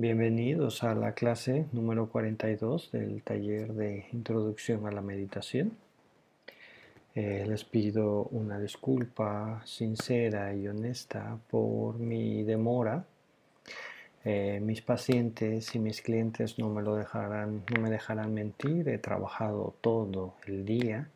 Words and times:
Bienvenidos 0.00 0.84
a 0.84 0.94
la 0.94 1.10
clase 1.10 1.66
número 1.72 2.08
42 2.08 2.92
del 2.92 3.20
taller 3.24 3.72
de 3.72 4.06
Introducción 4.12 4.86
a 4.86 4.92
la 4.92 5.00
Meditación. 5.00 5.72
Eh, 7.16 7.44
les 7.48 7.64
pido 7.64 8.28
una 8.30 8.60
disculpa 8.60 9.60
sincera 9.64 10.54
y 10.54 10.68
honesta 10.68 11.36
por 11.50 11.98
mi 11.98 12.44
demora. 12.44 13.06
Eh, 14.24 14.60
mis 14.62 14.82
pacientes 14.82 15.74
y 15.74 15.80
mis 15.80 16.00
clientes 16.00 16.60
no 16.60 16.68
me 16.68 16.80
lo 16.80 16.94
dejarán, 16.94 17.64
no 17.74 17.82
me 17.82 17.90
dejarán 17.90 18.32
mentir. 18.32 18.88
He 18.88 18.98
trabajado 18.98 19.74
todo 19.80 20.36
el 20.46 20.64
día 20.64 21.08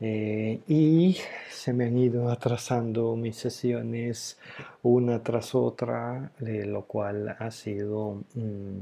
eh, 0.00 0.60
y 0.68 1.16
se 1.50 1.72
me 1.72 1.86
han 1.86 1.96
ido 1.96 2.30
atrasando 2.30 3.16
mis 3.16 3.36
sesiones 3.36 4.38
una 4.82 5.22
tras 5.22 5.54
otra, 5.54 6.32
lo 6.38 6.84
cual 6.84 7.36
ha 7.38 7.50
sido, 7.50 8.22
mm, 8.34 8.78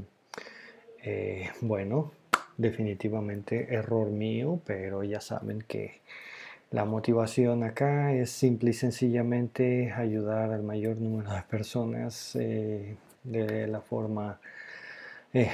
eh, 1.03 1.49
bueno, 1.61 2.11
definitivamente 2.57 3.73
error 3.73 4.09
mío, 4.09 4.59
pero 4.65 5.03
ya 5.03 5.21
saben 5.21 5.63
que 5.67 6.01
la 6.71 6.85
motivación 6.85 7.63
acá 7.63 8.13
es 8.13 8.31
simple 8.31 8.71
y 8.71 8.73
sencillamente 8.73 9.91
ayudar 9.91 10.51
al 10.51 10.63
mayor 10.63 10.97
número 10.97 11.31
de 11.31 11.43
personas 11.43 12.35
eh, 12.35 12.95
de 13.23 13.67
la 13.67 13.79
forma 13.79 14.39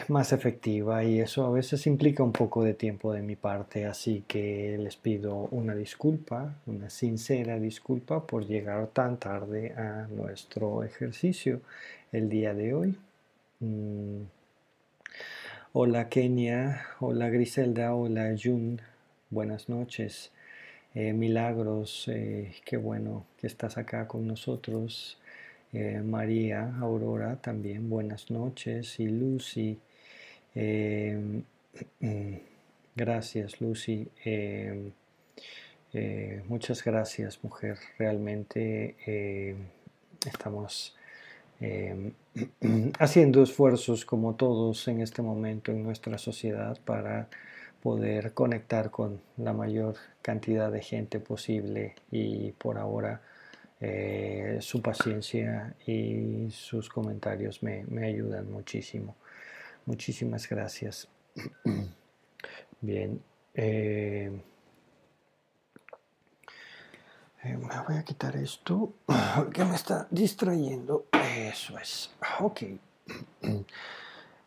más 0.09 0.33
efectiva 0.33 1.03
y 1.05 1.21
eso 1.21 1.45
a 1.45 1.51
veces 1.51 1.87
implica 1.87 2.21
un 2.21 2.33
poco 2.33 2.63
de 2.63 2.73
tiempo 2.73 3.13
de 3.13 3.21
mi 3.21 3.35
parte, 3.37 3.85
así 3.85 4.25
que 4.27 4.77
les 4.77 4.97
pido 4.97 5.47
una 5.51 5.73
disculpa, 5.73 6.55
una 6.65 6.89
sincera 6.89 7.57
disculpa 7.59 8.27
por 8.27 8.45
llegar 8.45 8.87
tan 8.87 9.17
tarde 9.17 9.73
a 9.77 10.07
nuestro 10.09 10.83
ejercicio 10.83 11.61
el 12.11 12.27
día 12.29 12.53
de 12.53 12.73
hoy. 12.73 12.97
Mm. 13.61 14.23
Hola 15.71 16.09
Kenia, 16.09 16.81
hola 16.99 17.29
Griselda, 17.29 17.95
hola 17.95 18.35
Jun, 18.41 18.81
buenas 19.29 19.69
noches. 19.69 20.31
Eh, 20.95 21.13
milagros, 21.13 22.07
eh, 22.07 22.55
qué 22.65 22.77
bueno 22.77 23.25
que 23.37 23.47
estás 23.47 23.77
acá 23.77 24.07
con 24.07 24.27
nosotros. 24.27 25.18
Eh, 25.71 26.01
María, 26.03 26.75
Aurora 26.79 27.35
también, 27.37 27.89
buenas 27.89 28.31
noches. 28.31 28.99
Y 28.99 29.07
Lucy, 29.07 29.79
em, 30.55 31.43
gracias 32.95 33.61
Lucy. 33.61 34.07
Eh, 34.25 34.91
muchas 36.47 36.83
gracias 36.83 37.43
mujer, 37.43 37.77
realmente 37.97 39.55
estamos 40.25 40.95
haciendo 42.99 43.43
esfuerzos 43.43 44.05
como 44.05 44.35
todos 44.35 44.87
en 44.87 45.01
este 45.01 45.21
momento 45.21 45.71
en 45.71 45.83
nuestra 45.83 46.17
sociedad 46.17 46.77
para 46.85 47.27
poder 47.81 48.33
conectar 48.33 48.91
con 48.91 49.21
la 49.37 49.53
mayor 49.53 49.95
cantidad 50.21 50.71
de 50.71 50.81
gente 50.81 51.19
posible 51.19 51.95
y 52.11 52.51
por 52.53 52.77
ahora 52.77 53.21
eh, 53.81 54.57
su 54.59 54.81
paciencia 54.81 55.73
y 55.87 56.49
sus 56.51 56.89
comentarios 56.89 57.63
me, 57.63 57.85
ayudan 58.05 58.51
muchísimo. 58.51 59.15
Muchísimas 59.85 60.49
gracias. 60.49 61.07
Bien. 62.81 63.21
Eh, 63.53 64.31
eh, 67.43 67.57
me 67.57 67.81
voy 67.87 67.95
a 67.95 68.03
quitar 68.03 68.35
esto 68.35 68.93
que 69.53 69.63
me 69.63 69.75
está 69.75 70.07
distrayendo. 70.11 71.05
Eso 71.13 71.77
es. 71.79 72.11
Ok. 72.41 72.63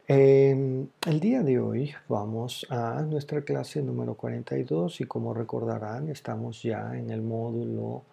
el 0.09 1.21
día 1.21 1.43
de 1.43 1.59
hoy 1.59 1.95
vamos 2.07 2.67
a 2.69 3.01
nuestra 3.01 3.41
clase 3.43 3.83
número 3.83 4.15
42 4.15 5.01
y 5.01 5.05
como 5.05 5.33
recordarán 5.33 6.11
estamos 6.11 6.63
ya 6.63 6.95
en 6.99 7.11
el 7.11 7.23
módulo 7.23 8.05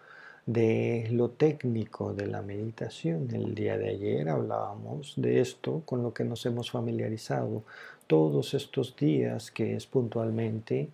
de 0.49 1.07
lo 1.11 1.29
técnico 1.29 2.11
de 2.11 2.25
la 2.25 2.41
meditación. 2.41 3.29
El 3.31 3.53
día 3.53 3.77
de 3.77 3.89
ayer 3.89 4.29
hablábamos 4.29 5.13
de 5.15 5.41
esto 5.41 5.83
con 5.85 6.01
lo 6.01 6.11
que 6.11 6.23
nos 6.23 6.43
hemos 6.47 6.71
familiarizado 6.71 7.61
todos 8.07 8.55
estos 8.55 8.95
días, 8.95 9.51
que 9.51 9.75
es 9.75 9.85
puntualmente 9.85 10.89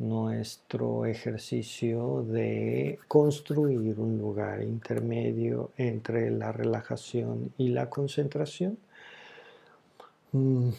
nuestro 0.00 1.06
ejercicio 1.06 2.24
de 2.28 2.98
construir 3.06 3.94
un 4.00 4.18
lugar 4.18 4.60
intermedio 4.64 5.70
entre 5.76 6.32
la 6.32 6.50
relajación 6.50 7.52
y 7.58 7.68
la 7.68 7.88
concentración. 7.88 8.76
Mm, 10.32 10.70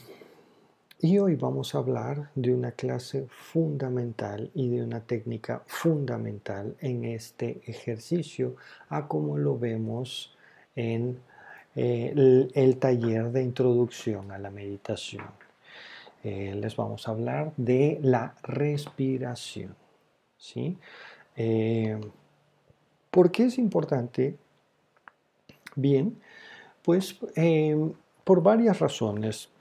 y 1.00 1.20
hoy 1.20 1.36
vamos 1.36 1.76
a 1.76 1.78
hablar 1.78 2.32
de 2.34 2.54
una 2.54 2.72
clase 2.72 3.28
fundamental 3.30 4.50
y 4.56 4.70
de 4.70 4.82
una 4.82 5.02
técnica 5.02 5.62
fundamental 5.68 6.76
en 6.80 7.06
este 7.06 7.62
ejercicio, 7.66 8.56
a 8.90 9.08
como 9.08 9.38
lo 9.38 9.60
vemos 9.60 10.36
en 10.76 11.20
eh, 11.76 12.50
el, 12.56 12.78
taller 12.78 13.32
de 13.32 13.44
introducción 13.44 14.32
a 14.32 14.40
la 14.40 14.50
meditación. 14.50 15.26
Eh, 16.24 16.56
les 16.60 16.76
vamos 16.76 17.08
a 17.08 17.12
hablar 17.12 17.54
de 17.58 18.00
la 18.02 18.34
respiración. 18.42 19.76
¿sí? 20.36 20.78
Eh, 21.36 22.00
¿Por 23.12 23.32
qué 23.32 23.46
es 23.46 23.60
importante? 23.60 24.36
Bien, 25.76 26.20
pues 26.82 27.20
por 28.24 28.42
varias 28.42 28.80
razones. 28.80 29.52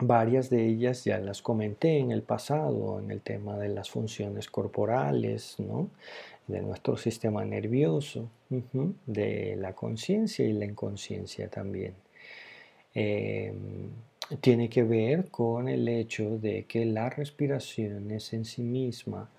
Varias 0.00 0.48
de 0.48 0.64
ellas 0.64 1.04
ya 1.04 1.18
las 1.18 1.42
comenté 1.42 1.98
en 1.98 2.12
el 2.12 2.22
pasado, 2.22 3.00
en 3.00 3.10
el 3.10 3.20
tema 3.20 3.58
de 3.58 3.68
las 3.68 3.90
funciones 3.90 4.48
corporales, 4.48 5.56
de 6.46 6.60
nuestro 6.62 6.96
sistema 6.96 7.44
nervioso, 7.44 8.28
de 9.06 9.56
la 9.56 9.72
conciencia 9.74 10.46
y 10.46 10.52
la 10.52 10.66
inconsciencia 10.66 11.48
también. 11.48 11.94
Em, 12.94 13.90
tiene 14.40 14.68
que 14.68 14.84
ver 14.84 15.30
con 15.30 15.68
el 15.68 15.88
hecho 15.88 16.38
de 16.38 16.64
que 16.64 16.84
la 16.84 17.10
respiración 17.10 18.10
es 18.12 18.32
en 18.32 18.44
sí 18.44 18.62
misma 18.62 19.30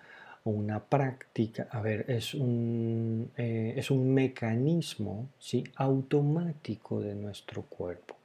una 0.44 0.84
práctica, 0.84 1.68
a 1.72 1.82
ver, 1.82 2.06
es 2.10 2.34
un, 2.34 3.32
eh, 3.38 3.76
es 3.78 3.92
un 3.92 4.14
mecanismo 4.14 5.30
¿sí? 5.40 5.64
automático 5.76 7.00
de 7.00 7.16
nuestro 7.16 7.64
cuerpo. 7.64 8.19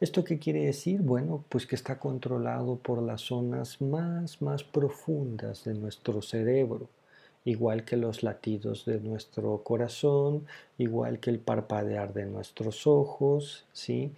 ¿Esto 0.00 0.24
qué 0.24 0.38
quiere 0.38 0.64
decir? 0.66 1.00
Bueno, 1.00 1.44
pues 1.48 1.66
que 1.66 1.76
está 1.76 1.98
controlado 1.98 2.76
por 2.76 3.02
las 3.02 3.22
zonas 3.22 3.80
más, 3.80 4.42
más 4.42 4.64
profundas 4.64 5.64
de 5.64 5.74
nuestro 5.74 6.20
cerebro, 6.20 6.88
igual 7.44 7.84
que 7.84 7.96
los 7.96 8.22
latidos 8.22 8.84
de 8.84 9.00
nuestro 9.00 9.62
corazón, 9.62 10.46
igual 10.78 11.20
que 11.20 11.30
el 11.30 11.38
parpadear 11.38 12.12
de 12.12 12.26
nuestros 12.26 12.86
ojos, 12.86 13.66
¿sí? 13.72 14.12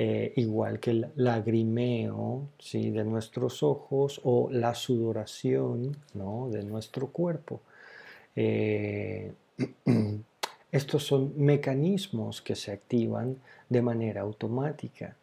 Eh, 0.00 0.32
igual 0.36 0.78
que 0.78 0.90
el 0.92 1.08
lagrimeo 1.16 2.48
¿sí? 2.60 2.90
de 2.90 3.02
nuestros 3.04 3.64
ojos 3.64 4.20
o 4.22 4.48
la 4.48 4.74
sudoración 4.76 5.96
¿no? 6.14 6.48
de 6.50 6.62
nuestro 6.62 7.08
cuerpo. 7.08 7.60
Eh, 8.36 9.32
estos 10.72 11.04
son 11.04 11.32
mecanismos 11.36 12.42
que 12.42 12.54
se 12.54 12.72
activan 12.72 13.36
de 13.68 13.82
manera 13.82 14.22
automática. 14.22 15.16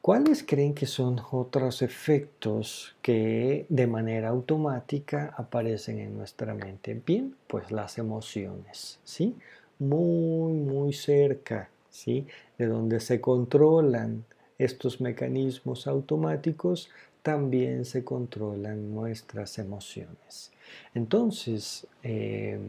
¿Cuáles 0.00 0.44
creen 0.44 0.72
que 0.72 0.86
son 0.86 1.20
otros 1.32 1.82
efectos 1.82 2.94
que 3.02 3.66
de 3.68 3.86
manera 3.88 4.28
automática 4.28 5.34
aparecen 5.36 5.98
en 5.98 6.16
nuestra 6.16 6.54
mente? 6.54 7.00
Bien, 7.04 7.34
pues 7.48 7.72
las 7.72 7.98
emociones, 7.98 9.00
¿sí? 9.02 9.34
Muy, 9.80 10.52
muy 10.52 10.92
cerca, 10.92 11.70
¿sí? 11.90 12.24
De 12.56 12.66
donde 12.66 13.00
se 13.00 13.20
controlan 13.20 14.24
estos 14.58 15.00
mecanismos 15.00 15.88
automáticos, 15.88 16.88
también 17.22 17.84
se 17.84 18.04
controlan 18.04 18.94
nuestras 18.94 19.58
emociones. 19.58 20.52
Entonces, 20.94 21.84
eh, 22.04 22.60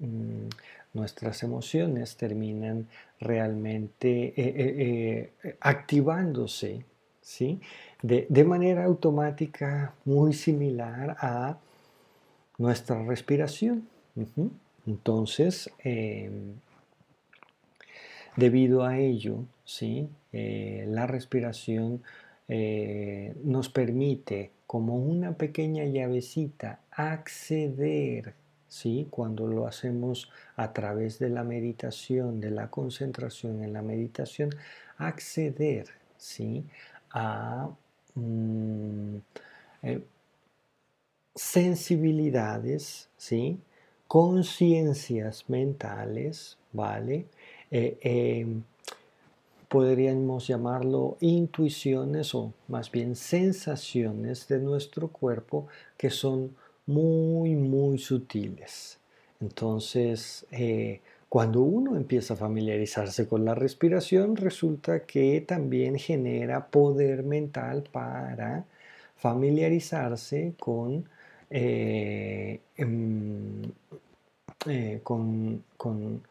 mm, 0.00 0.48
nuestras 0.94 1.42
emociones 1.42 2.16
terminan 2.16 2.88
realmente 3.18 4.28
eh, 4.28 4.34
eh, 4.36 5.32
eh, 5.42 5.56
activándose 5.60 6.84
¿sí? 7.20 7.60
De, 8.02 8.44
manera 8.44 8.84
automática 8.84 9.94
muy 10.04 10.32
similar 10.32 11.16
a 11.20 11.56
nuestra 12.58 13.02
respiración. 13.04 13.88
Entonces, 14.86 15.70
em, 15.78 16.54
debido 18.36 18.84
a 18.84 18.98
ello, 18.98 19.44
¿sí? 19.64 20.08
la 20.32 21.06
respiración 21.06 22.02
nos 23.44 23.68
permite 23.68 24.50
como 24.66 24.96
una 24.96 25.36
pequeña 25.36 25.84
llavecita 25.84 26.80
acceder 26.90 28.34
¿sí? 28.72 29.06
Cuando 29.10 29.46
lo 29.46 29.66
hacemos 29.66 30.30
a 30.56 30.72
través 30.72 31.18
de 31.18 31.28
la 31.28 31.44
meditación, 31.44 32.40
de 32.40 32.50
la 32.50 32.70
concentración 32.70 33.62
en 33.62 33.74
la 33.74 33.82
meditación, 33.82 34.48
acceder 34.96 35.88
¿sí? 36.16 36.64
a 37.10 37.68
mm, 38.14 39.16
eh, 39.82 40.02
sensibilidades, 41.34 43.10
¿sí? 43.18 43.58
conciencias 44.08 45.50
mentales, 45.50 46.56
¿vale? 46.72 47.26
Eh, 47.70 47.98
em, 48.00 48.62
podríamos 49.68 50.46
llamarlo 50.46 51.18
intuiciones 51.20 52.34
o 52.34 52.54
más 52.68 52.90
bien 52.90 53.16
sensaciones 53.16 54.48
de 54.48 54.60
nuestro 54.60 55.08
cuerpo 55.08 55.66
que 55.98 56.08
son 56.08 56.56
muy, 56.92 57.54
muy 57.56 57.98
sutiles. 57.98 58.98
Entonces, 59.40 60.46
eh, 60.50 61.00
cuando 61.28 61.62
uno 61.62 61.96
empieza 61.96 62.34
a 62.34 62.36
familiarizarse 62.36 63.26
con 63.26 63.44
la 63.44 63.54
respiración, 63.54 64.36
resulta 64.36 65.06
que 65.06 65.40
también 65.40 65.98
genera 65.98 66.66
poder 66.68 67.22
mental 67.22 67.84
para 67.90 68.66
familiarizarse 69.16 70.54
con, 70.60 71.08
eh, 71.50 72.60
em, 72.76 73.62
eh, 74.66 75.00
con, 75.02 75.64
con, 75.76 76.22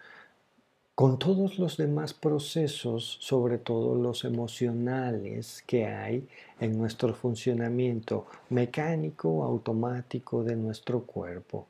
con 1.01 1.17
todos 1.17 1.57
los 1.57 1.77
demás 1.77 2.13
procesos, 2.13 3.17
sobre 3.21 3.57
todo 3.57 3.95
los 3.95 4.23
emocionales 4.23 5.63
que 5.65 5.87
hay 5.87 6.27
en 6.59 6.77
nuestro 6.77 7.15
funcionamiento 7.15 8.27
mecánico, 8.51 9.43
automático 9.43 10.43
de 10.43 10.55
nuestro 10.55 11.01
cuerpo. 11.01 11.65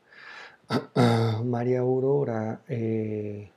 María 1.45 1.79
Aurora, 1.79 2.59
eh, 2.67 3.49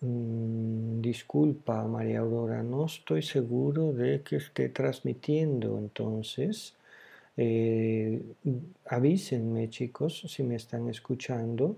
mm, 0.00 1.00
disculpa 1.00 1.82
María 1.88 2.20
Aurora, 2.20 2.62
no 2.62 2.86
estoy 2.86 3.22
seguro 3.22 3.92
de 3.92 4.22
que 4.22 4.36
esté 4.36 4.68
transmitiendo, 4.68 5.76
entonces 5.76 6.76
eh, 7.36 8.22
avísenme 8.86 9.70
chicos 9.70 10.22
si 10.28 10.44
me 10.44 10.54
están 10.54 10.88
escuchando. 10.88 11.76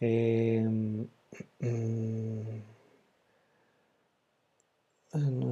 Mm, 0.00 1.04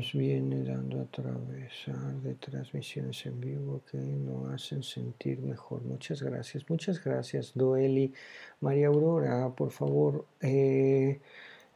nos 0.05 0.13
viene 0.13 0.63
dando 0.65 1.01
a 1.01 1.03
atravesar 1.03 2.15
de 2.23 2.35
transmisiones 2.35 3.25
en 3.27 3.41
vivo 3.41 3.83
que 3.91 3.99
nos 3.99 4.53
hacen 4.53 4.83
sentir 4.83 5.41
mejor. 5.41 5.83
Muchas 5.83 6.23
gracias, 6.23 6.69
muchas 6.69 7.03
gracias, 7.03 7.53
Doeli. 7.55 8.13
María 8.61 8.89
Aurora, 8.89 9.49
por 9.51 9.71
favor. 9.71 10.27
Eh, 10.41 11.21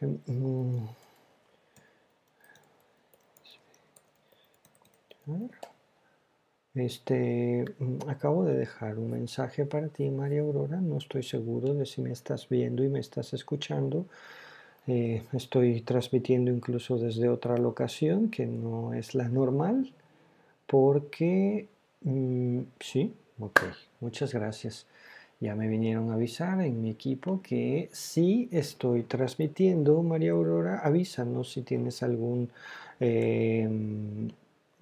mm, 0.00 0.86
este, 6.80 7.64
mm, 7.78 8.08
acabo 8.08 8.44
de 8.44 8.56
dejar 8.56 8.98
un 8.98 9.10
mensaje 9.10 9.64
para 9.66 9.88
ti, 9.88 10.10
María 10.10 10.42
Aurora. 10.42 10.80
No 10.80 10.98
estoy 10.98 11.22
seguro 11.22 11.74
de 11.74 11.86
si 11.86 12.02
me 12.02 12.12
estás 12.12 12.48
viendo 12.48 12.84
y 12.84 12.88
me 12.88 13.00
estás 13.00 13.32
escuchando. 13.34 14.06
Eh, 14.86 15.22
estoy 15.32 15.82
transmitiendo 15.82 16.50
incluso 16.50 16.98
desde 16.98 17.28
otra 17.28 17.58
locación 17.58 18.30
que 18.30 18.46
no 18.46 18.94
es 18.94 19.14
la 19.14 19.28
normal 19.28 19.92
porque 20.66 21.68
mm, 22.02 22.60
sí, 22.80 23.12
ok, 23.40 23.60
muchas 24.00 24.32
gracias. 24.32 24.86
Ya 25.40 25.54
me 25.54 25.68
vinieron 25.68 26.10
a 26.10 26.14
avisar 26.14 26.60
en 26.62 26.82
mi 26.82 26.90
equipo 26.90 27.40
que 27.42 27.88
sí 27.92 28.48
estoy 28.50 29.04
transmitiendo. 29.04 30.02
María 30.02 30.32
Aurora, 30.32 30.80
avísanos 30.80 31.52
si 31.52 31.62
tienes 31.62 32.02
algún 32.02 32.50
em, 33.00 34.28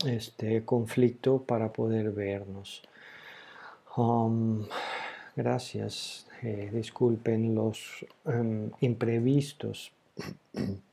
este, 0.04 0.64
conflicto 0.64 1.42
para 1.42 1.72
poder 1.72 2.10
vernos. 2.10 2.82
Um, 3.96 4.66
gracias. 5.34 6.26
Eh, 6.42 6.70
disculpen 6.70 7.54
los 7.54 8.04
em, 8.26 8.70
imprevistos 8.80 9.90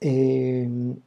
Em, 0.00 1.00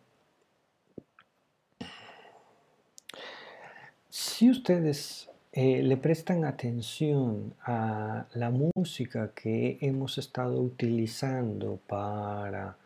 si 4.10 4.50
ustedes 4.50 5.30
eh, 5.54 5.81
le 5.81 5.95
prestan 5.98 6.44
atención 6.44 7.54
a 7.63 8.25
la 8.34 8.50
música 8.50 9.31
que 9.34 9.77
hemos 9.81 10.18
estado 10.18 10.62
utilizando 10.62 11.80
para 11.88 12.77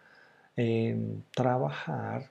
em, 0.55 1.23
trabajar, 1.35 2.29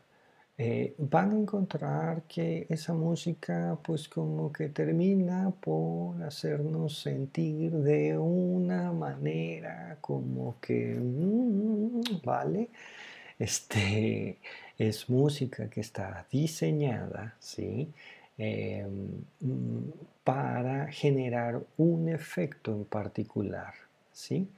eh, 0.57 0.95
van 0.99 1.33
a 1.33 1.39
encontrar 1.41 2.23
que 2.29 2.67
esa 2.71 2.93
música 2.95 3.77
pues 3.83 4.09
como 4.09 4.53
que 4.53 4.69
termina 4.69 5.51
por 5.51 6.23
hacernos 6.23 6.99
sentir 7.01 7.73
de 7.73 8.17
una 8.17 8.93
manera 8.93 9.99
como 10.01 10.57
que, 10.61 10.95
mm, 10.95 12.23
¿vale? 12.25 12.69
Este 13.39 14.39
es 14.79 15.11
música 15.11 15.69
que 15.69 15.81
está 15.81 16.27
diseñada, 16.31 17.37
¿sí? 17.41 17.89
Em, 18.39 19.23
para 20.25 20.89
generar 20.93 21.63
un 21.77 22.09
efecto 22.09 22.73
en 22.73 22.85
particular, 22.85 23.75
¿sí? 24.13 24.49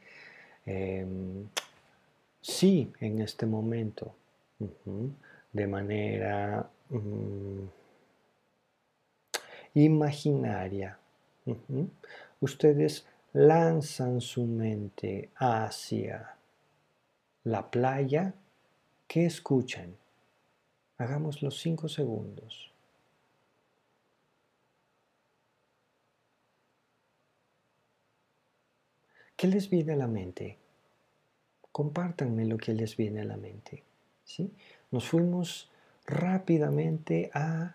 Em, 0.66 1.46
sí, 2.40 2.92
en 3.00 3.20
este 3.20 3.46
momento 3.46 4.14
de 5.56 5.66
manera 5.66 6.70
mm, 6.90 7.64
imaginaria. 9.74 10.98
Ustedes 12.40 13.06
lanzan 13.32 14.20
su 14.20 14.44
mente 14.44 15.30
hacia 15.36 16.36
la 17.44 17.70
playa. 17.70 18.34
¿Qué 19.08 19.24
escuchan? 19.24 19.96
Hagamos 20.98 21.42
los 21.42 21.58
cinco 21.58 21.88
segundos. 21.88 22.72
¿Qué 29.36 29.46
les 29.46 29.70
viene 29.70 29.94
a 29.94 29.96
la 29.96 30.06
mente? 30.06 30.58
Compártanme 31.72 32.46
lo 32.46 32.56
que 32.56 32.72
les 32.72 32.96
viene 32.96 33.20
a 33.20 33.24
la 33.24 33.36
mente. 33.36 33.84
¿sí? 34.26 34.52
Nos 34.90 35.08
fuimos 35.08 35.70
rápidamente 36.06 37.30
a, 37.34 37.74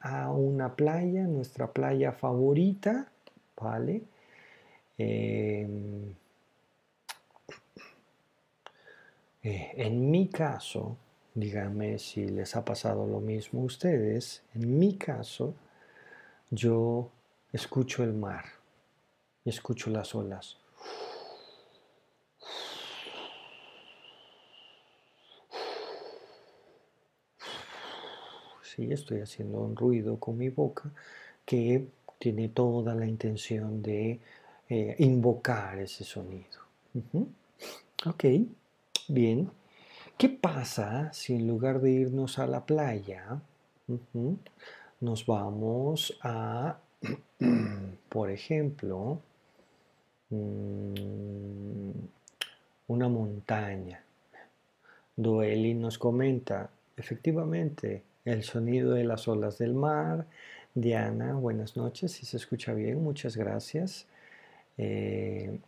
a 0.00 0.30
una 0.30 0.76
playa, 0.76 1.26
nuestra 1.26 1.72
playa 1.72 2.12
favorita, 2.12 3.10
¿vale? 3.56 4.02
Em, 4.96 6.14
eh, 9.42 9.72
en 9.76 10.10
mi 10.10 10.28
caso, 10.28 10.96
díganme 11.34 11.98
si 11.98 12.26
les 12.28 12.54
ha 12.56 12.64
pasado 12.64 13.06
lo 13.06 13.20
mismo 13.20 13.62
a 13.62 13.64
ustedes, 13.64 14.42
en 14.54 14.78
mi 14.78 14.96
caso, 14.96 15.54
yo 16.50 17.10
escucho 17.52 18.04
el 18.04 18.12
mar, 18.12 18.44
escucho 19.44 19.90
las 19.90 20.14
olas. 20.14 20.58
Estoy 28.78 29.20
haciendo 29.20 29.60
un 29.60 29.76
ruido 29.76 30.18
con 30.18 30.36
mi 30.36 30.48
boca 30.48 30.90
que 31.44 31.86
tiene 32.18 32.48
toda 32.48 32.94
la 32.94 33.06
intención 33.06 33.82
de 33.82 34.20
eh, 34.68 34.94
invocar 34.98 35.78
ese 35.78 36.04
sonido. 36.04 36.60
Ok, 38.06 38.24
bien. 39.08 39.50
¿Qué 40.16 40.28
pasa 40.28 41.12
si 41.12 41.34
en 41.34 41.48
lugar 41.48 41.80
de 41.80 41.90
irnos 41.90 42.38
a 42.38 42.46
la 42.46 42.64
playa, 42.64 43.40
nos 45.00 45.26
vamos 45.26 46.18
a, 46.22 46.78
por 48.08 48.30
ejemplo, 48.30 49.20
mm, 50.28 51.90
una 52.88 53.08
montaña? 53.08 54.04
Doeli 55.16 55.74
nos 55.74 55.98
comenta, 55.98 56.70
efectivamente, 56.96 58.04
el 58.30 58.44
sonido 58.44 58.94
de 58.94 59.04
las 59.04 59.28
olas 59.28 59.58
del 59.58 59.74
mar. 59.74 60.26
Diana, 60.74 61.34
buenas 61.34 61.76
noches, 61.76 62.12
si 62.12 62.26
se 62.26 62.36
escucha 62.36 62.72
bien, 62.72 63.02
muchas 63.02 63.36
gracias. 63.36 64.06
Eh, 64.78 65.58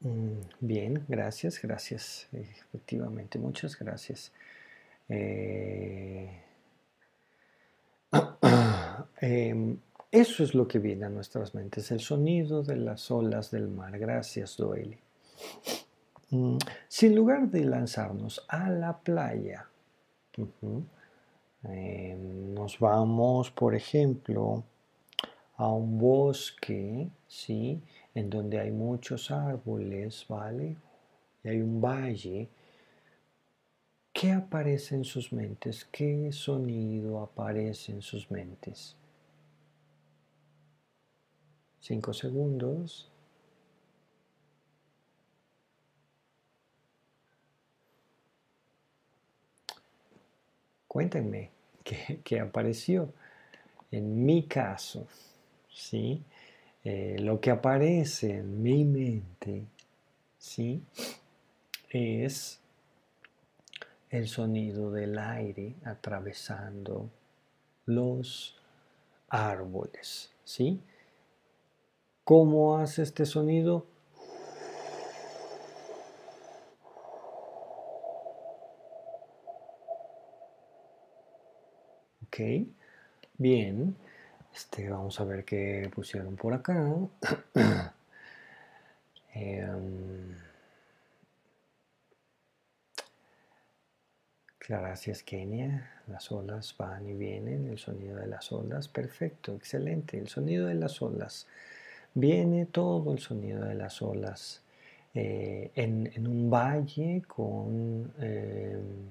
mm, 0.00 0.40
bien, 0.60 1.04
gracias, 1.08 1.60
gracias, 1.62 2.28
efectivamente, 2.32 3.38
muchas 3.38 3.78
gracias. 3.78 4.32
Eh, 5.08 6.42
em, 9.20 9.78
eso 10.10 10.42
es 10.42 10.54
lo 10.54 10.66
que 10.66 10.78
viene 10.80 11.06
a 11.06 11.08
nuestras 11.08 11.54
mentes, 11.54 11.90
el 11.92 12.00
sonido 12.00 12.62
de 12.62 12.76
las 12.76 13.10
olas 13.10 13.50
del 13.50 13.68
mar. 13.68 13.98
Gracias, 13.98 14.56
Doeli. 14.56 14.98
mm, 16.30 16.58
si 16.88 17.06
en 17.06 17.14
lugar 17.14 17.48
de 17.48 17.64
lanzarnos 17.64 18.44
a 18.48 18.70
la 18.70 18.98
playa, 18.98 19.68
em, 21.64 22.54
nos 22.54 22.78
vamos, 22.78 23.50
por 23.50 23.74
ejemplo, 23.74 24.64
a 25.56 25.68
un 25.72 25.98
bosque, 25.98 27.08
¿sí? 27.26 27.80
En 28.14 28.30
donde 28.30 28.60
hay 28.60 28.70
muchos 28.70 29.30
árboles, 29.30 30.26
¿vale? 30.28 30.76
Y 31.42 31.48
hay 31.48 31.60
un 31.62 31.80
valle. 31.80 32.48
¿Qué 34.12 34.32
aparece 34.32 34.94
en 34.94 35.04
sus 35.04 35.32
mentes? 35.32 35.84
¿Qué 35.84 36.32
sonido 36.32 37.20
aparece 37.20 37.92
en 37.92 38.02
sus 38.02 38.30
mentes? 38.30 38.96
Cinco 41.80 42.12
segundos. 42.12 43.10
Cuéntenme 50.96 51.50
qué, 52.24 52.40
apareció. 52.40 53.12
En 53.90 54.24
mi 54.24 54.44
caso, 54.44 55.06
¿sí? 55.70 56.24
Eh, 56.84 57.16
lo 57.18 57.38
que 57.38 57.50
aparece 57.50 58.38
en 58.38 58.62
mi 58.62 58.82
mente, 58.86 59.66
¿sí? 60.38 60.82
Es 61.90 62.60
el 64.08 64.26
sonido 64.26 64.90
del 64.90 65.18
aire 65.18 65.74
atravesando 65.84 67.10
los 67.84 68.56
árboles, 69.28 70.32
¿sí? 70.44 70.80
¿Cómo 72.24 72.78
hace 72.78 73.02
este 73.02 73.26
sonido? 73.26 73.84
Ok, 82.36 82.66
bien. 83.38 83.96
Este, 84.54 84.90
vamos 84.90 85.18
a 85.20 85.24
ver 85.24 85.42
qué 85.46 85.90
pusieron 85.94 86.36
por 86.36 86.52
acá. 86.52 86.76
Em, 89.32 90.34
gracias 94.68 95.22
Kenia. 95.22 96.02
Las 96.08 96.30
olas 96.30 96.74
van 96.76 97.06
y 97.08 97.14
vienen. 97.14 97.68
El 97.68 97.78
sonido 97.78 98.18
de 98.18 98.26
las 98.26 98.52
olas. 98.52 98.88
Perfecto, 98.88 99.54
excelente. 99.54 100.18
El 100.18 100.28
sonido 100.28 100.66
de 100.66 100.74
las 100.74 101.00
olas 101.00 101.46
viene 102.12 102.66
todo 102.66 103.14
el 103.14 103.18
sonido 103.18 103.64
de 103.64 103.74
las 103.76 104.02
olas 104.02 104.62
eh, 105.14 105.70
en, 105.74 106.26
un 106.26 106.50
valle 106.50 107.22
con, 107.26 108.12
em, 108.18 109.10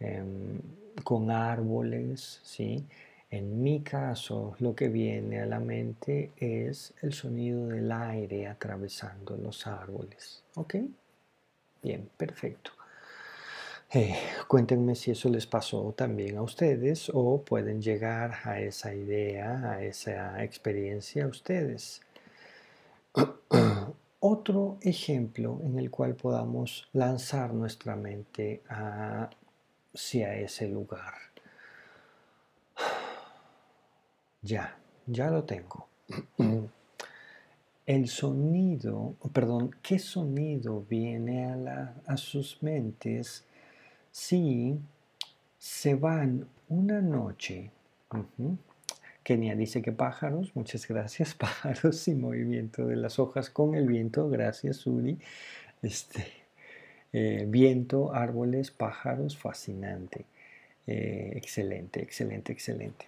em, 0.00 0.81
con 1.04 1.30
árboles, 1.30 2.40
¿sí? 2.42 2.84
En 3.30 3.62
mi 3.62 3.80
caso, 3.80 4.54
lo 4.58 4.74
que 4.74 4.88
viene 4.88 5.40
a 5.40 5.46
la 5.46 5.58
mente 5.58 6.32
es 6.36 6.92
el 7.00 7.14
sonido 7.14 7.68
del 7.68 7.90
aire 7.90 8.46
atravesando 8.46 9.38
los 9.38 9.66
árboles. 9.66 10.44
¿Ok? 10.56 10.76
Bien, 11.82 12.10
perfecto. 12.16 12.72
Eh, 13.94 14.14
cuéntenme 14.48 14.94
si 14.94 15.10
eso 15.10 15.28
les 15.28 15.46
pasó 15.46 15.94
también 15.96 16.36
a 16.36 16.42
ustedes 16.42 17.10
o 17.12 17.42
pueden 17.42 17.80
llegar 17.80 18.34
a 18.44 18.60
esa 18.60 18.94
idea, 18.94 19.72
a 19.72 19.82
esa 19.82 20.44
experiencia 20.44 21.24
a 21.24 21.28
ustedes. 21.28 22.02
Otro 24.20 24.78
ejemplo 24.82 25.58
en 25.64 25.78
el 25.78 25.90
cual 25.90 26.14
podamos 26.16 26.88
lanzar 26.92 27.52
nuestra 27.54 27.96
mente 27.96 28.62
hacia 29.94 30.34
ese 30.36 30.68
lugar. 30.68 31.14
Ya, 34.42 34.76
ya 35.06 35.30
lo 35.30 35.44
tengo. 35.44 35.88
El 37.86 38.08
sonido, 38.08 39.16
perdón, 39.32 39.74
¿qué 39.82 39.98
sonido 39.98 40.86
viene 40.88 41.46
a, 41.46 41.94
a 42.06 42.16
sus 42.16 42.62
mentes 42.62 43.44
si 44.10 44.78
se 45.58 45.96
van 45.96 46.48
una 46.68 47.00
noche? 47.00 47.70
Kenia 49.22 49.54
dice 49.56 49.82
que 49.82 49.92
pájaros, 49.92 50.54
muchas 50.54 50.86
gracias, 50.86 51.34
pájaros 51.38 52.06
y 52.08 52.14
movimiento 52.14 52.86
de 52.86 52.96
las 52.96 53.18
hojas 53.18 53.50
con 53.50 53.74
el 53.74 53.86
viento, 53.86 54.28
gracias 54.28 54.86
Uri. 54.86 55.18
Este, 55.82 56.41
eh, 57.12 57.44
viento, 57.48 58.14
árboles, 58.14 58.70
pájaros, 58.70 59.36
fascinante. 59.36 60.24
Eh, 60.86 61.32
excelente, 61.36 62.02
excelente, 62.02 62.52
excelente. 62.52 63.06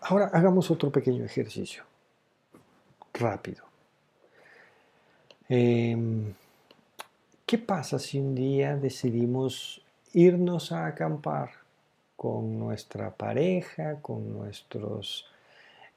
Ahora 0.00 0.30
hagamos 0.32 0.70
otro 0.70 0.90
pequeño 0.90 1.24
ejercicio, 1.24 1.84
rápido. 3.14 3.64
Em, 5.48 6.34
¿Qué 7.46 7.58
pasa 7.58 7.98
si 7.98 8.18
un 8.18 8.34
día 8.34 8.76
decidimos 8.76 9.82
irnos 10.12 10.70
a 10.72 10.86
acampar? 10.86 11.60
con 12.20 12.58
nuestra 12.58 13.16
pareja, 13.16 14.02
con 14.02 14.30
nuestros 14.30 15.24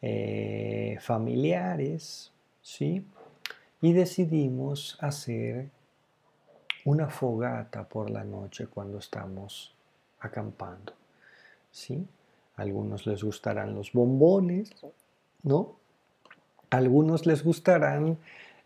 eh, 0.02 0.98
familiares, 1.02 2.32
¿sí? 2.62 3.06
Y 3.82 3.92
decidimos 3.92 4.98
hacer 5.02 5.68
una 6.86 7.10
fogata 7.10 7.88
por 7.88 8.10
la 8.10 8.24
noche 8.24 8.68
cuando 8.68 9.00
estamos 9.00 9.74
acampando, 10.20 10.94
¿sí? 11.72 12.06
algunos 12.56 13.06
les 13.08 13.24
gustarán 13.24 13.74
los 13.74 13.94
bombones, 13.94 14.72
¿no? 15.44 15.76
algunos 16.70 17.26
les 17.26 17.44
gustarán 17.44 18.18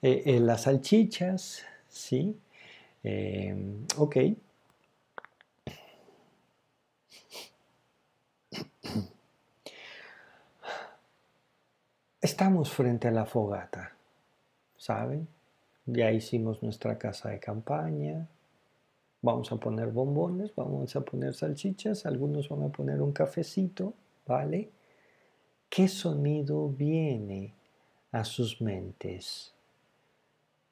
eh, 0.02 0.24
eh, 0.26 0.40
las 0.40 0.64
salchichas, 0.64 1.64
¿sí? 1.90 2.38
ok, 3.98 4.18
Estamos 12.28 12.72
frente 12.74 13.08
a 13.08 13.12
la 13.12 13.26
fogata, 13.26 13.94
¿saben? 14.76 15.30
Ya 15.90 16.12
hicimos 16.12 16.62
nuestra 16.62 16.98
casa 16.98 17.30
de 17.30 17.40
campaña. 17.40 18.28
Vamos 19.22 19.50
a 19.54 19.56
poner 19.56 19.88
bombones, 19.88 20.54
vamos 20.54 20.94
a 20.98 21.02
poner 21.02 21.34
salchichas, 21.34 22.06
algunos 22.06 22.50
van 22.50 22.64
a 22.64 22.70
poner 22.70 23.02
un 23.02 23.14
cafecito, 23.14 23.94
¿vale? 24.26 24.70
¿Qué 25.70 25.88
sonido 25.88 26.68
viene 26.68 27.54
a 28.12 28.26
sus 28.26 28.62
mentes? 28.62 29.54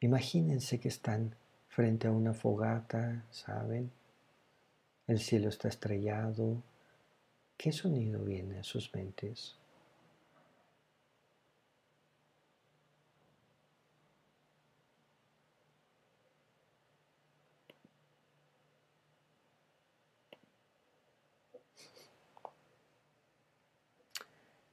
Imagínense 0.01 0.81
que 0.81 0.89
están 0.89 1.33
frente 1.69 2.07
a 2.07 2.11
una 2.11 2.33
fogata, 2.33 3.23
¿saben? 3.31 3.91
El 5.07 5.19
cielo 5.19 5.47
está 5.47 5.69
estrellado. 5.69 6.61
¿Qué 7.55 7.71
sonido 7.71 8.21
viene 8.21 8.59
a 8.59 8.63
sus 8.63 8.93
mentes? 8.93 9.55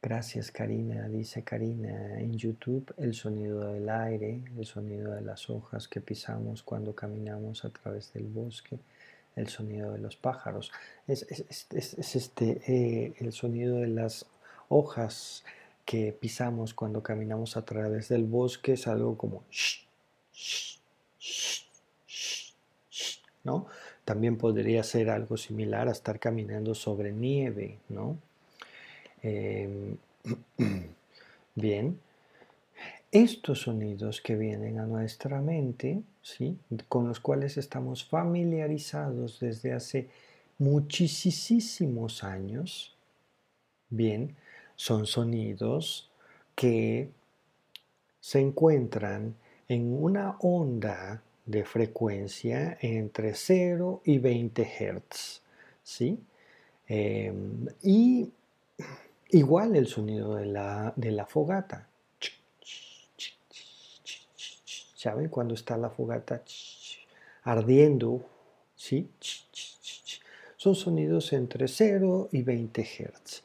Gracias 0.05 0.51
Karina, 0.51 1.09
dice 1.09 1.45
Karina 1.45 2.19
en 2.19 2.37
YouTube, 2.37 2.93
el 2.97 3.15
sonido 3.15 3.73
del 3.73 3.89
aire, 3.89 4.43
el 4.59 4.67
sonido 4.67 5.13
de 5.13 5.21
las 5.21 5.49
hojas 5.49 5.87
que 5.87 6.01
pisamos 6.01 6.65
cuando 6.65 6.93
caminamos 6.93 7.65
a 7.65 7.71
través 7.71 8.13
del 8.13 8.25
bosque, 8.25 8.81
el 9.37 9.47
sonido 9.47 9.93
de 9.93 10.01
los 10.01 10.17
pájaros. 10.17 10.73
Es, 11.07 11.25
este, 11.71 12.63
eh, 12.67 13.15
el 13.21 13.33
sonido 13.33 13.77
de 13.77 13.87
las 13.87 14.27
hojas 14.69 15.45
que 15.85 16.13
pisamos 16.13 16.75
cuando 16.75 17.01
caminamos 17.05 17.57
a 17.57 17.65
través 17.65 18.09
del 18.09 18.25
bosque 18.25 18.73
es 18.73 18.89
algo 18.89 19.17
como 19.17 19.45
¿no? 23.45 23.67
También 24.05 24.37
podría 24.37 24.83
ser 24.83 25.11
algo 25.11 25.37
similar 25.37 25.87
a 25.87 25.93
estar 25.93 26.19
caminando 26.19 26.75
sobre 26.75 27.13
nieve, 27.13 27.79
¿no? 27.89 28.19
Em, 29.23 29.97
bien, 31.55 31.99
estos 33.11 33.63
sonidos 33.63 34.21
que 34.21 34.37
vienen 34.37 34.79
a 34.79 34.87
nuestra 34.87 35.41
mente, 35.41 36.03
¿sí? 36.23 36.59
con 36.89 37.09
los 37.09 37.21
cuales 37.21 37.57
estamos 37.57 38.05
familiarizados 38.05 39.39
desde 39.39 39.73
hace 39.73 40.09
muchísimos 40.59 42.25
años, 42.25 42.97
bien, 43.91 44.35
son 44.77 45.07
sonidos 45.07 46.11
que 46.55 47.11
se 48.21 48.41
encuentran 48.41 49.35
en 49.69 50.03
una 50.03 50.37
onda 50.41 51.23
de 51.45 51.65
frecuencia 51.65 52.79
entre 52.81 53.35
0 53.35 54.01
y 54.05 54.19
20 54.19 54.65
Hz. 54.65 55.43
¿sí? 55.83 56.19
Em, 56.89 57.67
y 57.83 58.31
igual 59.33 59.77
el 59.77 59.87
sonido 59.87 60.35
de 60.37 60.47
la, 60.47 60.93
de 60.97 61.11
la 61.11 61.27
fogata. 61.27 61.89
¿Saben? 64.95 65.29
Cuando 65.29 65.55
está 65.55 65.77
la 65.77 65.91
fogata 65.91 66.43
ardiendo, 67.43 68.25
¿sí? 68.77 69.09
Son 70.57 70.77
sonidos 70.77 71.33
entre 71.33 71.67
0 71.67 72.29
y 72.31 72.43
20 72.43 72.85
Hz. 72.85 73.43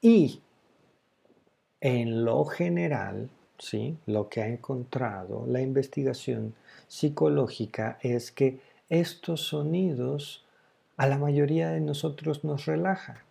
Y 0.00 0.40
en 1.80 2.24
lo 2.24 2.44
general, 2.46 3.28
¿sí? 3.58 3.98
lo 4.06 4.28
que 4.28 4.40
ha 4.40 4.48
encontrado 4.48 5.46
la 5.46 5.60
investigación 5.60 6.54
psicológica 6.88 7.98
es 8.00 8.32
que 8.32 8.60
estos 8.88 9.42
sonidos 9.42 10.45
a 10.96 11.06
la 11.06 11.18
mayoría 11.18 11.70
de 11.70 11.80
nosotros 11.80 12.44
nos 12.44 12.66
relaja. 12.66 13.22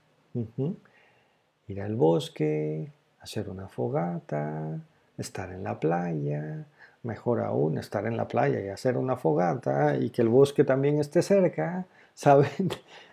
Ir 1.68 1.82
al 1.82 1.96
bosque, 1.96 2.92
hacer 3.22 3.50
una 3.50 3.68
fogata, 3.68 4.80
estar 5.18 5.52
en 5.52 5.64
la 5.64 5.80
playa, 5.80 6.66
mejor 7.04 7.42
aún 7.42 7.78
estar 7.78 8.06
en 8.06 8.18
la 8.18 8.28
playa 8.28 8.60
y 8.60 8.70
hacer 8.70 8.98
una 8.98 9.16
fogata 9.16 9.98
y 9.98 10.10
que 10.10 10.22
el 10.22 10.30
bosque 10.30 10.64
también 10.64 11.00
esté 11.00 11.22
cerca, 11.22 11.86
¿saben? 12.14 12.70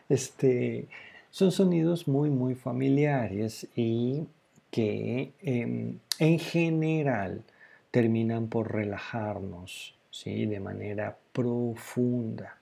Este, 0.08 0.86
son 1.30 1.52
sonidos 1.52 2.08
muy, 2.08 2.28
muy 2.28 2.54
familiares 2.54 3.66
y 3.74 4.26
que 4.70 5.32
em, 5.40 5.98
en 6.18 6.38
general 6.38 7.42
terminan 7.90 8.48
por 8.48 8.72
relajarnos 8.72 9.94
¿sí? 10.10 10.46
de 10.46 10.60
manera 10.60 11.16
profunda. 11.32 12.58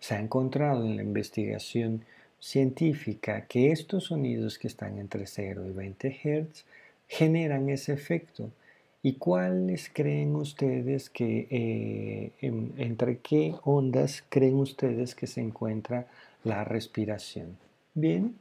Se 0.00 0.14
ha 0.14 0.20
encontrado 0.20 0.84
en 0.84 0.96
la 0.96 1.02
investigación 1.02 2.04
científica 2.40 3.46
que 3.46 3.70
estos 3.70 4.04
sonidos 4.04 4.58
que 4.58 4.66
están 4.66 4.98
entre 4.98 5.26
0 5.26 5.66
y 5.68 5.72
20 5.72 6.10
Hz 6.10 6.64
generan 7.06 7.68
ese 7.68 7.92
efecto. 7.92 8.50
¿Y 9.02 9.14
cuáles 9.14 9.90
creen 9.92 10.36
ustedes 10.36 11.08
que, 11.08 11.46
eh, 11.50 12.32
entre 12.40 13.18
qué 13.18 13.54
ondas 13.64 14.22
creen 14.28 14.56
ustedes 14.56 15.14
que 15.14 15.26
se 15.26 15.40
encuentra 15.40 16.06
la 16.44 16.64
respiración? 16.64 17.56
Bien, 17.94 18.34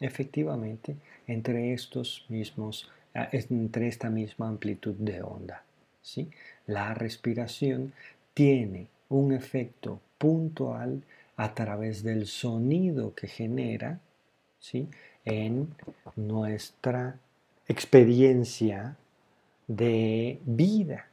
efectivamente, 0.00 0.96
entre 1.26 1.72
estos 1.74 2.24
mismos, 2.28 2.90
ah, 3.14 3.28
entre 3.32 3.88
esta 3.88 4.08
misma 4.08 4.48
amplitud 4.48 4.94
de 4.94 5.22
onda. 5.22 5.64
¿sí? 6.02 6.30
La 6.66 6.94
respiración 6.94 7.92
tiene 8.32 8.86
un 9.08 9.32
efecto 9.32 10.00
puntual 10.18 11.02
a 11.36 11.54
través 11.54 12.02
del 12.02 12.26
sonido 12.26 13.14
que 13.14 13.28
genera 13.28 14.00
¿sí? 14.58 14.88
en 15.24 15.74
nuestra 16.16 17.18
experiencia 17.68 18.96
de 19.66 20.40
vida. 20.44 21.08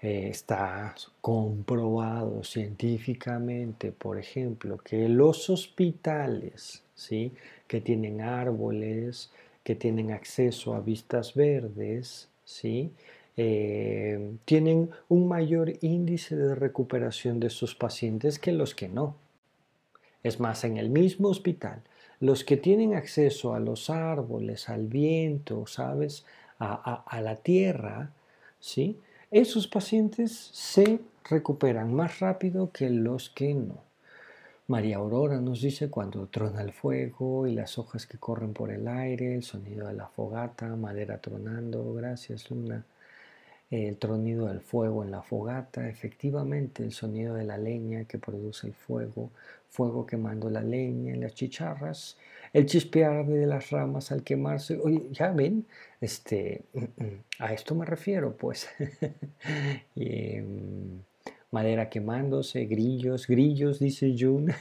Eh, 0.00 0.28
está 0.28 0.94
comprobado 1.20 2.44
científicamente, 2.44 3.90
por 3.92 4.18
ejemplo, 4.18 4.76
que 4.78 5.08
los 5.08 5.48
hospitales 5.48 6.82
¿sí? 6.94 7.32
que 7.66 7.80
tienen 7.80 8.20
árboles, 8.20 9.30
que 9.62 9.74
tienen 9.74 10.12
acceso 10.12 10.74
a 10.74 10.80
vistas 10.80 11.34
verdes, 11.34 12.28
¿sí? 12.44 12.92
Eh, 13.36 14.36
tienen 14.44 14.90
un 15.08 15.26
mayor 15.26 15.72
índice 15.80 16.36
de 16.36 16.54
recuperación 16.54 17.40
de 17.40 17.50
sus 17.50 17.74
pacientes 17.74 18.38
que 18.38 18.52
los 18.52 18.74
que 18.74 18.88
no. 18.88 19.16
Es 20.22 20.40
más, 20.40 20.64
en 20.64 20.76
el 20.76 20.88
mismo 20.88 21.28
hospital, 21.28 21.82
los 22.20 22.44
que 22.44 22.56
tienen 22.56 22.94
acceso 22.94 23.54
a 23.54 23.60
los 23.60 23.90
árboles, 23.90 24.68
al 24.68 24.86
viento, 24.86 25.66
¿sabes? 25.66 26.24
A, 26.60 27.20
la 27.20 27.36
tierra, 27.36 28.12
¿sí? 28.60 28.98
Esos 29.30 29.66
pacientes 29.66 30.32
se 30.52 31.00
recuperan 31.28 31.92
más 31.92 32.20
rápido 32.20 32.70
que 32.72 32.88
los 32.88 33.28
que 33.28 33.52
no. 33.52 33.82
María 34.68 34.96
Aurora 34.96 35.40
nos 35.40 35.60
dice 35.60 35.90
cuando 35.90 36.26
trona 36.28 36.62
el 36.62 36.72
fuego 36.72 37.46
y 37.46 37.54
las 37.54 37.76
hojas 37.78 38.06
que 38.06 38.16
corren 38.16 38.54
por 38.54 38.70
el 38.70 38.88
aire, 38.88 39.34
el 39.34 39.42
sonido 39.42 39.88
de 39.88 39.94
la 39.94 40.06
fogata, 40.06 40.74
madera 40.76 41.20
tronando. 41.20 41.92
Gracias, 41.92 42.50
Luna 42.50 42.86
el 43.70 43.96
tronido 43.96 44.46
del 44.46 44.60
fuego 44.60 45.02
en 45.04 45.10
la 45.10 45.22
fogata, 45.22 45.88
efectivamente 45.88 46.82
el 46.82 46.92
sonido 46.92 47.34
de 47.34 47.44
la 47.44 47.58
leña 47.58 48.04
que 48.04 48.18
produce 48.18 48.66
el 48.66 48.74
fuego, 48.74 49.30
fuego 49.68 50.06
quemando 50.06 50.48
la 50.50 50.62
leña 50.62 51.16
las 51.16 51.34
chicharras, 51.34 52.16
el 52.52 52.66
chispear 52.66 53.26
de 53.26 53.46
las 53.46 53.70
ramas 53.70 54.12
al 54.12 54.22
quemarse. 54.22 54.78
Oye, 54.82 55.08
ya 55.10 55.32
ven, 55.32 55.66
este, 56.00 56.62
a 57.40 57.52
esto 57.52 57.74
me 57.74 57.84
refiero, 57.84 58.36
pues. 58.36 58.68
Em, 59.96 61.00
madera 61.50 61.88
quemándose, 61.88 62.66
grillos, 62.66 63.26
grillos, 63.28 63.78
dice 63.78 64.14
June, 64.18 64.54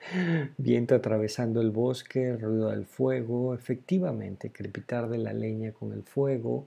viento 0.58 0.94
atravesando 0.94 1.60
el 1.60 1.70
bosque, 1.70 2.34
ruido 2.36 2.70
del 2.70 2.86
fuego, 2.86 3.54
efectivamente, 3.54 4.50
crepitar 4.50 5.08
de 5.08 5.18
la 5.18 5.34
leña 5.34 5.72
con 5.72 5.92
el 5.92 6.02
fuego, 6.02 6.66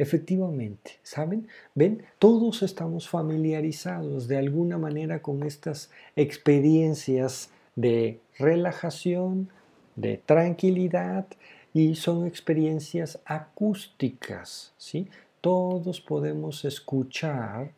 Efectivamente, 0.00 0.92
¿saben? 1.02 1.46
¿Ven? 1.74 2.02
Todos 2.18 2.62
estamos 2.62 3.06
familiarizados 3.06 4.28
de 4.28 4.38
alguna 4.38 4.78
manera 4.78 5.20
con 5.20 5.42
estas 5.42 5.90
experiencias 6.16 7.50
de 7.76 8.18
relajación, 8.38 9.50
de 9.96 10.16
tranquilidad 10.16 11.26
y 11.74 11.96
son 11.96 12.26
experiencias 12.26 13.20
acústicas, 13.26 14.72
¿sí? 14.78 15.06
Todos 15.42 16.00
podemos 16.00 16.64
escuchar 16.64 17.72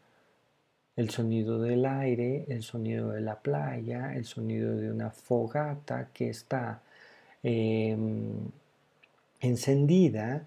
el 0.94 1.10
sonido 1.10 1.60
del 1.60 1.84
aire, 1.84 2.44
el 2.46 2.62
sonido 2.62 3.10
de 3.10 3.20
la 3.20 3.40
playa, 3.40 4.14
el 4.14 4.26
sonido 4.26 4.76
de 4.76 4.92
una 4.92 5.10
fogata 5.10 6.10
que 6.14 6.30
está 6.30 6.82
em, 7.42 8.46
encendida 9.40 10.46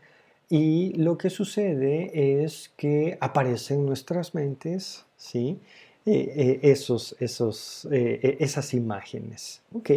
y 0.50 0.94
lo 0.94 1.18
que 1.18 1.30
sucede 1.30 2.44
es 2.44 2.72
que 2.78 3.18
aparecen 3.20 3.80
en 3.80 3.86
nuestras 3.88 4.36
mentes, 4.36 5.06
¿sí? 5.18 5.60
Eh, 6.06 6.34
eh, 6.36 6.72
esos, 6.72 7.16
esos, 7.20 7.88
eh, 7.92 8.38
esas 8.40 8.74
imágenes. 8.74 9.62
Ok, 9.74 9.92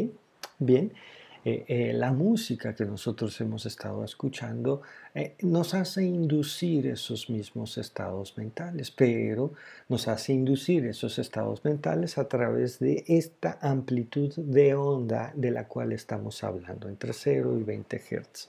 bien. 0.59 0.93
la 1.45 2.13
música 2.13 2.75
que 2.75 2.85
nosotros 2.85 3.41
hemos 3.41 3.65
estado 3.65 4.05
escuchando 4.05 4.83
nos 5.41 5.73
hace 5.73 6.05
inducir 6.05 6.87
esos 6.87 7.31
mismos 7.31 7.79
estados 7.79 8.37
mentales, 8.37 8.91
pero 8.91 9.53
nos 9.89 10.09
hace 10.09 10.35
inducir 10.35 10.85
esos 10.85 11.19
estados 11.19 11.65
mentales 11.65 12.19
a 12.19 12.29
través 12.29 12.79
de 12.81 13.03
esta 13.09 13.59
amplitud 13.63 14.35
de 14.37 14.75
onda 14.75 15.33
de 15.37 15.51
la 15.51 15.67
cual 15.69 15.93
estamos 15.93 16.45
hablando, 16.45 16.89
entre 16.89 17.15
0 17.15 17.59
y 17.59 17.63
20 17.63 17.97
Hz 17.97 18.49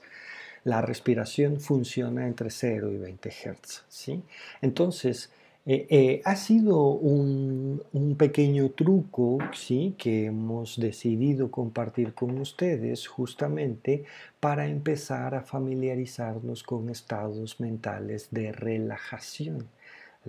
la 0.64 0.80
respiración 0.80 1.60
funciona 1.60 2.26
entre 2.26 2.50
0 2.50 2.92
y 2.92 2.98
20 2.98 3.30
Hz. 3.30 3.84
¿sí? 3.88 4.22
Entonces, 4.60 5.30
eh, 5.66 5.86
eh, 5.90 6.22
ha 6.24 6.36
sido 6.36 6.84
un, 6.86 7.82
pequeño 8.18 8.70
truco 8.70 9.38
¿sí? 9.54 9.94
que 9.98 10.26
hemos 10.26 10.80
decidido 10.80 11.50
compartir 11.50 12.14
con 12.14 12.38
ustedes 12.38 13.06
justamente 13.06 14.04
para 14.40 14.66
empezar 14.66 15.34
a 15.34 15.42
familiarizarnos 15.42 16.62
con 16.62 16.90
estados 16.90 17.60
mentales 17.60 18.28
de 18.30 18.52
relajación 18.52 19.68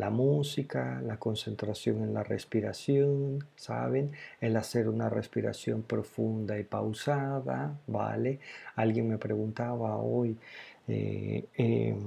la 0.02 0.10
música, 0.10 1.00
la 1.06 1.18
concentración 1.18 2.02
en 2.02 2.12
la 2.12 2.24
respiración, 2.24 3.46
¿saben? 3.56 4.14
El 4.40 4.58
hacer 4.58 4.90
una 4.90 5.10
respiración 5.10 5.84
profunda 5.84 6.58
y 6.58 6.64
pausada, 6.64 7.80
¿vale? 7.86 8.40
Alguien 8.76 9.08
me 9.08 9.20
preguntaba 9.20 9.98
hoy 9.98 10.36
eh, 10.88 11.46
em, 11.56 12.00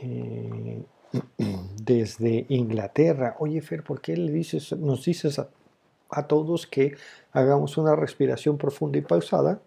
eh, 0.00 0.82
desde 1.82 2.46
Inglaterra, 2.48 3.34
oye 3.40 3.60
Fer, 3.62 3.82
¿por 3.82 4.00
qué 4.00 4.16
le 4.16 4.30
dices, 4.30 4.72
nos 4.78 5.04
dices 5.04 5.40
a 6.10 6.26
todos 6.28 6.68
que 6.68 6.94
hagamos 7.32 7.78
una 7.78 7.96
respiración 7.96 8.58
profunda 8.58 8.98
y 8.98 9.02
pausada? 9.02 9.60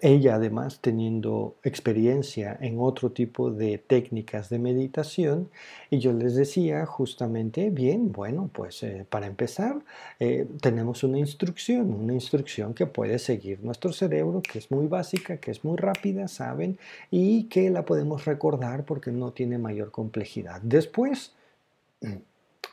Ella 0.00 0.34
además 0.34 0.80
teniendo 0.80 1.56
experiencia 1.62 2.56
en 2.60 2.80
otro 2.80 3.12
tipo 3.12 3.50
de 3.50 3.78
técnicas 3.78 4.48
de 4.48 4.58
meditación 4.58 5.48
y 5.90 5.98
yo 5.98 6.12
les 6.12 6.34
decía 6.34 6.84
justamente, 6.86 7.70
bien, 7.70 8.12
bueno, 8.12 8.50
pues 8.52 8.82
eh, 8.82 9.06
para 9.08 9.26
empezar 9.26 9.80
eh, 10.18 10.46
tenemos 10.60 11.04
una 11.04 11.18
instrucción, 11.18 11.92
una 11.92 12.14
instrucción 12.14 12.74
que 12.74 12.86
puede 12.86 13.18
seguir 13.18 13.62
nuestro 13.62 13.92
cerebro, 13.92 14.42
que 14.42 14.58
es 14.58 14.70
muy 14.70 14.86
básica, 14.86 15.36
que 15.36 15.50
es 15.50 15.64
muy 15.64 15.76
rápida, 15.76 16.28
¿saben? 16.28 16.78
Y 17.10 17.44
que 17.44 17.70
la 17.70 17.84
podemos 17.84 18.24
recordar 18.24 18.84
porque 18.84 19.12
no 19.12 19.32
tiene 19.32 19.58
mayor 19.58 19.90
complejidad. 19.90 20.60
Después 20.62 21.32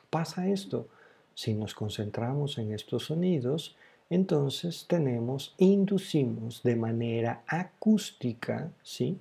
pasa 0.10 0.48
esto, 0.48 0.88
si 1.36 1.54
nos 1.54 1.74
concentramos 1.74 2.58
en 2.58 2.74
estos 2.74 3.06
sonidos, 3.06 3.76
entonces 4.14 4.86
tenemos, 4.88 5.56
inducimos 5.58 6.62
de 6.64 6.76
manera 6.76 7.44
acústica, 7.48 8.70
¿sí? 8.84 9.18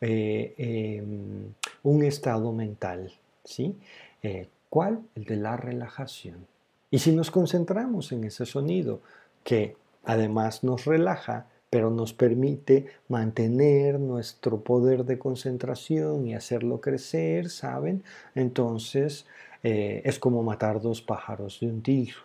Eh, 0.00 0.54
em, 0.58 1.52
un 1.82 2.04
estado 2.04 2.52
mental, 2.52 3.12
¿sí? 3.44 3.76
Eh, 4.22 4.48
¿Cuál? 4.68 5.00
El 5.14 5.24
de 5.24 5.36
la 5.36 5.56
relajación. 5.56 6.46
Y 6.90 6.98
si 6.98 7.12
nos 7.12 7.30
concentramos 7.30 8.12
en 8.12 8.24
ese 8.24 8.46
sonido, 8.46 9.00
que 9.44 9.76
además 10.04 10.64
nos 10.64 10.84
relaja, 10.84 11.46
pero 11.70 11.90
nos 11.90 12.12
permite 12.12 12.86
mantener 13.08 13.98
nuestro 13.98 14.60
poder 14.60 15.04
de 15.04 15.18
concentración 15.18 16.26
y 16.26 16.34
hacerlo 16.34 16.80
crecer, 16.80 17.48
¿saben? 17.48 18.02
Entonces 18.34 19.24
eh, 19.62 20.02
es 20.04 20.18
como 20.18 20.42
matar 20.42 20.80
dos 20.82 21.00
pájaros 21.00 21.60
de 21.60 21.68
un 21.68 21.82
tiro. 21.82 22.16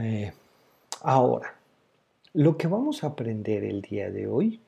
Eh, 0.00 0.32
ahora, 1.02 1.54
lo 2.32 2.56
que 2.56 2.68
vamos 2.68 3.04
a 3.04 3.08
aprender 3.08 3.64
el 3.64 3.82
día 3.82 4.10
de 4.10 4.26
hoy 4.26 4.60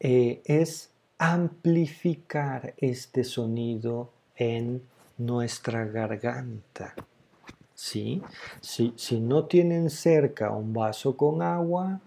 eh, 0.00 0.42
es 0.44 0.90
amplificar 1.18 2.74
este 2.76 3.24
sonido 3.24 4.10
en 4.36 4.82
nuestra 5.18 5.84
garganta. 5.86 6.94
¿Sí? 7.74 8.22
Si, 8.60 8.92
si 8.96 9.20
no 9.20 9.46
tienen 9.46 9.88
cerca 9.88 10.50
un 10.50 10.72
vaso 10.72 11.16
con 11.16 11.42
agua, 11.42 12.00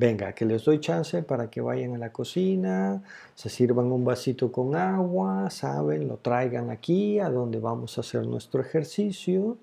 Venga, 0.00 0.32
que 0.32 0.46
les 0.46 0.64
doy 0.64 0.80
chance 0.80 1.22
para 1.22 1.50
que 1.50 1.60
vayan 1.60 1.94
a 1.94 1.98
la 1.98 2.10
cocina, 2.10 3.02
se 3.34 3.50
sirvan 3.50 3.92
un 3.92 4.02
vasito 4.02 4.50
con 4.50 4.74
agua, 4.74 5.50
¿saben? 5.50 6.08
Lo 6.08 6.16
traigan 6.16 6.70
aquí 6.70 7.18
a 7.18 7.28
donde 7.28 7.58
vamos 7.58 7.98
a 7.98 8.00
hacer 8.00 8.26
nuestro 8.26 8.62
ejercicio. 8.62 9.58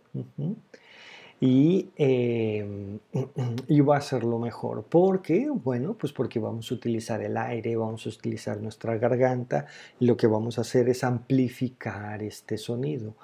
Y, 1.42 1.90
em, 1.96 3.00
y, 3.68 3.80
va 3.82 3.98
a 3.98 4.02
ser 4.02 4.24
lo 4.24 4.38
mejor. 4.38 4.84
¿Por 4.84 5.24
qué? 5.24 5.50
Bueno, 5.50 5.96
pues 5.96 6.14
porque 6.14 6.38
vamos 6.38 6.72
a 6.72 6.76
utilizar 6.76 7.20
el 7.24 7.36
aire, 7.36 7.76
vamos 7.76 8.06
a 8.06 8.10
utilizar 8.10 8.62
nuestra 8.62 8.96
garganta 9.00 9.66
y 10.00 10.06
lo 10.06 10.18
que 10.18 10.28
vamos 10.28 10.60
a 10.60 10.62
hacer 10.62 10.88
es 10.88 11.04
amplificar 11.04 12.22
este 12.22 12.60
sonido. 12.60 13.16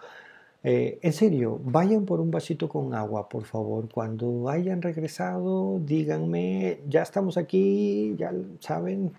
Eh, 0.63 0.99
en 1.01 1.13
serio, 1.13 1.59
vayan 1.63 2.05
por 2.05 2.21
un 2.21 2.31
vasito 2.31 2.69
con 2.69 2.93
agua, 2.95 3.27
por 3.27 3.43
favor. 3.45 3.89
Cuando 3.91 4.49
hayan 4.49 4.81
regresado, 4.81 5.79
díganme, 5.79 6.79
ya 6.87 7.01
estamos 7.03 7.37
aquí, 7.37 8.15
ya 8.17 8.31
saben, 8.59 9.11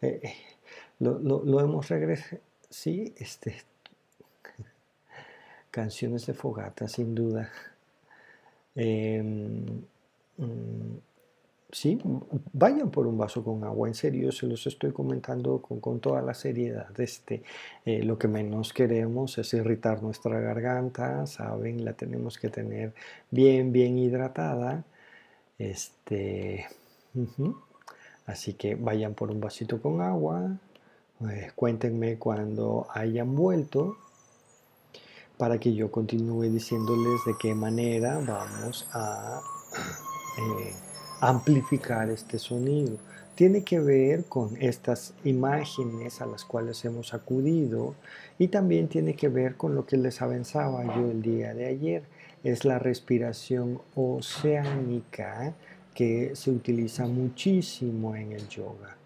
eh, 0.00 0.20
eh, 0.22 0.34
lo, 1.00 1.60
hemos 1.60 1.88
regresado. 1.88 2.40
Sí, 2.70 3.12
este, 3.18 3.56
canciones 5.70 6.26
de 6.26 6.34
fogata, 6.34 6.88
sin 6.88 7.14
duda. 7.14 7.50
Mm, 8.74 9.82
sí, 11.72 11.98
vayan 12.52 12.90
por 12.90 13.06
un 13.08 13.18
vaso 13.18 13.42
con 13.42 13.64
agua, 13.64 13.88
en 13.88 13.94
serio, 13.94 14.30
se 14.30 14.46
los 14.46 14.66
estoy 14.66 14.92
comentando 14.92 15.60
con, 15.60 16.00
toda 16.00 16.22
la 16.22 16.34
seriedad. 16.34 16.88
Este, 17.00 17.42
eh, 17.84 18.04
lo 18.04 18.18
que 18.18 18.28
menos 18.28 18.72
queremos 18.72 19.38
es 19.38 19.52
irritar 19.54 20.02
nuestra 20.02 20.38
garganta, 20.38 21.26
¿saben? 21.26 21.84
La 21.84 21.94
tenemos 21.94 22.38
que 22.38 22.48
tener 22.48 22.94
bien, 23.30 23.72
bien 23.72 23.98
hidratada. 23.98 24.84
Este, 25.58 26.66
Así 28.26 28.54
que 28.54 28.74
vayan 28.74 29.14
por 29.14 29.30
un 29.30 29.40
vasito 29.40 29.80
con 29.80 30.00
agua, 30.00 30.56
eh, 31.28 31.50
cuéntenme 31.54 32.18
cuando 32.18 32.86
hayan 32.94 33.34
vuelto 33.34 33.96
para 35.36 35.58
que 35.58 35.74
yo 35.74 35.90
continúe 35.90 36.42
diciéndoles 36.42 37.24
de 37.26 37.34
qué 37.38 37.54
manera 37.54 38.18
vamos 38.18 38.88
a... 38.92 39.40
Eh, 40.38 40.91
amplificar 41.22 42.10
este 42.10 42.38
sonido. 42.40 42.98
Tiene 43.36 43.62
que 43.62 43.78
ver 43.78 44.24
con 44.24 44.60
estas 44.60 45.14
imágenes 45.24 46.20
a 46.20 46.26
las 46.26 46.44
cuales 46.44 46.84
hemos 46.84 47.14
acudido 47.14 47.94
y 48.38 48.48
también 48.48 48.88
tiene 48.88 49.14
que 49.14 49.28
ver 49.28 49.56
con 49.56 49.74
lo 49.76 49.86
que 49.86 49.96
les 49.96 50.20
avanzaba 50.20 50.84
yo 50.96 51.10
el 51.10 51.22
día 51.22 51.54
de 51.54 51.66
ayer. 51.66 52.02
Es 52.42 52.64
la 52.64 52.80
respiración 52.80 53.80
oceánica 53.94 55.54
que 55.94 56.32
se 56.34 56.50
utiliza 56.50 57.06
muchísimo 57.06 58.16
en 58.16 58.32
el 58.32 58.48
yoga. 58.48 58.96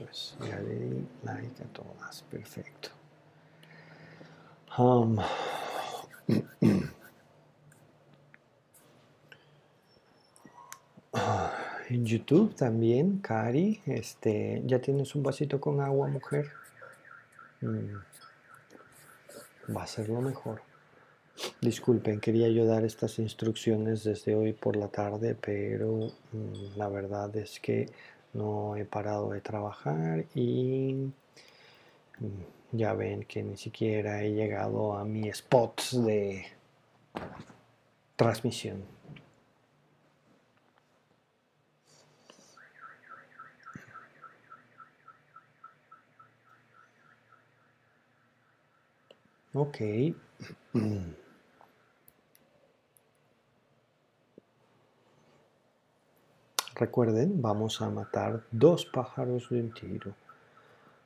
Eso 0.00 0.10
es. 0.10 0.36
Ya 0.48 0.58
le 0.60 0.74
di 0.74 1.06
like 1.24 1.62
a 1.62 1.66
todas. 1.72 2.22
Perfecto. 2.30 2.90
Um, 4.78 5.18
en 11.90 12.06
YouTube 12.06 12.54
también, 12.54 13.18
Cari, 13.18 13.82
este, 13.84 14.62
¿ya 14.64 14.80
tienes 14.80 15.14
un 15.14 15.22
vasito 15.22 15.60
con 15.60 15.80
agua, 15.80 16.06
mujer? 16.06 16.46
Mm. 17.60 17.96
Va 19.76 19.82
a 19.82 19.86
ser 19.86 20.08
lo 20.08 20.20
mejor. 20.20 20.62
Disculpen, 21.60 22.20
quería 22.20 22.48
yo 22.48 22.64
dar 22.64 22.84
estas 22.84 23.18
instrucciones 23.18 24.04
desde 24.04 24.34
hoy 24.34 24.52
por 24.52 24.76
la 24.76 24.88
tarde, 24.88 25.34
pero 25.34 26.12
mm, 26.32 26.76
la 26.76 26.88
verdad 26.88 27.34
es 27.36 27.58
que 27.60 27.88
no 28.32 28.76
he 28.76 28.84
parado 28.84 29.30
de 29.30 29.40
trabajar 29.40 30.24
y 30.34 31.12
mm, 32.20 32.76
ya 32.76 32.94
ven 32.94 33.24
que 33.24 33.42
ni 33.42 33.56
siquiera 33.56 34.22
he 34.22 34.32
llegado 34.32 34.96
a 34.96 35.04
mi 35.04 35.28
spot 35.28 35.80
de 35.92 36.46
transmisión. 38.16 38.84
Ok. 49.54 49.78
Recuerden, 56.80 57.42
vamos 57.42 57.82
a 57.82 57.90
matar 57.90 58.40
dos 58.50 58.86
pájaros 58.86 59.50
de 59.50 59.60
un 59.60 59.74
tiro. 59.74 60.14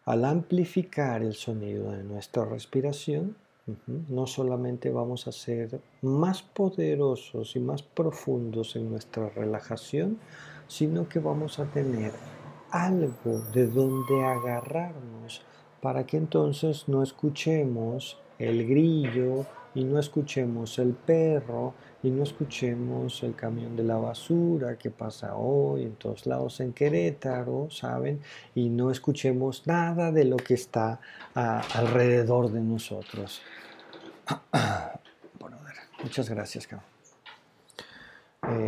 Al 0.04 0.24
amplificar 0.24 1.20
el 1.20 1.34
sonido 1.34 1.90
de 1.90 2.04
nuestra 2.04 2.44
respiración, 2.44 3.36
no 4.08 4.28
solamente 4.28 4.90
vamos 4.90 5.26
a 5.26 5.32
ser 5.32 5.80
más 6.00 6.42
poderosos 6.42 7.56
y 7.56 7.58
más 7.58 7.82
profundos 7.82 8.76
en 8.76 8.88
nuestra 8.88 9.28
relajación, 9.30 10.20
sino 10.68 11.08
que 11.08 11.18
vamos 11.18 11.58
a 11.58 11.64
tener 11.64 12.12
algo 12.70 13.40
de 13.52 13.66
donde 13.66 14.24
agarrarnos 14.24 15.42
para 15.82 16.06
que 16.06 16.18
entonces 16.18 16.86
no 16.86 17.02
escuchemos 17.02 18.16
el 18.38 18.64
grillo 18.68 19.44
y 19.74 19.84
no 19.84 19.98
escuchemos 19.98 20.78
el 20.78 20.92
perro 20.92 21.74
y 22.02 22.10
no 22.10 22.22
escuchemos 22.22 23.22
el 23.22 23.34
camión 23.34 23.76
de 23.76 23.82
la 23.82 23.96
basura 23.96 24.76
que 24.76 24.90
pasa 24.90 25.36
hoy 25.36 25.82
en 25.82 25.94
todos 25.96 26.26
lados 26.26 26.60
en 26.60 26.72
Querétaro, 26.72 27.68
¿saben? 27.70 28.20
Y 28.54 28.68
no 28.68 28.90
escuchemos 28.90 29.66
nada 29.66 30.12
de 30.12 30.24
lo 30.24 30.36
que 30.36 30.54
está 30.54 31.00
alrededor 31.34 32.50
de 32.50 32.60
nosotros. 32.60 33.42
Bueno, 35.38 35.56
muchas 36.02 36.30
gracias, 36.30 36.68
eh, 38.46 38.66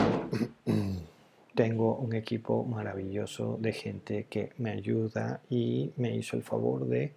tengo 1.55 1.97
un 1.97 2.15
equipo 2.15 2.65
maravilloso 2.65 3.59
de 3.61 3.73
gente 3.73 4.27
que 4.29 4.53
me 4.59 4.71
ayuda 4.71 5.41
y 5.49 5.93
me 5.97 6.15
hizo 6.15 6.37
el 6.37 6.43
favor 6.43 6.87
de 6.87 7.15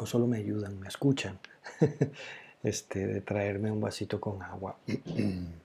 no 0.00 0.06
solo 0.06 0.26
me 0.26 0.38
ayudan, 0.38 0.78
me 0.80 0.88
escuchan, 0.88 1.38
este, 2.62 3.06
de 3.06 3.20
traerme 3.20 3.70
un 3.70 3.80
vasito 3.80 4.20
con 4.20 4.42
agua. 4.42 4.76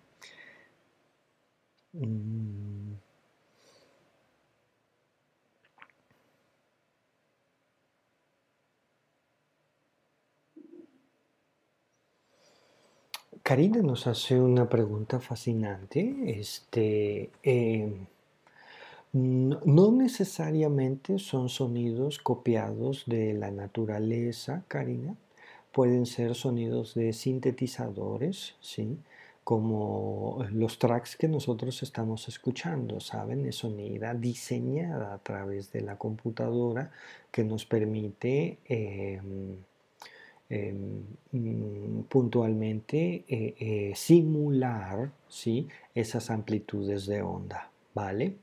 Mm. 1.91 2.93
Karina 13.43 13.81
nos 13.81 14.05
hace 14.05 14.39
una 14.39 14.69
pregunta 14.69 15.19
fascinante. 15.19 16.15
Este, 16.39 17.31
eh, 17.41 17.91
no 19.13 19.91
necesariamente 19.91 21.17
son 21.19 21.49
sonidos 21.49 22.19
copiados 22.19 23.03
de 23.07 23.33
la 23.33 23.51
naturaleza, 23.51 24.63
Karina. 24.67 25.15
Pueden 25.71 26.05
ser 26.05 26.35
sonidos 26.35 26.93
de 26.95 27.13
sintetizadores, 27.13 28.55
¿sí? 28.59 28.97
como 29.43 30.45
los 30.51 30.77
tracks 30.77 31.15
que 31.15 31.27
nosotros 31.27 31.81
estamos 31.81 32.27
escuchando, 32.27 32.99
¿saben? 32.99 33.47
Es 33.47 33.55
sonido 33.55 34.13
diseñada 34.13 35.11
a 35.11 35.17
través 35.17 35.71
de 35.71 35.81
la 35.81 35.97
computadora 35.97 36.91
que 37.31 37.43
nos 37.43 37.65
permite 37.65 38.59
em, 38.65 39.55
em, 40.49 41.03
mm, 41.31 42.03
puntualmente 42.09 43.25
eh, 43.27 43.55
eh, 43.59 43.93
simular 43.95 45.11
¿sí? 45.27 45.67
esas 45.95 46.29
amplitudes 46.29 47.07
de 47.07 47.23
onda, 47.23 47.71
¿vale? 47.95 48.35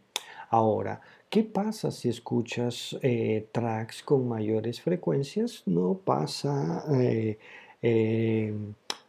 Ahora, 0.50 1.00
¿qué 1.28 1.42
pasa 1.42 1.90
si 1.90 2.08
escuchas 2.08 2.96
eh, 3.02 3.48
tracks 3.52 4.02
con 4.02 4.28
mayores 4.28 4.80
frecuencias? 4.80 5.62
No 5.66 5.94
pasa 6.04 6.84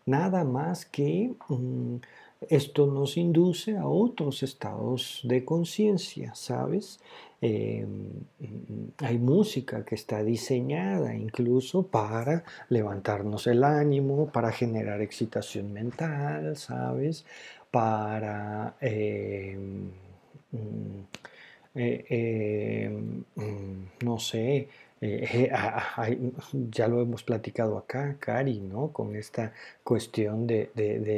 nada 0.06 0.43
más 0.43 0.86
que 0.86 1.34
mm, 1.50 1.95
esto 2.50 2.86
nos 2.88 3.17
induce 3.17 3.78
a 3.78 3.88
otros 3.88 4.43
estados 4.43 5.21
de 5.23 5.43
conciencia, 5.43 6.36
¿sabes? 6.36 7.00
Em, 7.41 8.10
hay 8.97 9.17
música 9.17 9.84
que 9.86 9.95
está 9.95 10.23
diseñada 10.23 11.15
incluso 11.15 11.84
para 11.84 12.43
levantarnos 12.69 13.47
el 13.47 13.63
ánimo, 13.63 14.28
para 14.32 14.52
generar 14.52 15.02
excitación 15.02 15.73
mental, 15.73 16.58
¿sabes? 16.58 17.26
Para... 17.71 18.76
mm, 20.51 20.99
eh, 21.75 22.05
em, 22.10 23.23
mm, 23.36 24.05
no 24.05 24.17
sé, 24.19 24.67
eh, 24.99 25.51
ya 26.71 26.88
lo 26.88 27.01
hemos 27.01 27.21
platicado 27.21 27.77
acá, 27.77 28.17
Cari, 28.19 28.60
¿no? 28.62 28.91
Con 28.91 29.15
esta 29.15 29.53
cuestión 29.83 30.47
de, 30.47 30.71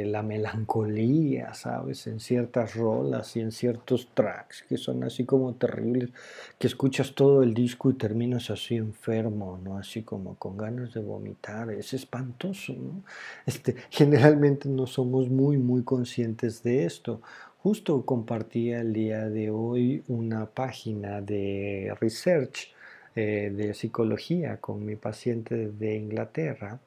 la 0.06 0.22
melancolía, 0.22 1.54
¿sabes? 1.54 2.06
En 2.06 2.20
ciertas 2.20 2.74
rolas 2.74 3.36
y 3.36 3.40
en 3.40 3.52
ciertos 3.52 4.08
tracks 4.12 4.64
que 4.68 4.76
son 4.76 5.02
así 5.04 5.24
como 5.24 5.54
terribles, 5.54 6.10
que 6.58 6.66
escuchas 6.66 7.14
todo 7.14 7.42
el 7.42 7.54
disco 7.54 7.90
y 7.90 7.94
terminas 7.94 8.50
así 8.50 8.76
enfermo, 8.76 9.58
¿no? 9.64 9.78
Así 9.78 10.02
como 10.02 10.34
con 10.34 10.58
ganas 10.58 10.92
de 10.92 11.00
vomitar, 11.00 11.70
es 11.70 11.94
espantoso, 11.94 12.74
¿no? 12.74 13.02
Este, 13.46 13.76
generalmente 13.88 14.68
no 14.68 14.86
somos 14.86 15.30
muy, 15.30 15.56
muy 15.56 15.84
conscientes 15.84 16.62
de 16.62 16.84
esto. 16.84 17.22
Justo 17.62 18.06
compartía 18.06 18.80
el 18.80 18.94
día 18.94 19.28
de 19.28 19.50
hoy 19.50 20.02
una 20.08 20.46
página 20.46 21.20
de 21.20 21.94
research 22.00 22.72
eh, 23.14 23.52
de 23.54 23.74
psicología 23.74 24.56
con 24.56 24.82
mi 24.86 24.96
paciente 24.96 25.68
de 25.68 25.96
Inglaterra, 25.96 26.80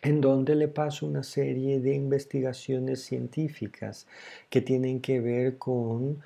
en 0.00 0.22
donde 0.22 0.54
le 0.54 0.68
paso 0.68 1.06
una 1.06 1.22
serie 1.22 1.80
de 1.80 1.94
investigaciones 1.94 3.02
científicas 3.02 4.06
que 4.48 4.62
tienen 4.62 5.00
que 5.00 5.20
ver 5.20 5.58
con 5.58 6.22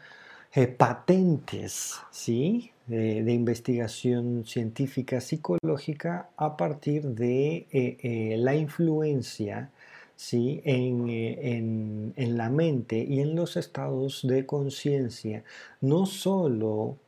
eh, 0.55 0.69
patentes 0.69 1.97
¿sí? 2.13 2.71
de, 2.87 3.33
investigación 3.33 4.45
científica 4.47 5.21
psicológica 5.21 6.31
a 6.37 6.57
partir 6.57 7.03
de 7.03 7.67
eh, 7.73 8.37
la 8.39 8.55
influencia 8.55 9.73
¿sí? 10.19 10.61
En, 10.65 12.13
en, 12.17 12.37
la 12.37 12.51
mente 12.51 12.99
y 12.99 13.21
en 13.21 13.37
los 13.37 13.57
estados 13.57 14.27
de 14.27 14.45
conciencia, 14.47 15.45
no 15.81 16.07
solo 16.07 16.99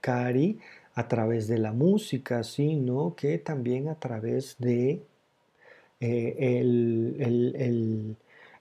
Cari 0.00 0.58
a 0.94 1.08
través 1.08 1.46
de 1.46 1.58
la 1.58 1.72
música, 1.72 2.42
sino 2.42 3.14
que 3.14 3.38
también 3.38 3.88
a 3.88 3.96
través 3.96 4.56
de 4.58 5.02
eh, 6.00 6.62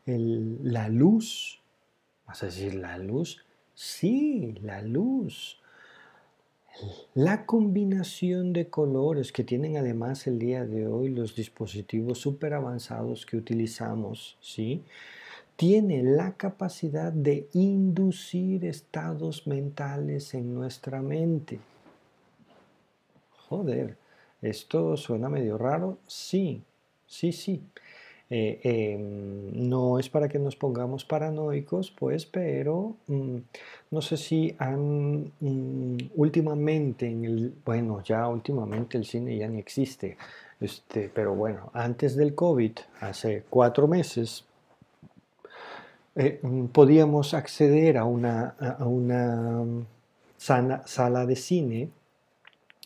la 0.06 0.90
luz. 0.90 1.62
¿Vas 2.28 2.44
a 2.44 2.48
decir 2.48 2.76
la 2.76 2.98
luz? 2.98 3.46
Sí, 3.74 4.56
la 4.62 4.82
luz. 4.82 5.62
La 7.14 7.46
combinación 7.46 8.52
de 8.52 8.68
colores 8.70 9.32
que 9.32 9.44
tienen 9.44 9.78
además 9.78 10.28
el 10.28 10.40
día 10.40 10.66
de 10.66 10.88
hoy 10.88 11.10
los 11.10 11.36
dispositivos 11.36 12.20
súper 12.20 12.54
avanzados 12.54 13.26
que 13.26 13.38
utilizamos, 13.38 14.38
¿sí? 14.42 14.84
tiene 15.56 16.04
la 16.04 16.34
capacidad 16.34 17.14
de 17.14 17.48
inducir 17.54 18.66
estados 18.66 19.48
mentales 19.48 20.34
en 20.34 20.54
nuestra 20.54 21.02
mente. 21.02 21.60
Joder, 23.48 23.96
¿esto 24.42 24.98
suena 24.98 25.30
medio 25.30 25.58
raro? 25.58 25.98
Sí, 26.08 26.62
sí, 27.08 27.32
sí. 27.32 27.62
Eh, 28.30 28.60
em, 28.64 29.70
no 29.70 30.00
es 30.00 30.10
para 30.10 30.28
que 30.28 30.40
nos 30.40 30.56
pongamos 30.56 31.06
paranoicos, 31.06 31.92
pues, 31.92 32.26
pero 32.26 32.96
mm, 33.08 33.38
no 33.92 34.02
sé 34.02 34.18
si 34.18 34.56
han 34.58 35.32
mm, 35.40 35.98
últimamente, 36.16 37.08
en 37.08 37.24
el, 37.26 37.54
bueno, 37.64 38.02
ya 38.04 38.28
últimamente 38.28 38.98
el 38.98 39.06
cine 39.06 39.38
ya 39.38 39.48
ni 39.48 39.60
existe, 39.60 40.18
este, 40.60 41.10
pero 41.14 41.36
bueno, 41.36 41.70
antes 41.74 42.16
del 42.16 42.34
COVID, 42.34 42.72
hace 43.02 43.44
cuatro 43.50 43.88
meses, 43.88 44.46
eh, 46.16 46.40
mm, 46.42 46.66
podíamos 46.68 47.34
acceder 47.34 47.98
a 47.98 48.06
una, 48.06 48.56
a 48.80 48.86
una 48.86 49.64
mm, 49.64 49.86
sala 50.38 51.26
de 51.26 51.36
cine 51.36 51.90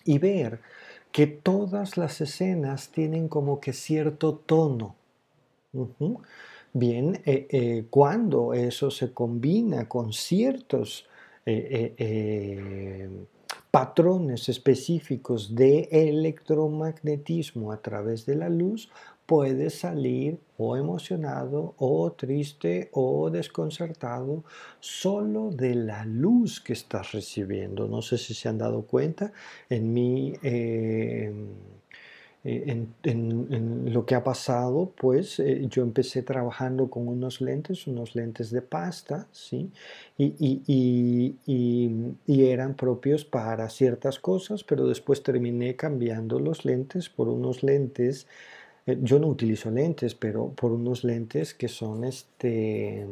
y 0.06 0.18
ver 0.20 0.60
que 1.12 1.28
todas 1.28 1.98
las 1.98 2.22
escenas 2.22 2.90
tienen 2.90 3.28
como 3.28 3.60
que 3.60 3.74
cierto 3.74 4.36
tono. 4.36 4.96
Bien, 6.74 7.22
eh, 7.26 7.48
eh, 7.50 7.86
cuando 7.90 8.54
eso 8.54 8.90
se 8.92 9.14
combina 9.14 9.88
con 9.88 10.14
ciertos 10.14 11.06
patrones 13.72 14.50
específicos 14.50 15.56
de 15.56 15.90
electromagnetismo 15.92 17.72
a 17.72 17.82
través 17.82 18.26
de 18.28 18.36
la 18.36 18.50
luz, 18.50 18.92
puedes 19.26 19.80
salir 19.80 20.40
o 20.58 20.78
emocionado 20.78 21.74
o 21.78 22.12
triste 22.12 22.90
o 22.94 23.32
desconcertado 23.32 24.44
solo 24.80 25.50
de 25.50 25.74
la 25.74 26.06
luz 26.06 26.62
que 26.62 26.74
estás 26.74 27.14
recibiendo. 27.14 27.88
No 27.88 28.04
sé 28.04 28.20
si 28.20 28.36
se 28.36 28.50
han 28.50 28.60
dado 28.60 28.84
cuenta. 28.84 29.32
En 29.70 29.94
mi... 29.94 30.34
Eh, 32.46 32.64
eh, 32.68 32.88
en, 33.04 33.94
lo 33.94 34.06
que 34.06 34.16
ha 34.16 34.24
pasado, 34.24 34.94
pues 34.96 35.40
eh, 35.40 35.68
yo 35.70 35.84
empecé 35.84 36.24
trabajando 36.24 36.90
con 36.90 37.08
unos 37.08 37.42
lentes, 37.42 37.86
unos 37.88 38.16
lentes 38.16 38.50
de 38.52 38.62
pasta, 38.62 39.28
¿sí? 39.32 39.70
Y, 40.18 40.62
y, 41.46 42.44
eran 42.44 42.76
propios 42.76 43.26
para 43.26 43.70
ciertas 43.70 44.20
cosas, 44.20 44.64
pero 44.64 44.88
después 44.88 45.22
terminé 45.24 45.76
cambiando 45.76 46.40
los 46.40 46.66
lentes 46.66 47.10
por 47.10 47.28
unos 47.28 47.64
lentes 47.64 48.26
eh, 48.90 48.98
yo 49.02 49.20
no 49.20 49.28
utilizo 49.28 49.70
lentes, 49.72 50.16
pero 50.16 50.50
por 50.50 50.72
unos 50.72 51.04
lentes 51.04 51.54
que 51.54 51.68
son 51.68 52.04
este, 52.04 53.06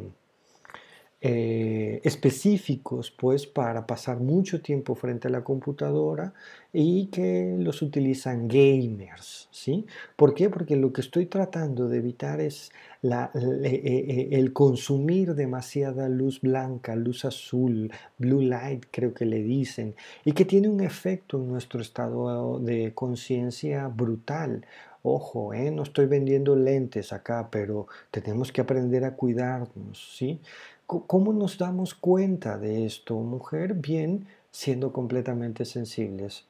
eh, 1.19 1.99
específicos 2.03 3.09
pues 3.09 3.47
para 3.47 3.87
pasar 3.87 4.19
mucho 4.19 4.61
tiempo 4.61 4.93
frente 4.93 5.27
a 5.27 5.31
la 5.31 5.43
computadora 5.43 6.33
y 6.71 7.07
que 7.07 7.55
los 7.57 7.81
utilizan 7.81 8.47
gamers, 8.47 9.47
¿sí? 9.49 9.87
¿Por 10.15 10.35
qué? 10.35 10.49
Porque 10.51 10.75
lo 10.75 10.93
que 10.93 11.01
estoy 11.01 11.25
tratando 11.25 11.89
de 11.89 11.97
evitar 11.97 12.39
es 12.39 12.71
la, 13.01 13.31
eh, 13.35 14.29
el 14.31 14.53
consumir 14.53 15.33
demasiada 15.33 16.07
luz 16.07 16.39
blanca, 16.41 16.95
luz 16.95 17.25
azul, 17.25 17.91
blue 18.19 18.41
light 18.41 18.85
creo 18.91 19.15
que 19.15 19.25
le 19.25 19.41
dicen, 19.41 19.95
y 20.23 20.33
que 20.33 20.45
tiene 20.45 20.69
un 20.69 20.81
efecto 20.81 21.37
en 21.37 21.47
nuestro 21.49 21.81
estado 21.81 22.59
de 22.59 22.93
conciencia 22.93 23.87
brutal. 23.87 24.65
Ojo, 25.03 25.53
¿eh? 25.53 25.71
no 25.71 25.83
estoy 25.83 26.05
vendiendo 26.05 26.55
lentes 26.55 27.13
acá, 27.13 27.47
pero 27.49 27.87
tenemos 28.11 28.51
que 28.51 28.61
aprender 28.61 29.05
a 29.05 29.15
cuidarnos, 29.15 30.15
¿sí? 30.17 30.41
¿Cómo 30.87 31.33
nos 31.33 31.57
damos 31.57 31.93
cuenta 31.93 32.57
de 32.57 32.85
esto, 32.85 33.15
mujer? 33.15 33.73
Bien, 33.73 34.25
siendo 34.51 34.93
completamente 34.93 35.65
sensibles. 35.65 36.45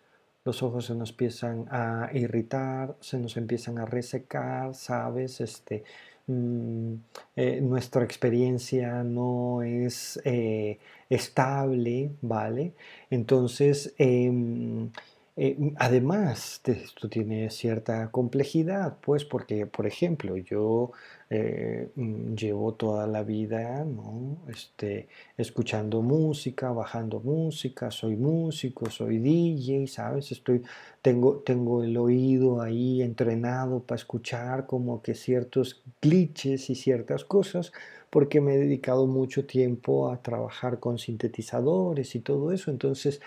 Los 0.45 0.62
ojos 0.62 0.86
se 0.86 0.93
nos 0.93 1.10
empiezan 1.10 1.65
a 1.71 2.12
irritar, 2.13 2.95
se 3.00 3.17
nos 3.17 3.36
empiezan 3.36 3.80
a 3.80 3.86
resecar, 3.86 4.76
¿sabes? 4.76 5.41
Este, 5.41 5.84
mm, 6.28 6.93
eh, 7.36 7.62
nuestra 7.62 8.04
experiencia 8.04 9.04
no 9.04 9.63
es 9.63 10.21
eh, 10.23 10.78
estable, 11.10 12.12
¿vale? 12.21 12.73
Entonces, 13.10 13.95
em, 13.97 14.91
eh, 15.39 15.56
además, 15.78 16.62
esto 16.65 17.10
tiene 17.10 17.52
cierta 17.52 18.10
complejidad, 18.10 18.97
pues 19.02 19.23
porque, 19.23 19.67
por 19.67 19.86
ejemplo, 19.86 20.36
yo 20.36 20.91
eh, 21.30 21.91
mm, 21.95 22.34
llevo 22.34 22.73
toda 22.73 23.06
la 23.06 23.21
vida 23.21 23.86
este, 24.47 25.08
escuchando 25.38 26.02
música, 26.02 26.71
bajando 26.71 27.19
música, 27.19 27.91
soy 27.91 28.15
músico, 28.15 28.89
soy 28.89 29.19
DJ, 29.19 29.86
¿sabes? 29.88 30.32
Estoy, 30.32 30.63
tengo, 31.04 31.38
tengo 31.45 31.84
el 31.84 31.97
oído 31.97 32.60
ahí 32.62 33.04
entrenado 33.04 33.82
para 33.84 33.97
escuchar 33.97 34.65
como 34.65 35.04
que 35.04 35.13
ciertos 35.13 35.84
glitches 36.02 36.71
y 36.71 36.76
ciertas 36.76 37.23
cosas, 37.26 37.73
porque 38.10 38.41
me 38.41 38.56
he 38.56 38.58
dedicado 38.58 39.06
mucho 39.06 39.45
tiempo 39.45 40.10
a 40.12 40.21
trabajar 40.23 40.80
con 40.80 40.97
sintetizadores 40.97 42.15
y 42.15 42.21
todo 42.21 42.52
eso, 42.52 42.71
entonces 42.71 43.21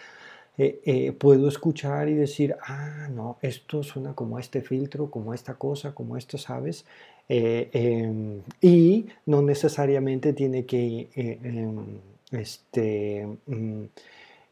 eh, 0.62 0.82
eh, 0.84 1.12
puedo 1.12 1.48
escuchar 1.48 2.10
y 2.10 2.14
decir, 2.14 2.54
ah, 2.62 3.08
no, 3.10 3.38
esto 3.40 3.82
suena 3.82 4.14
como 4.14 4.38
este 4.38 4.60
filtro, 4.60 5.10
como 5.10 5.32
esta 5.32 5.54
cosa, 5.54 5.94
como 5.94 6.18
esto, 6.18 6.36
¿sabes? 6.36 6.84
Eh, 7.30 7.70
em, 7.72 8.42
y 8.60 9.06
no 9.24 9.40
necesariamente 9.40 10.34
tiene 10.34 10.66
que 10.66 11.08
em, 11.14 11.98
este, 12.30 13.26
mm, 13.46 13.84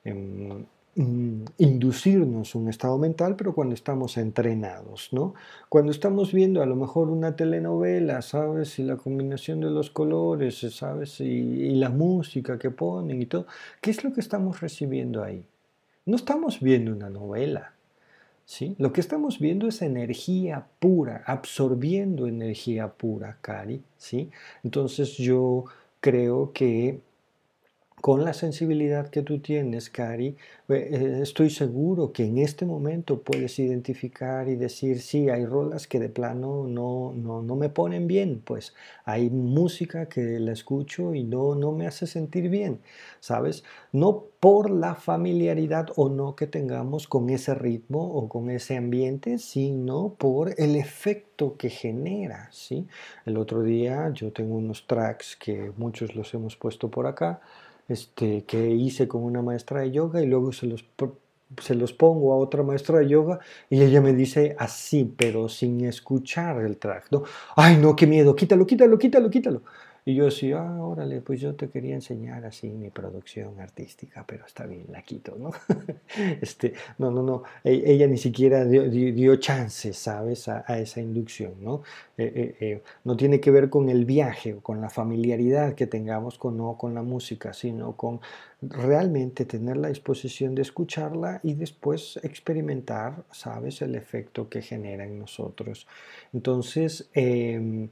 em, 0.05 0.65
mm, 0.97 1.45
inducirnos 1.59 2.55
un 2.55 2.71
estado 2.71 2.97
mental, 2.97 3.37
pero 3.37 3.55
cuando 3.55 3.75
estamos 3.75 4.17
entrenados, 4.17 5.11
¿no? 5.13 5.35
Cuando 5.69 5.93
estamos 5.93 6.33
viendo 6.33 6.63
a 6.63 6.67
lo 6.67 6.77
mejor 6.77 7.11
una 7.11 7.37
telenovela, 7.37 8.23
¿sabes? 8.23 8.79
Y 8.79 8.85
la 8.85 8.97
combinación 8.97 9.61
de 9.61 9.71
los 9.71 9.91
colores, 9.91 10.59
¿sabes? 10.71 11.21
y 11.21 11.75
la 11.77 11.91
música 11.91 12.59
que 12.59 12.71
ponen 12.71 13.21
y 13.21 13.27
todo, 13.27 13.47
¿qué 13.83 13.91
es 13.91 14.05
lo 14.05 14.13
que 14.15 14.21
estamos 14.21 14.61
recibiendo 14.63 15.23
ahí? 15.23 15.45
No 16.09 16.17
estamos 16.17 16.61
viendo 16.61 16.91
una 16.91 17.11
novela. 17.11 17.75
¿sí? 18.47 18.75
Lo 18.79 18.95
que 18.95 19.03
estamos 19.03 19.39
viendo 19.39 19.69
es 19.69 19.83
energía 19.83 20.67
pura, 20.79 21.23
absorbiendo 21.27 22.27
energía 22.27 22.89
pura, 22.89 23.37
Cari. 23.43 23.83
¿sí? 23.99 24.31
Entonces 24.65 25.19
yo 25.19 25.67
creo 26.01 26.55
que 26.55 27.01
con 28.01 28.25
la 28.25 28.33
sensibilidad 28.33 29.09
que 29.09 29.23
tú 29.23 29.41
tienes, 29.41 29.91
Cari, 29.91 30.37
eh, 30.69 31.21
estoy 31.23 31.51
seguro 31.51 32.13
que 32.13 32.25
en 32.25 32.39
este 32.39 32.65
momento 32.65 33.23
puedes 33.23 33.59
identificar 33.59 34.49
y 34.49 34.57
decir, 34.57 35.01
sí, 35.01 35.29
hay 35.29 35.45
rolas 35.47 35.87
que 35.87 35.99
de 35.99 36.09
plano 36.09 36.67
no, 36.69 37.13
no, 37.15 37.43
no, 37.43 37.57
me 37.57 37.69
ponen 37.69 38.07
bien, 38.07 38.41
pues 38.45 38.75
hay 39.05 39.31
música 39.31 40.09
que 40.09 40.39
la 40.39 40.53
escucho 40.53 41.15
y 41.15 41.25
no, 41.25 41.55
no 41.55 41.73
me 41.73 41.87
hace 41.87 42.07
sentir 42.07 42.49
bien, 42.51 42.81
¿sabes? 43.21 43.65
No 43.93 44.25
por 44.41 44.71
la 44.71 44.95
familiaridad 44.95 45.89
o 45.97 46.09
no 46.09 46.37
que 46.37 46.47
tengamos 46.47 47.09
con 47.09 47.31
ese 47.31 47.55
ritmo 47.55 48.13
o 48.15 48.29
con 48.29 48.51
ese 48.51 48.77
ambiente, 48.77 49.39
sino 49.39 50.15
por 50.19 50.55
el 50.59 50.77
efecto 50.77 51.57
que 51.57 51.71
genera, 51.71 52.49
¿sí? 52.53 52.87
El 53.27 53.37
otro 53.39 53.63
día 53.63 54.11
yo 54.13 54.33
tengo 54.33 54.57
unos 54.57 54.87
tracks 54.87 55.37
que 55.37 55.73
muchos 55.77 56.15
los 56.15 56.33
hemos 56.35 56.57
puesto 56.57 56.91
por 56.91 57.07
acá, 57.07 57.41
este, 57.89 58.45
que 58.45 58.71
hice 58.71 59.09
con 59.09 59.23
una 59.25 59.43
maestra 59.43 59.81
de 59.81 59.91
yoga 59.91 60.23
y 60.23 60.27
luego 60.27 60.53
se 60.53 60.67
los, 60.67 60.85
se 61.63 61.75
los 61.75 61.93
pongo 61.93 62.33
a 62.33 62.37
otra 62.37 62.63
maestra 62.63 62.99
de 62.99 63.09
yoga 63.09 63.41
y 63.71 63.83
ella 63.83 64.01
me 64.01 64.13
dice 64.15 64.55
así, 64.59 65.05
pero 65.17 65.49
sin 65.49 65.85
escuchar 65.85 66.61
el 66.61 66.79
track, 66.79 67.07
¿no? 67.11 67.23
Ay, 67.57 67.77
no, 67.79 67.97
qué 67.97 68.07
miedo, 68.07 68.37
quítalo, 68.37 68.67
quítalo, 68.67 68.99
quítalo, 68.99 69.31
quítalo. 69.31 69.63
Y 70.09 70.15
yo 70.15 70.25
decía, 70.25 70.63
ah, 70.63 70.83
órale, 70.83 71.21
pues 71.21 71.39
yo 71.39 71.55
te 71.55 71.69
quería 71.69 71.95
enseñar 71.95 72.43
así 72.47 72.71
mi 72.71 72.89
producción 72.89 73.61
artística, 73.61 74.25
pero 74.27 74.47
está 74.47 74.65
bien, 74.65 74.87
la 74.91 75.03
quito, 75.03 75.37
¿no? 75.39 75.51
este, 76.41 76.73
no, 76.97 77.11
no, 77.11 77.23
no, 77.23 77.43
e, 77.63 77.83
ella 77.85 78.07
ni 78.07 78.17
siquiera 78.17 78.65
dio, 78.65 78.89
dio 78.89 79.37
chance, 79.37 79.93
¿sabes?, 79.93 80.49
a, 80.49 80.63
esa 80.79 81.03
inducción, 81.03 81.57
¿no? 81.61 81.83
Eh, 82.17 82.33
eh, 82.35 82.57
eh, 82.59 82.83
no 83.05 83.19
tiene 83.19 83.39
que 83.39 83.51
ver 83.51 83.69
con 83.69 83.91
el 83.91 84.07
viaje 84.07 84.55
o 84.55 84.63
con 84.63 84.81
la 84.81 84.89
familiaridad 84.89 85.75
que 85.75 85.87
tengamos 85.87 86.39
con, 86.39 86.57
no 86.57 86.79
con 86.79 86.95
la 86.95 87.03
música, 87.03 87.53
sino 87.53 87.95
con 87.95 88.23
realmente 88.63 89.45
tener 89.45 89.77
la 89.77 89.89
disposición 89.89 90.55
de 90.55 90.63
escucharla 90.63 91.41
y 91.43 91.53
después 91.53 92.19
experimentar, 92.23 93.25
¿sabes?, 93.31 93.83
el 93.83 93.95
efecto 93.95 94.49
que 94.49 94.63
genera 94.63 95.05
en 95.05 95.19
nosotros. 95.19 95.87
Entonces, 96.33 97.11
em, 97.13 97.91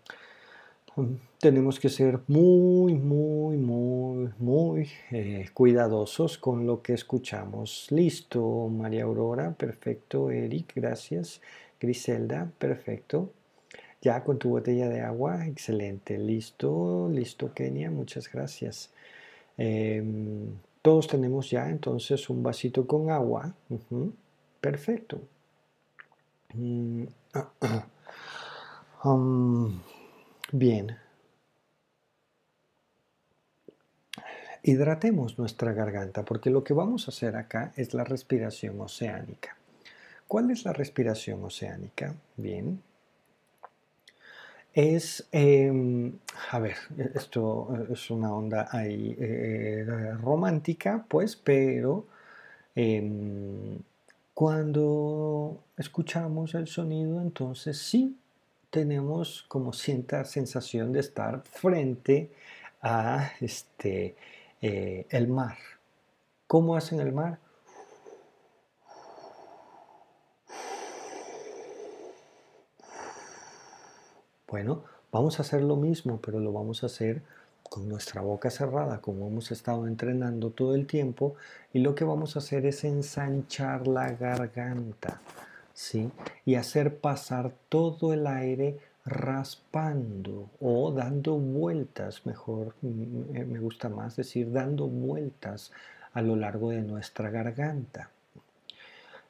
tenemos 1.38 1.78
que 1.78 1.88
ser 1.88 2.20
muy, 2.26 2.94
muy, 2.94 3.56
muy, 3.56 4.30
muy 4.38 4.88
eh, 5.10 5.48
cuidadosos 5.52 6.38
con 6.38 6.66
lo 6.66 6.82
que 6.82 6.94
escuchamos. 6.94 7.86
Listo, 7.90 8.68
María 8.68 9.04
Aurora, 9.04 9.52
perfecto. 9.52 10.30
Eric, 10.30 10.72
gracias. 10.74 11.40
Griselda, 11.80 12.50
perfecto. 12.58 13.30
Ya 14.00 14.24
con 14.24 14.38
tu 14.38 14.50
botella 14.50 14.88
de 14.88 15.00
agua, 15.00 15.46
excelente. 15.46 16.18
Listo, 16.18 17.08
listo, 17.12 17.52
Kenia, 17.52 17.90
muchas 17.90 18.30
gracias. 18.30 18.90
Em, 19.58 20.58
todos 20.82 21.08
tenemos 21.08 21.50
ya 21.50 21.68
entonces 21.68 22.30
un 22.30 22.42
vasito 22.42 22.86
con 22.86 23.10
agua. 23.10 23.54
Perfecto. 24.60 25.20
Mm, 26.54 27.04
ah, 27.34 27.50
ah. 27.60 27.86
Um, 29.04 29.80
Bien. 30.52 30.96
Hidratemos 34.62 35.38
nuestra 35.38 35.72
garganta 35.72 36.24
porque 36.24 36.50
lo 36.50 36.62
que 36.64 36.74
vamos 36.74 37.06
a 37.06 37.10
hacer 37.10 37.36
acá 37.36 37.72
es 37.76 37.94
la 37.94 38.04
respiración 38.04 38.80
oceánica. 38.80 39.56
¿Cuál 40.28 40.50
es 40.50 40.64
la 40.64 40.72
respiración 40.72 41.44
oceánica? 41.44 42.14
Bien. 42.36 42.82
Es, 44.72 45.26
em, 45.32 46.18
a 46.50 46.58
ver, 46.58 46.76
esto 47.14 47.86
es 47.90 48.10
una 48.10 48.32
onda 48.34 48.68
ahí 48.70 49.16
eh, 49.18 49.84
romántica, 50.20 51.04
pues, 51.08 51.34
pero 51.36 52.06
em, 52.74 53.78
cuando 54.34 55.64
escuchamos 55.78 56.54
el 56.54 56.66
sonido, 56.66 57.22
entonces 57.22 57.78
sí 57.78 58.16
tenemos 58.76 59.46
como 59.48 59.72
cierta 59.72 60.22
sensación 60.26 60.92
de 60.92 61.00
estar 61.00 61.42
frente 61.44 62.30
a 62.82 63.32
este, 63.40 64.14
eh, 64.60 65.06
el 65.08 65.28
mar. 65.28 65.56
¿Cómo 66.46 66.76
hacen 66.76 67.00
el 67.00 67.10
mar? 67.10 67.38
Bueno, 74.46 74.84
vamos 75.10 75.38
a 75.38 75.42
hacer 75.42 75.62
lo 75.62 75.76
mismo, 75.76 76.20
pero 76.20 76.38
lo 76.38 76.52
vamos 76.52 76.82
a 76.82 76.86
hacer 76.86 77.22
con 77.70 77.88
nuestra 77.88 78.20
boca 78.20 78.50
cerrada, 78.50 79.00
como 79.00 79.26
hemos 79.26 79.50
estado 79.52 79.86
entrenando 79.86 80.50
todo 80.50 80.74
el 80.74 80.86
tiempo, 80.86 81.36
y 81.72 81.78
lo 81.78 81.94
que 81.94 82.04
vamos 82.04 82.36
a 82.36 82.40
hacer 82.40 82.66
es 82.66 82.84
ensanchar 82.84 83.86
la 83.86 84.12
garganta. 84.12 85.22
¿Sí? 85.76 86.10
y 86.46 86.54
hacer 86.54 86.98
pasar 87.00 87.52
todo 87.68 88.14
el 88.14 88.26
aire 88.26 88.78
raspando 89.04 90.48
o 90.58 90.90
dando 90.90 91.36
vueltas, 91.36 92.24
mejor 92.24 92.74
me 92.80 93.60
gusta 93.60 93.88
más 93.90 94.16
decir 94.16 94.50
dando 94.50 94.88
vueltas 94.88 95.70
a 96.14 96.22
lo 96.22 96.34
largo 96.34 96.70
de 96.70 96.80
nuestra 96.80 97.30
garganta. 97.30 98.10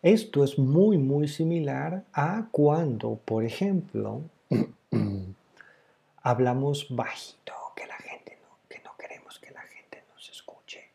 Esto 0.02 0.44
es 0.44 0.56
muy 0.56 0.98
muy 0.98 1.26
similar 1.26 2.04
a 2.12 2.46
cuando, 2.52 3.16
por 3.24 3.44
ejemplo, 3.44 4.22
hablamos 6.22 6.86
bajito, 6.90 7.54
que 7.74 7.86
la 7.88 7.96
gente 7.96 8.38
no, 8.40 8.56
que 8.68 8.80
no 8.84 8.96
queremos 8.96 9.38
que 9.40 9.50
la 9.50 9.62
gente 9.62 10.04
nos 10.14 10.30
escuche. 10.30 10.90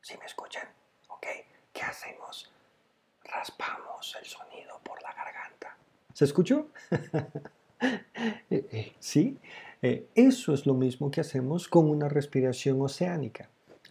Si 0.00 0.16
me 0.18 0.26
escuchan, 0.26 0.68
¿ok? 1.08 1.26
¿Qué 1.72 1.82
hacemos? 1.82 2.52
Raspamos 3.28 4.16
el 4.20 4.26
sonido 4.26 4.78
¿Se 6.18 6.24
escuchó? 6.24 6.66
Eh, 8.50 8.66
eh, 8.72 8.92
sí, 8.98 9.38
eh, 9.82 10.08
eso 10.16 10.52
es 10.52 10.66
lo 10.66 10.74
mismo 10.74 11.12
que 11.12 11.20
hacemos 11.20 11.68
con 11.68 11.88
una 11.88 12.08
respiración 12.08 12.82
oceánica. 12.82 13.48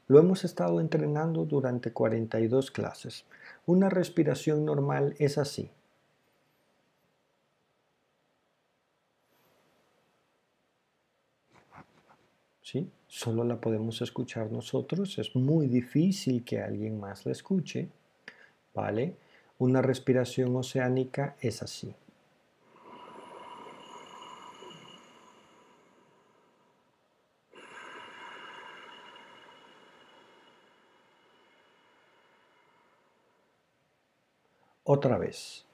Lo 0.08 0.20
hemos 0.20 0.44
estado 0.44 0.82
entrenando 0.82 1.46
durante 1.46 1.94
42 1.94 2.70
clases. 2.72 3.24
Una 3.66 3.90
respiración 3.90 4.66
normal 4.66 5.16
es 5.20 5.38
así. 5.38 5.72
¿Sí? 12.62 12.92
Solo 13.08 13.46
la 13.46 13.62
podemos 13.62 14.02
escuchar 14.02 14.52
nosotros. 14.52 15.18
Es 15.18 15.34
muy 15.34 15.68
difícil 15.68 16.44
que 16.44 16.60
alguien 16.60 17.00
más 17.00 17.26
la 17.26 17.32
escuche. 17.32 17.88
¿Vale? 18.74 19.16
Una 19.60 19.82
respiración 19.82 20.56
oceánica 20.56 21.36
es 21.42 21.64
así. 21.64 21.96
Otra 34.84 35.18
vez, 35.18 35.66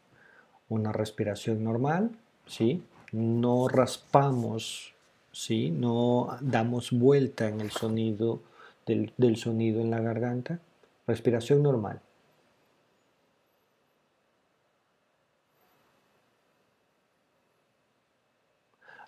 una 0.69 0.91
respiración 0.91 1.63
normal, 1.63 2.17
¿sí? 2.47 2.83
No 3.11 3.67
raspamos, 3.67 4.95
¿sí? 5.31 5.69
No 5.69 6.37
damos 6.41 6.91
vuelta 6.91 7.47
en 7.47 7.61
el 7.61 7.69
sonido 7.69 8.41
del, 8.87 9.13
del 9.17 9.35
sonido 9.35 9.81
en 9.81 9.91
la 9.91 9.99
garganta. 9.99 10.59
Respiración 11.05 11.61
normal. 11.61 12.01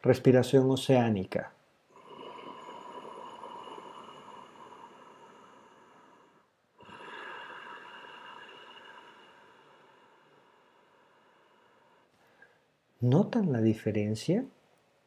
Respiración 0.05 0.69
oceánica. 0.69 1.51
¿Notan 13.01 13.51
la 13.51 13.61
diferencia? 13.61 14.45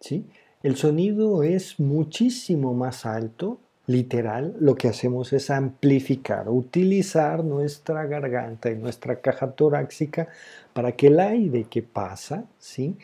¿Sí? 0.01 0.27
El 0.65 0.75
sonido 0.75 1.45
es 1.45 1.79
muchísimo 1.79 2.75
más 2.75 3.07
alto, 3.07 3.61
literal, 3.87 4.57
lo 4.59 4.75
que 4.75 4.89
hacemos 4.89 5.33
es 5.33 5.49
amplificar, 5.51 6.49
utilizar 6.49 7.45
nuestra 7.45 8.05
garganta 8.07 8.69
y 8.69 8.77
nuestra 8.77 9.21
caja 9.21 9.53
torácica 9.53 10.27
para 10.73 10.93
que 10.93 11.07
el 11.07 11.21
aire 11.21 11.65
que 11.71 11.83
pasa, 11.83 12.45
¿sí? 12.59 12.97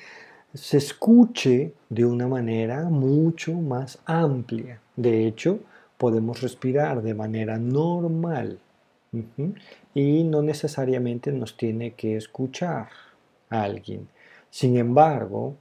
Se 0.54 0.78
escuche 0.78 1.72
de 1.88 2.04
una 2.04 2.28
manera 2.28 2.84
mucho 2.84 3.52
más 3.54 3.98
amplia. 4.06 4.80
De 4.96 5.26
hecho, 5.26 5.58
podemos 5.98 6.40
respirar 6.40 7.02
de 7.02 7.14
manera 7.14 7.58
normal 7.58 8.58
y 9.94 10.24
no 10.24 10.42
necesariamente 10.42 11.32
nos 11.32 11.56
tiene 11.56 11.92
que 11.92 12.16
escuchar 12.16 12.88
alguien. 13.48 14.08
Sin 14.50 14.76
embargo, 14.76 15.56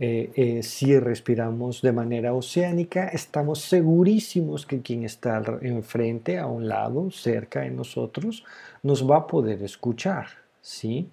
eh, 0.00 0.32
eh, 0.34 0.62
si 0.64 0.98
respiramos 0.98 1.80
de 1.80 1.92
manera 1.92 2.34
oceánica, 2.34 3.06
estamos 3.08 3.60
segurísimos 3.60 4.66
que 4.66 4.82
quien 4.82 5.04
está 5.04 5.42
enfrente, 5.62 6.38
a 6.38 6.46
un 6.46 6.68
lado, 6.68 7.10
cerca 7.12 7.60
de 7.60 7.70
nosotros, 7.70 8.44
nos 8.82 9.08
va 9.08 9.18
a 9.18 9.26
poder 9.26 9.62
escuchar. 9.62 10.26
¿sí? 10.60 11.08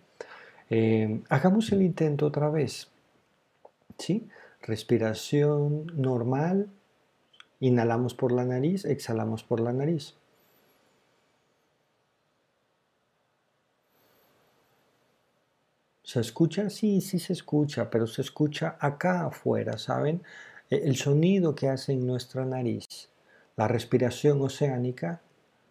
Eh, 0.69 1.21
hagamos 1.29 1.71
el 1.71 1.83
intento 1.83 2.25
otra 2.25 2.49
vez. 2.49 2.90
¿Sí? 3.97 4.27
Respiración 4.61 5.87
normal, 5.95 6.69
inhalamos 7.59 8.13
por 8.13 8.31
la 8.31 8.45
nariz, 8.45 8.85
exhalamos 8.85 9.43
por 9.43 9.59
la 9.59 9.73
nariz. 9.73 10.15
¿Se 16.03 16.19
escucha? 16.19 16.69
Sí, 16.69 16.99
sí 16.99 17.19
se 17.19 17.31
escucha, 17.33 17.89
pero 17.89 18.05
se 18.05 18.21
escucha 18.21 18.75
acá 18.79 19.27
afuera, 19.27 19.77
¿saben? 19.77 20.21
E, 20.69 20.75
el 20.83 20.97
sonido 20.97 21.55
que 21.55 21.69
hace 21.69 21.93
en 21.93 22.05
nuestra 22.05 22.43
nariz, 22.45 23.09
la 23.55 23.67
respiración 23.67 24.41
oceánica, 24.41 25.21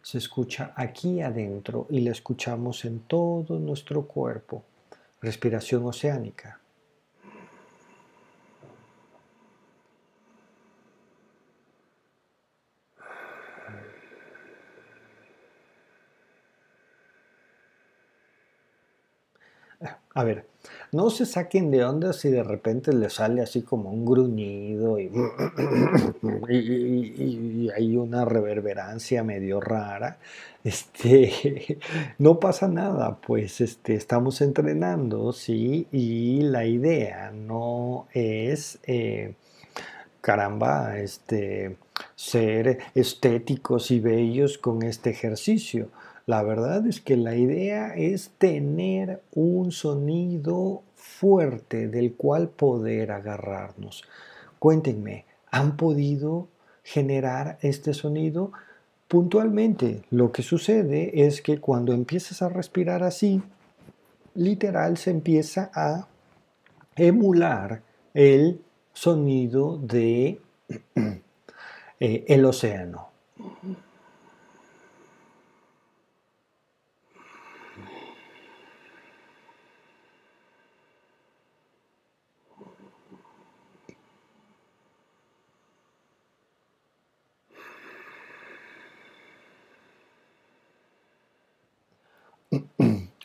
se 0.01 0.17
escucha 0.17 0.73
aquí 0.75 1.21
adentro 1.21 1.85
y 1.89 1.99
la 2.01 2.11
escuchamos 2.11 2.85
en 2.85 3.01
todo 3.01 3.59
nuestro 3.59 4.07
cuerpo. 4.07 4.63
Respiración 5.21 5.85
oceánica. 5.85 6.60
A 20.13 20.25
ver, 20.25 20.45
no 20.91 21.09
se 21.09 21.25
saquen 21.25 21.71
de 21.71 21.85
onda 21.85 22.11
si 22.11 22.29
de 22.29 22.43
repente 22.43 22.91
les 22.91 23.13
sale 23.13 23.41
así 23.41 23.61
como 23.61 23.91
un 23.91 24.05
gruñido 24.05 24.99
y, 24.99 25.09
hay 27.75 27.95
una 27.95 28.25
reverberancia 28.25 29.23
medio 29.23 29.61
rara. 29.61 30.17
Este, 30.65 31.79
no 32.17 32.41
pasa 32.41 32.67
nada, 32.67 33.19
pues 33.25 33.61
este, 33.61 33.95
estamos 33.95 34.41
entrenando, 34.41 35.31
sí, 35.31 35.87
y 35.93 36.41
la 36.41 36.65
idea 36.65 37.31
no 37.31 38.07
es, 38.13 38.79
eh, 38.85 39.35
caramba, 40.19 40.99
este, 40.99 41.77
ser 42.15 42.79
estéticos 42.95 43.91
y 43.91 44.01
bellos 44.01 44.57
con 44.57 44.83
este 44.83 45.11
ejercicio 45.11 45.89
la 46.25 46.43
verdad 46.43 46.85
es 46.87 47.01
que 47.01 47.17
la 47.17 47.35
idea 47.35 47.93
es 47.95 48.31
tener 48.37 49.21
un 49.33 49.71
sonido 49.71 50.83
fuerte 50.95 51.87
del 51.87 52.13
cual 52.13 52.49
poder 52.49 53.11
agarrarnos. 53.11 54.03
Cuéntenme, 54.59 55.25
¿han 55.49 55.77
podido 55.77 56.47
generar 56.83 57.57
este 57.61 57.93
sonido? 57.93 58.51
Puntualmente, 59.07 60.03
lo 60.11 60.31
que 60.31 60.43
sucede 60.43 61.25
es 61.25 61.41
que 61.41 61.59
cuando 61.59 61.93
empiezas 61.93 62.41
a 62.41 62.49
respirar 62.49 63.03
así, 63.03 63.41
literal 64.35 64.97
se 64.97 65.11
empieza 65.11 65.71
a 65.73 66.07
emular 66.95 67.81
el 68.13 68.61
sonido 68.93 69.77
de 69.77 70.39
eh, 71.99 72.25
el 72.27 72.45
océano. 72.45 73.09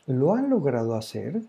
Lo 0.06 0.34
han 0.34 0.50
logrado 0.50 0.94
hacer, 0.94 1.42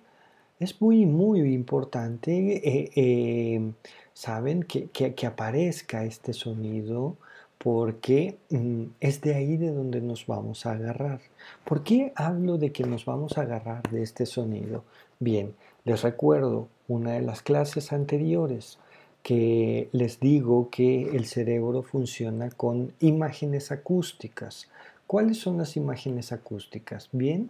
es 0.59 0.81
muy, 0.81 1.05
muy 1.05 1.41
importante, 1.53 2.57
eh, 2.67 2.91
eh, 2.95 3.71
saben, 4.13 4.63
que, 4.63 4.89
aparezca 5.27 6.03
este 6.03 6.33
sonido 6.33 7.15
porque 7.57 8.37
mm, 8.49 8.83
es 8.99 9.21
de 9.21 9.35
ahí 9.35 9.57
de 9.57 9.71
donde 9.71 10.01
nos 10.01 10.25
vamos 10.25 10.65
a 10.65 10.71
agarrar. 10.71 11.21
¿Por 11.63 11.83
qué 11.83 12.11
hablo 12.15 12.57
de 12.57 12.71
que 12.71 12.83
nos 12.83 13.05
vamos 13.05 13.37
a 13.37 13.41
agarrar 13.41 13.83
de 13.91 14.03
este 14.03 14.25
sonido? 14.25 14.83
Bien, 15.19 15.53
les 15.85 16.01
recuerdo 16.03 16.67
una 16.87 17.13
de 17.13 17.21
las 17.21 17.41
clases 17.41 17.93
anteriores 17.93 18.79
que 19.23 19.89
les 19.91 20.19
digo 20.19 20.69
que 20.69 21.15
el 21.15 21.25
cerebro 21.25 21.83
funciona 21.83 22.49
con 22.49 22.93
imágenes 22.99 23.71
acústicas. 23.71 24.69
¿Cuáles 25.05 25.37
son 25.37 25.57
las 25.57 25.75
imágenes 25.75 26.31
acústicas? 26.31 27.09
Bien, 27.11 27.49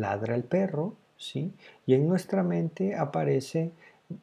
ladra 0.00 0.34
el 0.34 0.44
perro, 0.44 0.94
¿sí? 1.16 1.52
Y 1.86 1.94
en 1.94 2.08
nuestra 2.08 2.42
mente 2.42 2.94
aparece 2.94 3.72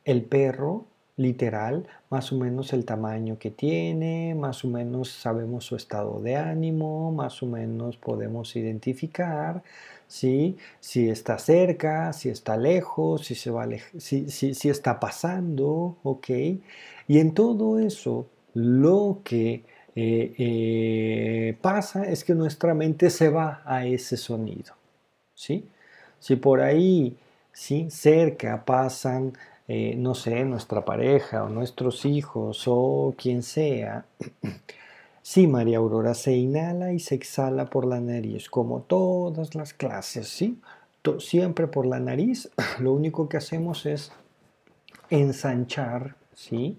el 0.04 0.24
perro 0.24 0.86
literal, 1.18 1.88
más 2.10 2.32
o 2.34 2.38
menos 2.38 2.74
el 2.74 2.84
tamaño 2.84 3.40
que 3.40 3.52
tiene, 3.52 4.36
más 4.36 4.66
o 4.66 4.68
menos 4.68 5.10
sabemos 5.10 5.66
su 5.66 5.76
estado 5.76 6.20
de 6.22 6.36
ánimo, 6.36 7.12
más 7.12 7.42
o 7.42 7.46
menos 7.46 7.96
podemos 7.98 8.56
identificar 8.56 9.64
¿sí? 10.08 10.58
si 10.80 11.10
está 11.10 11.38
cerca, 11.38 12.14
si 12.14 12.30
está 12.30 12.58
lejos, 12.58 13.26
si, 13.26 13.36
se 13.36 13.52
va 13.52 13.68
si, 13.98 14.30
si, 14.30 14.70
está 14.70 15.00
pasando, 15.00 15.98
¿ok? 16.04 16.30
Y 17.08 17.20
en 17.20 17.34
todo 17.34 17.80
eso, 17.80 18.28
lo 18.54 19.22
que 19.24 19.64
eh, 19.96 20.34
eh, 20.38 21.58
pasa 21.62 22.06
es 22.06 22.24
que 22.24 22.36
nuestra 22.36 22.74
mente 22.74 23.10
se 23.10 23.30
va 23.30 23.62
a 23.66 23.86
ese 23.86 24.18
sonido. 24.18 24.75
¿Sí? 25.36 25.70
Si 26.20 26.36
por 26.38 26.62
ahí, 26.62 27.18
¿sí? 27.52 27.88
Cerca 27.92 28.66
pasan, 28.66 29.34
eh, 29.68 29.96
no 29.98 30.16
sé, 30.16 30.44
nuestra 30.46 30.84
pareja 30.86 31.44
o 31.44 31.50
nuestros 31.50 32.06
hijos 32.06 32.64
o 32.68 33.14
quien 33.18 33.44
sea, 33.44 34.06
sí, 35.22 35.48
María 35.48 35.78
Aurora, 35.78 36.14
se 36.14 36.34
inhala 36.34 36.94
y 36.94 37.00
se 37.00 37.16
exhala 37.16 37.66
por 37.70 37.86
la 37.86 38.00
nariz, 38.00 38.50
como 38.50 38.82
todas 38.82 39.56
las 39.56 39.74
clases, 39.74 40.28
¿sí? 40.30 40.60
Siempre 41.20 41.68
por 41.68 41.86
la 41.86 42.00
nariz, 42.00 42.50
lo 42.80 42.94
único 42.94 43.30
que 43.30 43.38
hacemos 43.38 43.86
es 43.86 44.12
ensanchar, 45.10 46.16
¿sí? 46.34 46.78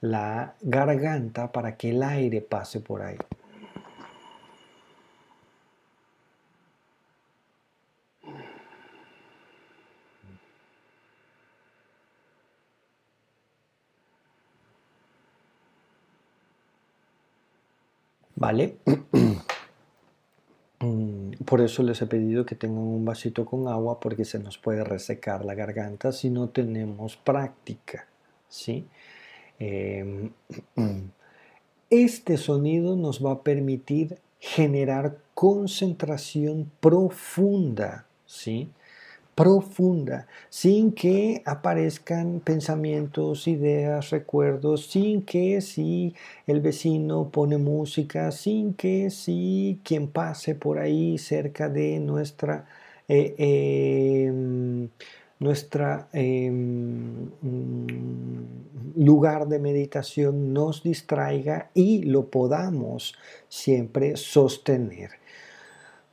La 0.00 0.54
garganta 0.60 1.52
para 1.52 1.76
que 1.76 1.90
el 1.90 2.02
aire 2.02 2.40
pase 2.40 2.80
por 2.80 3.02
ahí. 3.02 3.16
¿Vale? 18.36 18.76
Mm, 20.78 21.32
por 21.46 21.62
eso 21.62 21.82
les 21.82 22.02
he 22.02 22.06
pedido 22.06 22.44
que 22.44 22.54
tengan 22.54 22.82
un 22.82 23.04
vasito 23.06 23.46
con 23.46 23.66
agua 23.66 23.98
porque 23.98 24.26
se 24.26 24.38
nos 24.38 24.58
puede 24.58 24.84
resecar 24.84 25.42
la 25.42 25.54
garganta 25.54 26.12
si 26.12 26.28
no 26.28 26.50
tenemos 26.50 27.16
práctica. 27.16 28.06
¿sí? 28.48 28.86
Em, 29.58 30.30
este 31.90 32.36
sonido 32.36 32.96
nos 32.96 33.24
va 33.24 33.32
a 33.32 33.42
permitir 33.42 34.18
generar 34.38 35.18
concentración 35.34 36.70
profunda, 36.80 38.06
¿sí? 38.26 38.70
Profunda, 39.36 40.26
sin 40.48 40.92
que 40.92 41.42
aparezcan 41.44 42.40
pensamientos, 42.40 43.46
ideas, 43.46 44.10
recuerdos, 44.10 44.86
sin 44.86 45.22
que 45.22 45.60
si 45.60 46.14
el 46.46 46.60
vecino 46.62 47.30
pone 47.30 47.58
música, 47.58 48.32
sin 48.32 48.74
que 48.74 49.10
si 49.10 49.80
quien 49.84 50.08
pase 50.08 50.54
por 50.54 50.78
ahí 50.78 51.18
cerca 51.18 51.68
de 51.68 52.00
nuestra 52.00 52.66
eh, 53.08 53.34
em, 53.38 54.88
nuestra 55.38 56.08
em, 56.12 57.28
mm, 57.42 58.96
lugar 58.96 59.46
de 59.48 59.58
meditación 59.58 60.54
nos 60.54 60.82
distraiga 60.82 61.70
y 61.74 62.02
lo 62.04 62.30
podamos 62.30 63.14
siempre 63.48 64.16
sostener. 64.16 65.10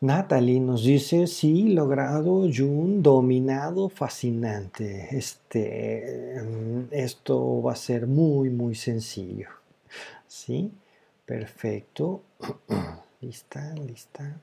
Natalie 0.04 0.60
nos 0.60 0.84
dice, 0.84 1.28
sí, 1.28 1.70
logrado, 1.70 2.45
Jun, 2.54 3.01
dominado, 3.01 3.88
fascinante. 3.88 5.08
Este, 5.16 6.36
em, 6.39 6.89
esto 6.91 7.62
va 7.62 7.72
a 7.72 7.78
ser 7.78 8.06
muy, 8.06 8.49
muy 8.49 8.76
sencillo. 8.76 9.47
¿Sí? 10.28 10.74
Perfecto. 11.26 12.22
lista, 13.22 13.74
lista. 13.76 14.41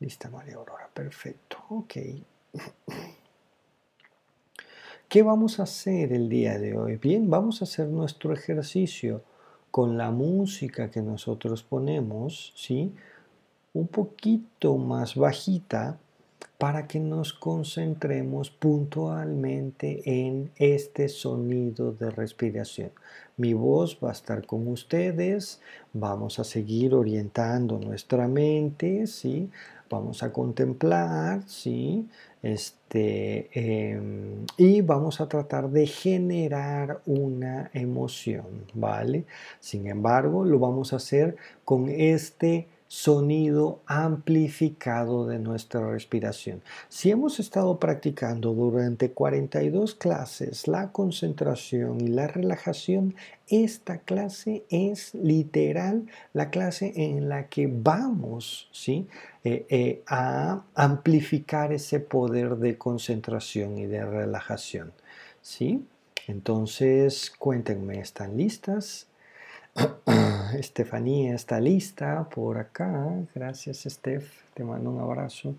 Lista, 0.00 0.28
María 0.28 0.56
Aurora. 0.56 0.90
Perfecto. 0.92 1.58
Ok. 1.68 1.94
¿Qué 5.08 5.22
vamos 5.22 5.60
a 5.60 5.62
hacer 5.62 6.12
el 6.12 6.28
día 6.28 6.58
de 6.58 6.76
hoy? 6.76 6.96
Bien, 6.96 7.30
vamos 7.30 7.62
a 7.62 7.64
hacer 7.64 7.86
nuestro 7.86 8.32
ejercicio 8.32 9.22
con 9.70 9.96
la 9.96 10.10
música 10.10 10.90
que 10.90 11.00
nosotros 11.00 11.62
ponemos, 11.62 12.52
¿sí? 12.56 12.92
Un 13.74 13.86
poquito 13.86 14.76
más 14.78 15.14
bajita 15.14 15.98
para 16.58 16.88
que 16.88 16.98
nos 16.98 17.32
concentremos 17.32 18.50
puntualmente 18.50 20.02
en 20.04 20.50
este 20.56 21.08
sonido 21.08 21.92
de 21.92 22.10
respiración. 22.10 22.90
Mi 23.36 23.52
voz 23.52 23.96
va 24.02 24.08
a 24.08 24.12
estar 24.12 24.44
con 24.44 24.66
ustedes, 24.66 25.60
vamos 25.92 26.40
a 26.40 26.44
seguir 26.44 26.94
orientando 26.94 27.78
nuestra 27.78 28.26
mente, 28.26 29.06
¿sí? 29.06 29.48
Vamos 29.88 30.24
a 30.24 30.32
contemplar, 30.32 31.42
¿sí? 31.46 32.08
Este, 32.42 33.48
em, 33.52 34.44
y 34.56 34.80
vamos 34.80 35.20
a 35.20 35.28
tratar 35.28 35.70
de 35.70 35.86
generar 35.86 37.00
una 37.06 37.70
emoción, 37.72 38.64
¿vale? 38.74 39.24
Sin 39.60 39.86
embargo, 39.86 40.44
lo 40.44 40.58
vamos 40.58 40.92
a 40.92 40.96
hacer 40.96 41.36
con 41.64 41.88
este 41.88 42.66
sonido 42.88 43.82
amplificado 43.86 45.26
de 45.26 45.38
nuestra 45.38 45.90
respiración. 45.90 46.62
Si 46.88 47.10
hemos 47.10 47.38
estado 47.38 47.78
practicando 47.78 48.54
durante 48.54 49.10
42 49.10 49.94
clases 49.94 50.66
la 50.66 50.90
concentración 50.90 52.00
y 52.00 52.08
la 52.08 52.26
relajación, 52.26 53.14
esta 53.46 53.98
clase 53.98 54.64
es 54.70 55.14
literal 55.14 56.06
la 56.32 56.48
clase 56.48 56.92
en 56.96 57.28
la 57.28 57.48
que 57.48 57.66
vamos 57.70 58.68
¿sí? 58.72 59.06
Eh, 59.44 59.66
eh, 59.68 60.02
a 60.06 60.64
amplificar 60.74 61.72
ese 61.72 62.00
poder 62.00 62.56
de 62.56 62.78
concentración 62.78 63.78
y 63.78 63.86
de 63.86 64.04
relajación. 64.04 64.92
¿sí? 65.42 65.84
Entonces, 66.26 67.32
cuéntenme, 67.38 68.00
¿están 68.00 68.36
listas? 68.36 69.06
Estefanía 70.56 71.34
está 71.34 71.60
lista 71.60 72.28
por 72.28 72.58
acá. 72.58 73.10
Gracias, 73.34 73.86
Steph. 73.88 74.28
Te 74.54 74.64
mando 74.64 74.90
un 74.90 75.00
abrazo. 75.00 75.54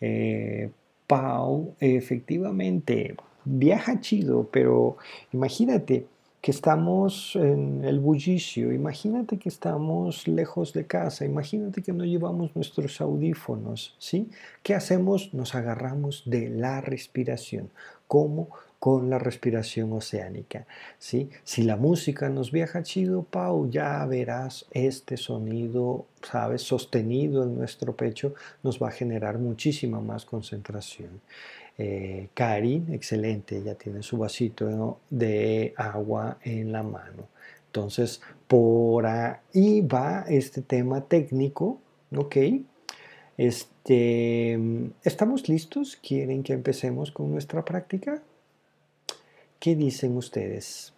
Eh, 0.00 0.70
Pau, 1.06 1.74
efectivamente, 1.80 3.16
viaja 3.44 4.00
chido, 4.00 4.48
pero 4.50 4.96
imagínate 5.32 6.06
que 6.40 6.50
estamos 6.50 7.36
en 7.36 7.84
el 7.84 8.00
bullicio, 8.00 8.72
imagínate 8.72 9.38
que 9.38 9.48
estamos 9.48 10.26
lejos 10.26 10.72
de 10.72 10.86
casa, 10.86 11.24
imagínate 11.24 11.82
que 11.82 11.92
no 11.92 12.04
llevamos 12.04 12.56
nuestros 12.56 13.00
audífonos, 13.00 13.94
¿sí? 13.98 14.28
¿Qué 14.64 14.74
hacemos? 14.74 15.32
Nos 15.34 15.54
agarramos 15.54 16.24
de 16.26 16.48
la 16.48 16.80
respiración. 16.80 17.70
¿Cómo? 18.08 18.48
Con 18.82 19.10
la 19.10 19.20
respiración 19.20 19.92
oceánica. 19.92 20.66
¿sí? 20.98 21.30
Si 21.44 21.62
la 21.62 21.76
música 21.76 22.28
nos 22.28 22.50
viaja 22.50 22.82
chido, 22.82 23.22
Pau, 23.22 23.70
ya 23.70 24.04
verás 24.06 24.66
este 24.72 25.16
sonido, 25.16 26.06
¿sabes? 26.20 26.62
Sostenido 26.62 27.44
en 27.44 27.54
nuestro 27.54 27.94
pecho, 27.94 28.34
nos 28.64 28.82
va 28.82 28.88
a 28.88 28.90
generar 28.90 29.38
muchísima 29.38 30.00
más 30.00 30.24
concentración. 30.24 31.20
Eh, 31.78 32.30
Karin, 32.34 32.92
excelente, 32.92 33.62
ya 33.62 33.76
tiene 33.76 34.02
su 34.02 34.18
vasito 34.18 34.98
de 35.10 35.74
agua 35.76 36.38
en 36.42 36.72
la 36.72 36.82
mano. 36.82 37.28
Entonces, 37.66 38.20
por 38.48 39.06
ahí 39.06 39.80
va 39.82 40.24
este 40.28 40.60
tema 40.60 41.02
técnico, 41.02 41.78
¿ok? 42.16 42.36
Este, 43.38 44.58
¿Estamos 45.04 45.48
listos? 45.48 45.96
¿Quieren 46.02 46.42
que 46.42 46.52
empecemos 46.52 47.12
con 47.12 47.30
nuestra 47.30 47.64
práctica? 47.64 48.20
¿Qué 49.62 49.76
dicen 49.76 50.16
ustedes? 50.16 50.92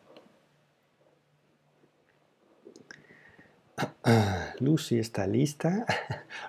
Lucy 4.61 4.99
está 4.99 5.27
lista. 5.27 5.85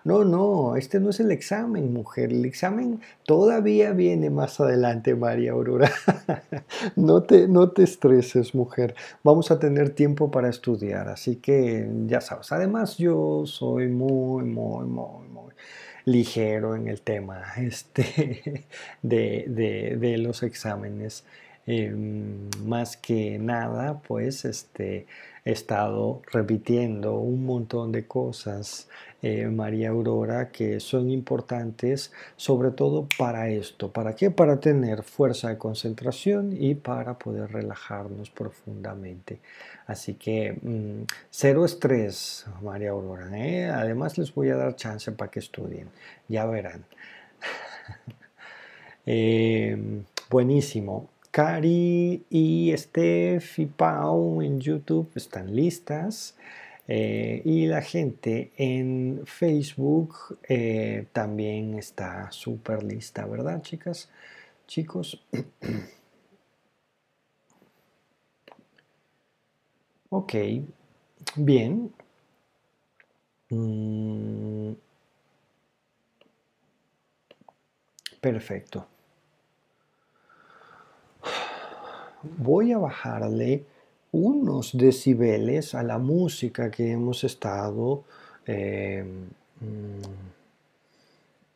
No, 0.05 0.23
no, 0.23 0.75
este 0.75 0.99
no 0.99 1.09
es 1.09 1.19
el 1.19 1.31
examen, 1.31 1.91
mujer. 1.91 2.31
El 2.31 2.45
examen 2.45 3.01
todavía 3.25 3.91
viene 3.91 4.29
más 4.29 4.59
adelante, 4.61 5.13
María 5.13 5.51
Aurora. 5.51 5.91
No 6.95 7.23
te, 7.23 7.49
no 7.49 7.71
te 7.71 7.83
estreses, 7.83 8.55
mujer. 8.55 8.95
Vamos 9.21 9.51
a 9.51 9.59
tener 9.59 9.89
tiempo 9.89 10.31
para 10.31 10.47
estudiar, 10.47 11.09
así 11.09 11.35
que 11.35 11.85
ya 12.07 12.21
sabes. 12.21 12.53
Además, 12.53 12.97
yo 12.97 13.43
soy 13.45 13.87
muy, 13.89 14.45
muy, 14.45 14.85
muy, 14.85 15.27
muy 15.27 15.53
ligero 16.05 16.75
en 16.75 16.87
el 16.87 17.01
tema 17.01 17.43
este, 17.57 18.67
de, 19.01 19.97
de 19.99 20.17
los 20.17 20.43
exámenes. 20.43 21.25
Em, 21.67 22.49
más 22.63 22.95
que 22.95 23.39
nada, 23.39 23.99
pues 24.07 24.45
este, 24.45 25.07
he 25.45 25.51
estado 25.51 26.21
repitiendo 26.31 27.15
un 27.17 27.43
montón 27.45 27.91
de 27.91 28.05
cosas, 28.05 28.87
eh, 29.23 29.47
María 29.47 29.89
Aurora, 29.89 30.51
que 30.51 30.79
son 30.79 31.09
importantes, 31.09 32.11
sobre 32.35 32.69
todo 32.69 33.07
para 33.17 33.49
esto. 33.49 33.91
¿Para 33.91 34.15
qué? 34.15 34.29
Para 34.29 34.59
tener 34.59 35.01
fuerza 35.01 35.49
de 35.49 35.57
concentración 35.57 36.55
y 36.55 36.75
para 36.75 37.17
poder 37.17 37.51
relajarnos 37.51 38.29
profundamente. 38.29 39.39
Así 39.87 40.13
que 40.15 40.53
mm, 40.61 41.05
cero 41.31 41.65
estrés, 41.65 42.45
María 42.61 42.91
Aurora. 42.91 43.29
¿eh? 43.39 43.65
Además 43.69 44.17
les 44.19 44.33
voy 44.33 44.49
a 44.49 44.55
dar 44.55 44.75
chance 44.75 45.11
para 45.11 45.31
que 45.31 45.39
estudien. 45.39 45.89
Ya 46.27 46.45
verán. 46.45 46.85
Em, 49.07 50.03
buenísimo. 50.31 51.09
Cari 51.35 52.23
y 52.29 52.73
Steph 52.77 53.59
y 53.59 53.65
Pau 53.65 54.41
en 54.41 54.61
YouTube 54.61 55.11
están 55.15 55.53
listas. 55.53 56.37
Eh, 56.87 57.41
y 57.43 57.65
la 57.65 57.81
gente 57.81 58.53
en 58.55 59.21
Facebook 59.25 60.37
eh, 60.47 61.07
también 61.11 61.77
está 61.77 62.31
súper 62.31 62.83
lista, 62.83 63.25
¿verdad, 63.25 63.61
chicas? 63.61 64.09
Chicos. 64.65 65.21
ok, 70.09 70.33
bien. 71.35 71.91
Mm. 73.49 74.73
perfecto. 78.21 78.87
Voy 82.37 82.71
a 82.71 82.77
bajarle 82.77 83.63
unos 84.11 84.77
decibeles 84.77 85.75
a 85.75 85.83
la 85.83 85.97
música 85.97 86.71
que 86.71 86.91
hemos 86.91 87.23
estado 87.23 88.03
em, 88.45 89.27
mm, 89.59 90.01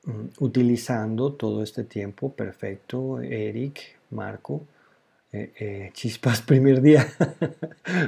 mm, 0.05 0.29
utilizando 0.39 1.33
todo 1.33 1.63
este 1.63 1.83
tiempo. 1.83 2.31
Perfecto, 2.31 3.21
Eric, 3.21 3.79
Marco. 4.11 4.61
Eh, 5.31 5.51
eh, 5.59 5.89
chispas 5.93 6.41
primer 6.51 6.81
día. 6.81 7.07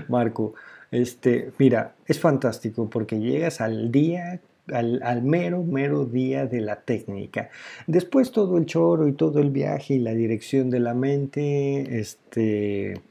Marco, 0.10 0.54
este, 0.90 1.52
mira, 1.58 1.96
es 2.06 2.20
fantástico 2.20 2.90
porque 2.90 3.20
llegas 3.20 3.62
al 3.62 3.92
día 3.92 4.40
al, 4.72 5.22
mero, 5.24 5.64
mero 5.64 6.06
día 6.06 6.46
de 6.46 6.62
la 6.62 6.82
técnica. 6.82 7.50
Después 7.88 8.32
todo 8.32 8.58
el 8.58 8.66
choro 8.66 9.08
y 9.08 9.14
todo 9.14 9.40
el 9.40 9.50
viaje 9.52 9.96
y 9.96 10.00
la 10.00 10.14
dirección 10.14 10.70
de 10.70 10.80
la 10.80 10.94
mente, 10.94 12.00
este, 12.00 13.02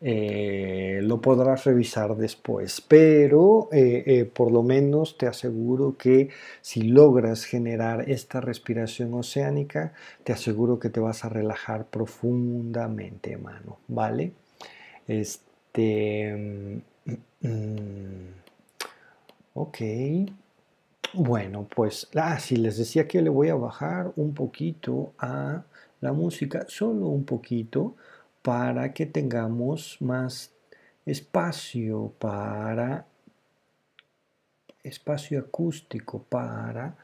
eh, 0.00 1.00
lo 1.02 1.20
podrás 1.20 1.64
revisar 1.64 2.16
después, 2.16 2.80
pero 2.80 3.68
eh, 3.72 4.04
eh, 4.06 4.24
por 4.26 4.52
lo 4.52 4.62
menos 4.62 5.18
te 5.18 5.26
aseguro 5.26 5.96
que 5.98 6.28
si 6.60 6.82
logras 6.82 7.44
generar 7.44 8.08
esta 8.08 8.40
respiración 8.40 9.12
oceánica, 9.14 9.92
te 10.22 10.32
aseguro 10.32 10.78
que 10.78 10.88
te 10.90 11.00
vas 11.00 11.24
a 11.24 11.28
relajar 11.28 11.86
profundamente, 11.86 13.36
mano, 13.36 13.78
¿vale? 13.88 14.32
Este... 15.08 16.34
Mm, 16.36 17.48
mm, 17.48 18.28
ok. 19.54 19.78
Bueno, 21.14 21.66
pues, 21.74 22.08
ah, 22.16 22.38
si 22.38 22.56
les 22.56 22.76
decía 22.76 23.08
que 23.08 23.22
le 23.22 23.30
voy 23.30 23.48
a 23.48 23.54
bajar 23.54 24.12
un 24.16 24.34
poquito 24.34 25.12
a 25.18 25.62
la 26.00 26.12
música, 26.12 26.66
solo 26.68 27.06
un 27.08 27.24
poquito, 27.24 27.96
para 28.42 28.92
que 28.92 29.06
tengamos 29.06 29.96
más 30.00 30.52
espacio 31.06 32.12
para 32.18 33.06
espacio 34.84 35.38
acústico 35.40 36.22
para 36.28 36.96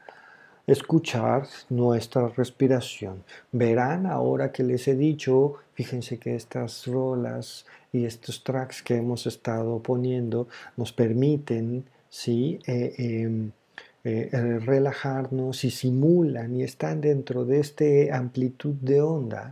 escuchar 0.67 1.47
nuestra 1.69 2.27
respiración. 2.29 3.23
Verán 3.51 4.05
ahora 4.05 4.51
que 4.51 4.63
les 4.63 4.87
he 4.87 4.95
dicho, 4.95 5.55
fíjense 5.73 6.17
que 6.17 6.35
estas 6.35 6.87
rolas 6.87 7.65
y 7.91 8.05
estos 8.05 8.43
tracks 8.43 8.81
que 8.81 8.97
hemos 8.97 9.27
estado 9.27 9.81
poniendo 9.81 10.47
nos 10.77 10.91
permiten 10.91 11.85
¿sí? 12.09 12.59
Eh, 12.65 12.93
em, 12.97 13.51
eh, 14.05 14.29
relajarnos 14.63 15.65
y 15.65 15.71
simulan 15.71 16.55
y 16.55 16.63
están 16.63 17.01
dentro 17.01 17.43
de 17.43 17.59
este 17.59 18.13
amplitud 18.13 18.75
de 18.75 19.01
onda 19.01 19.51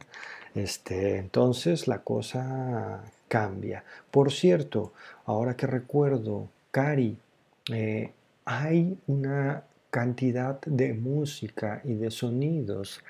este, 0.56 1.18
entonces 1.18 1.88
la 1.88 2.00
cosa 2.00 3.04
cambia. 3.28 3.84
Por 4.12 4.32
cierto, 4.32 4.94
ahora 5.26 5.56
que 5.56 5.68
recuerdo, 5.68 6.50
Cari, 6.72 7.18
eh, 7.72 8.12
hay 8.46 8.98
una 9.08 9.64
cantidad 9.90 10.60
de 10.62 10.94
música 10.94 11.82
y 11.84 11.94
de 11.96 12.12
sonidos, 12.12 13.02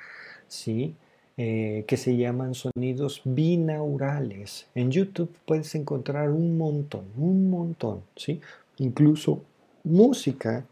¿sí? 0.48 0.96
Eh, 1.36 1.84
que 1.88 1.98
se 1.98 2.16
llaman 2.16 2.54
sonidos 2.54 3.22
binaurales. 3.26 4.68
En 4.76 4.92
YouTube 4.92 5.36
puedes 5.46 5.74
encontrar 5.76 6.30
un 6.30 6.58
montón, 6.58 7.06
un 7.18 7.50
montón, 7.50 8.04
¿sí? 8.16 8.40
Incluso 8.78 9.42
música 9.84 10.64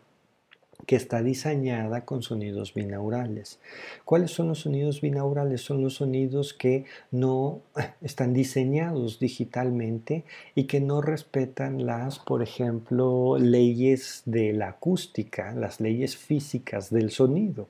que 0.86 0.95
está 0.95 1.21
diseñada 1.21 2.05
con 2.05 2.21
sonidos 2.21 2.73
binaurales. 2.73 3.59
¿Cuáles 4.05 4.32
son 4.32 4.47
los 4.47 4.59
sonidos 4.59 5.01
binaurales? 5.01 5.61
Son 5.61 5.82
los 5.82 5.95
sonidos 5.95 6.53
que 6.53 6.86
no 7.11 7.61
están 8.01 8.34
diseñados 8.34 9.19
digitalmente 9.19 10.23
y 10.55 10.65
que 10.65 10.82
no 10.82 11.01
respetan 11.01 11.86
las, 11.86 12.19
por 12.19 12.41
ejemplo, 12.43 13.38
leyes 13.38 14.23
de 14.25 14.53
la 14.53 14.69
acústica, 14.69 15.53
las 15.53 15.79
leyes 15.79 16.17
físicas 16.17 16.89
del 16.89 17.11
sonido. 17.11 17.67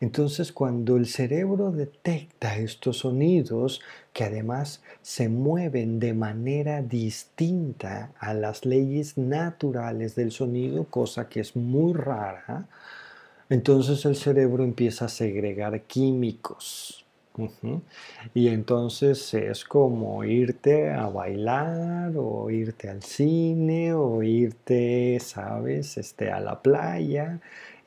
Entonces 0.00 0.52
cuando 0.52 0.96
el 0.96 1.06
cerebro 1.06 1.72
detecta 1.72 2.56
estos 2.56 2.98
sonidos 2.98 3.80
que 4.12 4.24
además 4.24 4.82
se 5.02 5.28
mueven 5.28 6.00
de 6.00 6.14
manera 6.14 6.82
distinta 6.82 8.12
a 8.18 8.34
las 8.34 8.64
leyes 8.66 9.16
naturales 9.16 10.14
del 10.14 10.32
sonido, 10.32 10.84
cosa 10.84 11.28
que 11.28 11.40
es 11.40 11.56
muy 11.56 11.94
rara, 11.94 12.66
entonces 13.48 14.04
el 14.04 14.16
cerebro 14.16 14.62
empieza 14.62 15.06
a 15.06 15.08
segregar 15.08 15.80
químicos. 15.82 17.04
Y 18.34 18.48
entonces 18.48 19.32
es 19.34 19.64
como 19.64 20.24
irte 20.24 20.90
a 20.90 21.08
bailar 21.08 22.12
o 22.16 22.50
irte 22.50 22.88
al 22.88 23.02
cine 23.02 23.94
o 23.94 24.22
irte, 24.22 25.18
sabes, 25.20 25.96
este, 25.96 26.30
a 26.30 26.40
la 26.40 26.60
playa 26.60 27.40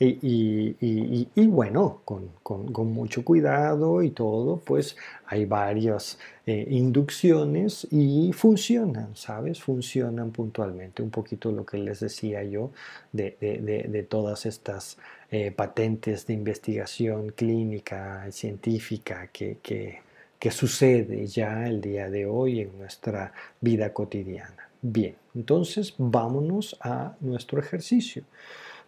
y, 0.05 1.47
bueno, 1.47 2.01
con, 2.05 2.93
mucho 2.93 3.23
cuidado 3.23 4.01
y 4.01 4.11
todo, 4.11 4.57
pues 4.57 4.95
hay 5.25 5.45
varias 5.45 6.19
eh, 6.45 6.67
inducciones 6.69 7.87
y 7.91 8.31
funcionan, 8.33 9.15
¿sabes? 9.15 9.61
Funcionan 9.61 10.31
puntualmente. 10.31 11.01
Un 11.01 11.09
poquito 11.09 11.51
lo 11.51 11.65
que 11.65 11.77
les 11.77 11.99
decía 11.99 12.43
yo 12.43 12.71
de, 13.11 14.05
todas 14.09 14.45
estas 14.45 14.97
eh, 15.31 15.51
patentes 15.51 16.27
de 16.27 16.33
investigación 16.33 17.29
clínica, 17.29 18.25
científica 18.31 19.29
que, 19.31 19.57
que 19.61 20.51
sucede 20.51 21.25
ya 21.27 21.67
el 21.67 21.79
día 21.79 22.09
de 22.09 22.25
hoy 22.25 22.61
en 22.61 22.77
nuestra 22.77 23.31
vida 23.61 23.93
cotidiana. 23.93 24.69
Bien, 24.81 25.15
entonces 25.33 25.93
vámonos 25.97 26.75
a 26.81 27.15
nuestro 27.21 27.61
ejercicio. 27.61 28.23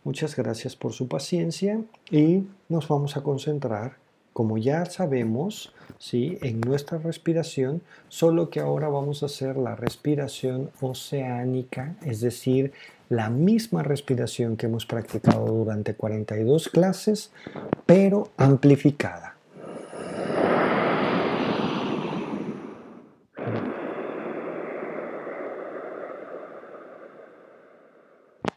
Muchas 0.05 0.35
gracias 0.35 0.75
por 0.75 0.93
su 0.93 1.07
paciencia 1.07 1.81
y 2.11 2.43
nos 2.69 2.87
vamos 2.87 3.17
a 3.17 3.23
concentrar, 3.23 3.97
como 4.33 4.59
ya 4.59 4.85
sabemos, 4.85 5.73
¿sí? 5.97 6.37
en 6.43 6.61
nuestra 6.61 6.99
respiración, 6.99 7.81
solo 8.07 8.51
que 8.51 8.59
ahora 8.59 8.87
vamos 8.87 9.23
a 9.23 9.25
hacer 9.25 9.57
la 9.57 9.75
respiración 9.75 10.69
oceánica, 10.79 11.95
es 12.05 12.21
decir, 12.21 12.71
la 13.09 13.31
misma 13.31 13.81
respiración 13.81 14.57
que 14.57 14.67
hemos 14.67 14.85
practicado 14.85 15.47
durante 15.47 15.95
42 15.95 16.69
clases, 16.69 17.31
pero 17.87 18.29
amplificada. 18.37 19.34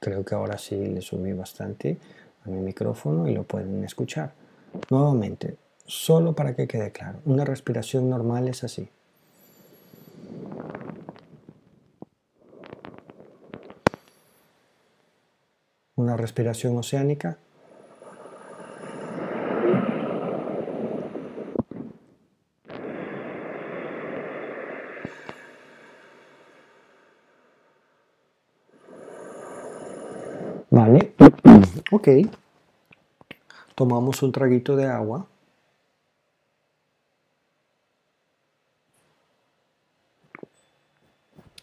Creo 0.08 0.24
que 0.24 0.34
ahora 0.34 0.56
sí 0.56 0.74
le 0.74 1.02
subí 1.02 1.34
bastante 1.34 1.98
a 2.46 2.48
mi 2.48 2.60
micrófono 2.60 3.28
y 3.28 3.34
lo 3.34 3.42
pueden 3.42 3.84
escuchar. 3.84 4.32
Nuevamente, 4.88 5.58
solo 5.84 6.34
para 6.34 6.56
que 6.56 6.66
quede 6.66 6.92
claro, 6.92 7.18
una 7.26 7.44
respiración 7.44 8.08
normal 8.08 8.48
es 8.48 8.64
así. 8.64 8.88
Una 15.96 16.16
respiración 16.16 16.78
oceánica 16.78 17.36
Vale, 30.70 31.12
ok. 31.90 32.08
Tomamos 33.74 34.22
un 34.22 34.32
traguito 34.32 34.76
de 34.76 34.86
agua. 34.86 35.26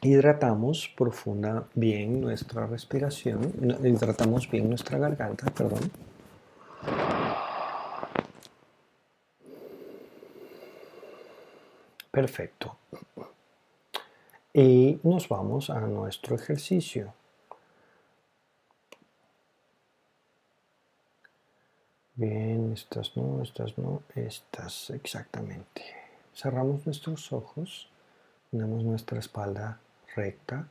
Hidratamos 0.01 0.87
profunda 0.95 1.67
bien 1.73 2.21
nuestra 2.21 2.67
respiración, 2.67 3.51
hidratamos 3.83 4.49
bien 4.51 4.69
nuestra 4.69 4.99
garganta, 4.99 5.47
perdón. 5.47 5.89
Perfecto. 12.11 12.77
Y 14.53 14.99
nos 15.03 15.27
vamos 15.27 15.69
a 15.69 15.81
nuestro 15.81 16.35
ejercicio. 16.35 17.13
Bien, 22.17 22.71
estas 22.71 23.17
no, 23.17 23.41
estas 23.43 23.77
no, 23.77 24.01
estas 24.15 24.89
exactamente. 24.91 25.83
Cerramos 26.33 26.85
nuestros 26.85 27.33
ojos, 27.33 27.89
ponemos 28.51 28.85
nuestra 28.85 29.19
espalda 29.19 29.81
recta 30.15 30.65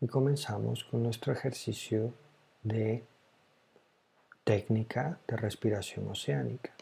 y 0.00 0.06
comenzamos 0.06 0.84
con 0.84 1.02
nuestro 1.02 1.32
ejercicio 1.32 2.14
de 2.62 3.04
técnica 4.44 5.18
de 5.26 5.36
respiración 5.36 6.08
oceánica. 6.08 6.72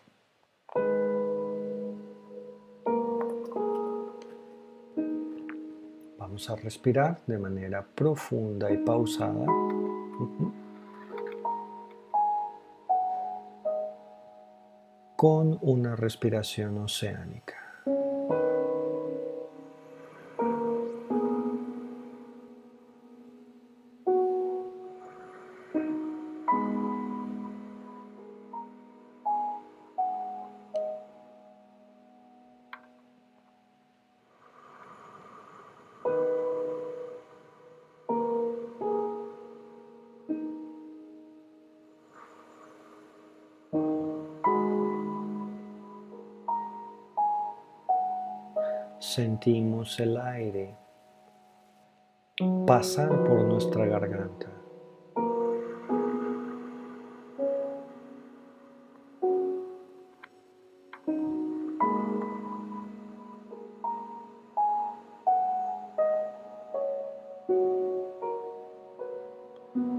Vamos 6.18 6.51
a 6.51 6.57
respirar 6.57 7.22
de 7.26 7.38
manera 7.38 7.82
profunda 7.82 8.70
y 8.70 8.76
pausada. 8.76 9.47
Con 15.16 15.58
una 15.62 15.96
respiración 15.96 16.76
oceánica. 16.78 17.65
Sentimos 49.07 50.00
el 50.00 50.16
aire 50.16 50.74
pasar 52.66 53.09
por 53.24 53.44
nuestra 53.44 53.86
garganta. 53.86 54.48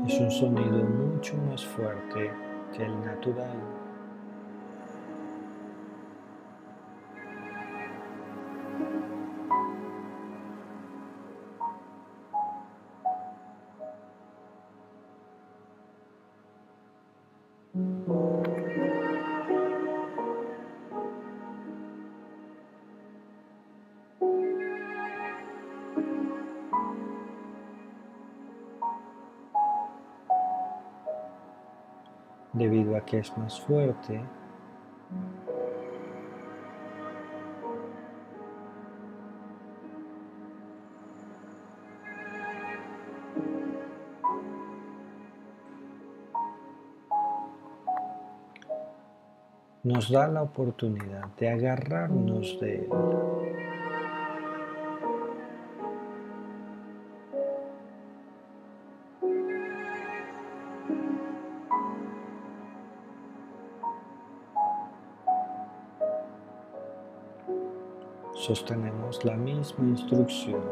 Es 0.06 0.20
un 0.20 0.32
sonido 0.32 0.84
mucho 0.84 1.38
más 1.50 1.66
fuerte 1.66 2.30
que 2.74 2.84
el 2.84 3.06
natural. 3.06 3.77
Que 33.08 33.20
es 33.20 33.36
más 33.38 33.60
fuerte. 33.62 34.22
nos 49.88 50.12
da 50.12 50.28
la 50.28 50.44
oportunidad 50.44 51.28
de 51.40 51.50
agarrarnos 51.50 52.60
de 52.60 52.76
él. 52.76 53.67
Sostenemos 68.48 69.26
la 69.26 69.36
misma 69.36 69.90
instrucción. 69.90 70.64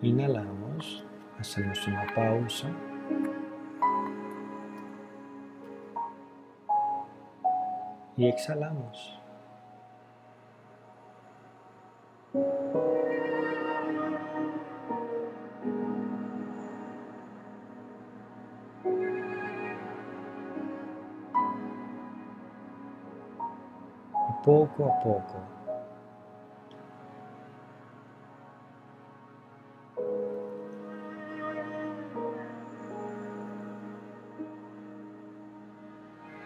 Inhalamos, 0.00 1.04
hacemos 1.36 1.84
una 1.88 2.06
pausa. 2.14 2.68
Y 8.16 8.28
exhalamos. 8.28 9.19
Poco 24.80 24.88
a 24.88 25.00
poco. 25.00 25.40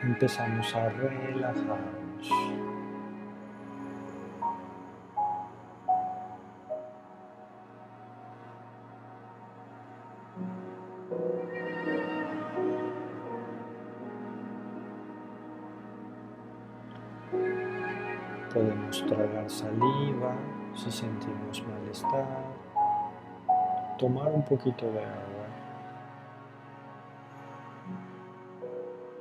Empezamos 0.03 0.75
a 0.75 0.89
relajarnos. 0.89 2.54
Saliva 19.49 20.35
si 20.75 20.91
sentimos 20.91 21.63
malestar, 21.67 22.27
tomar 23.99 24.29
un 24.33 24.43
poquito 24.43 24.85
de 24.87 24.99
agua. 24.99 25.47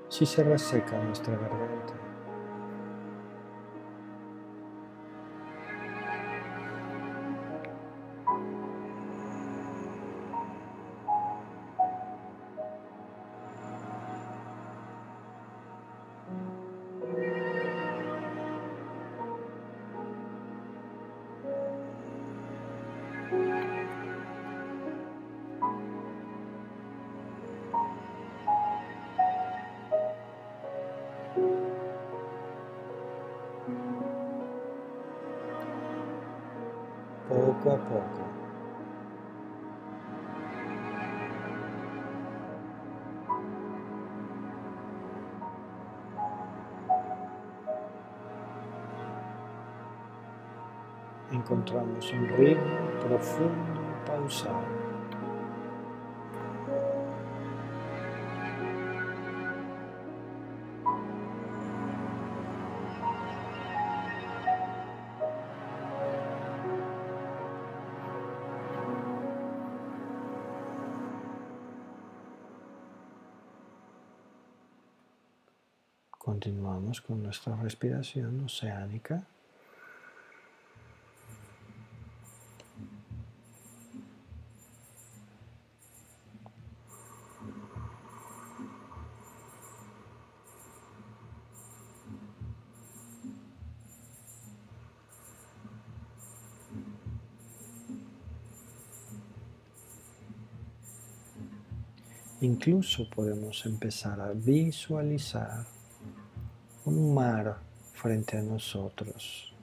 Si 0.09 0.25
se 0.25 0.43
reseca 0.43 0.97
nuestra 1.03 1.35
garganta. 1.35 2.02
Poco 37.63 37.75
a 37.75 37.77
poco. 37.77 38.23
Encontramos 51.31 52.13
un 52.13 52.27
ritmo 52.27 52.63
profundo 53.01 53.81
y 53.81 54.07
pausado. 54.07 54.72
Continuamos 76.73 77.01
con 77.01 77.21
nuestra 77.21 77.55
respiración 77.55 78.45
oceánica. 78.45 79.27
Incluso 102.41 103.07
podemos 103.11 103.63
empezar 103.67 104.19
a 104.19 104.33
visualizar 104.33 105.82
mar 107.13 107.59
frente 107.93 108.37
a 108.37 108.41
nosotros. 108.41 109.53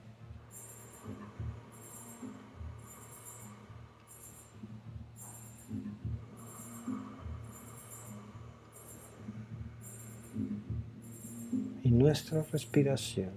Y 11.83 11.91
nuestra 11.91 12.43
respiración 12.43 13.31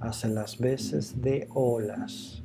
hace 0.00 0.28
las 0.28 0.58
veces 0.58 1.20
de 1.20 1.48
olas 1.54 2.39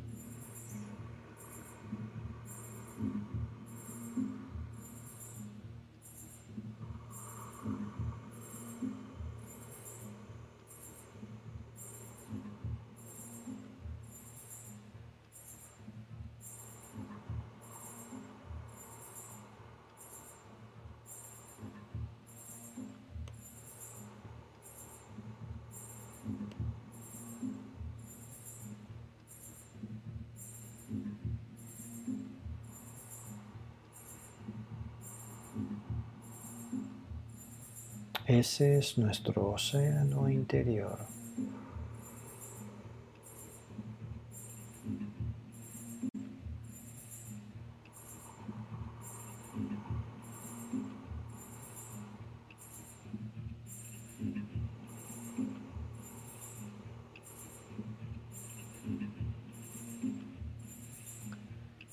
Ese 38.36 38.79
es 38.79 38.97
nuestro 38.97 39.51
océano 39.51 40.29
interior. 40.29 40.99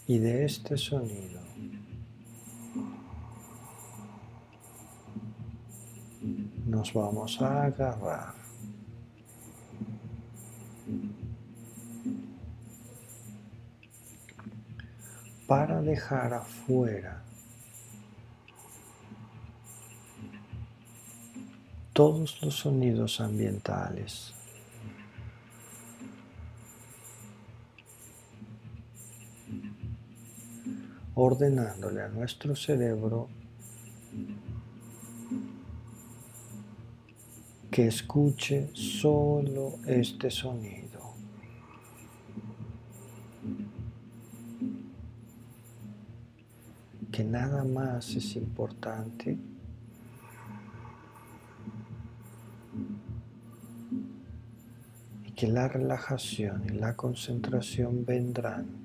y 0.09 0.19
de 0.19 0.45
este 0.45 0.77
sonido 0.77 1.42
nos 6.73 6.91
vamos 6.95 7.41
a 7.43 7.65
agarrar. 7.65 8.35
para 15.47 15.83
dejar 15.83 16.33
afuera 16.33 17.23
todos 21.93 22.41
los 22.43 22.55
sonidos 22.55 23.21
ambientales. 23.21 24.33
ordenándole 31.15 32.01
a 32.03 32.09
nuestro 32.09 32.57
cerebro 32.57 33.29
que 37.73 37.87
escuche 37.87 38.69
solo 38.75 39.79
este 39.87 40.31
sonido. 40.31 41.15
Que 47.11 47.25
nada 47.25 47.65
más 47.65 48.15
es 48.15 48.37
importante 48.37 49.39
y 55.25 55.31
que 55.33 55.49
la 55.49 55.67
relajación 55.67 56.65
y 56.67 56.75
la 56.75 56.95
concentración 56.95 58.05
vendrán 58.05 58.82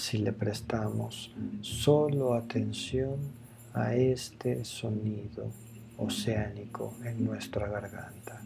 si 0.00 0.16
le 0.16 0.32
prestamos 0.32 1.30
solo 1.60 2.32
atención 2.32 3.18
a 3.74 3.94
este 3.94 4.64
sonido 4.64 5.52
oceánico 5.98 6.94
en 7.04 7.22
nuestra 7.22 7.68
garganta. 7.68 8.40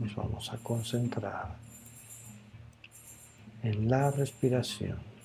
Nos 0.00 0.14
vamos 0.14 0.52
a 0.52 0.58
concentrar 0.58 1.56
en 3.64 3.88
la 3.90 4.12
respiración. 4.12 5.15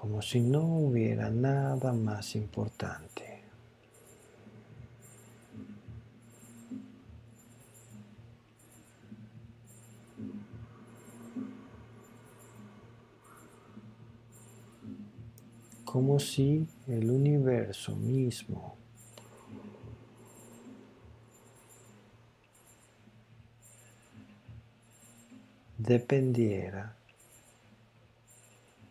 Como 0.00 0.22
si 0.22 0.40
no 0.40 0.64
hubiera 0.64 1.28
nada 1.28 1.92
más 1.92 2.34
importante. 2.34 3.42
Como 15.84 16.18
si 16.18 16.66
el 16.88 17.10
universo 17.10 17.94
mismo 17.94 18.76
dependiera 25.76 26.96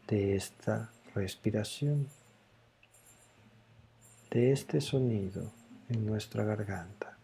de 0.07 0.35
esta 0.35 0.91
respiración 1.13 2.07
de 4.31 4.51
este 4.51 4.81
sonido 4.81 5.51
en 5.89 6.05
nuestra 6.05 6.43
garganta. 6.43 7.18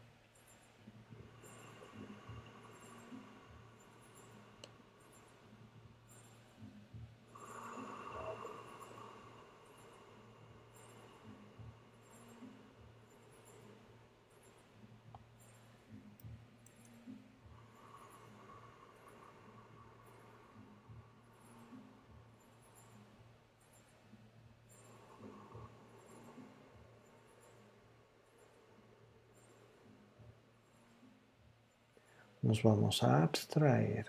Nos 32.46 32.62
vamos 32.62 33.02
a 33.02 33.24
abstraer 33.24 34.06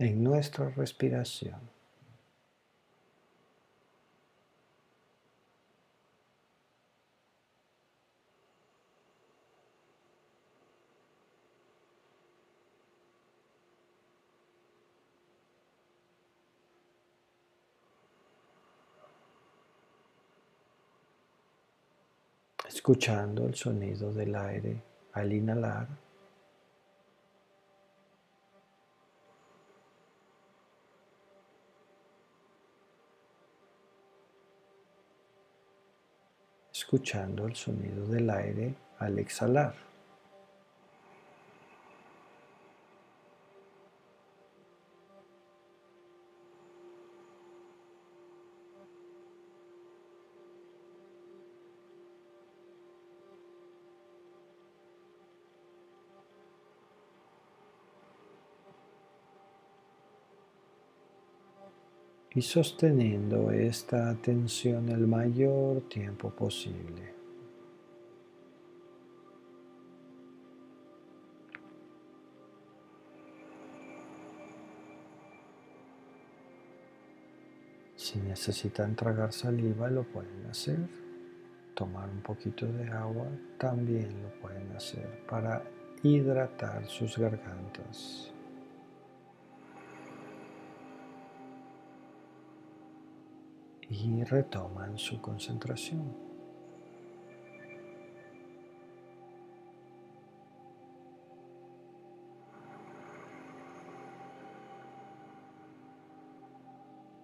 en 0.00 0.24
nuestra 0.24 0.70
respiración. 0.70 1.81
Escuchando 22.82 23.46
el 23.46 23.54
sonido 23.54 24.12
del 24.12 24.34
aire 24.34 24.82
al 25.12 25.32
inhalar. 25.32 25.86
Escuchando 36.72 37.46
el 37.46 37.54
sonido 37.54 38.04
del 38.08 38.28
aire 38.28 38.74
al 38.98 39.16
exhalar. 39.20 39.91
Sosteniendo 62.42 63.50
esta 63.50 64.10
atención 64.10 64.88
el 64.88 65.06
mayor 65.06 65.88
tiempo 65.88 66.30
posible. 66.30 67.12
Si 77.96 78.18
necesitan 78.18 78.96
tragar 78.96 79.32
saliva 79.32 79.88
lo 79.88 80.02
pueden 80.02 80.46
hacer. 80.50 80.78
Tomar 81.74 82.10
un 82.10 82.20
poquito 82.20 82.66
de 82.66 82.90
agua 82.90 83.28
también 83.58 84.22
lo 84.22 84.28
pueden 84.40 84.70
hacer 84.76 85.24
para 85.26 85.62
hidratar 86.02 86.86
sus 86.88 87.16
gargantas. 87.16 88.31
Y 93.92 94.24
retoman 94.24 94.98
su 94.98 95.20
concentración. 95.20 96.32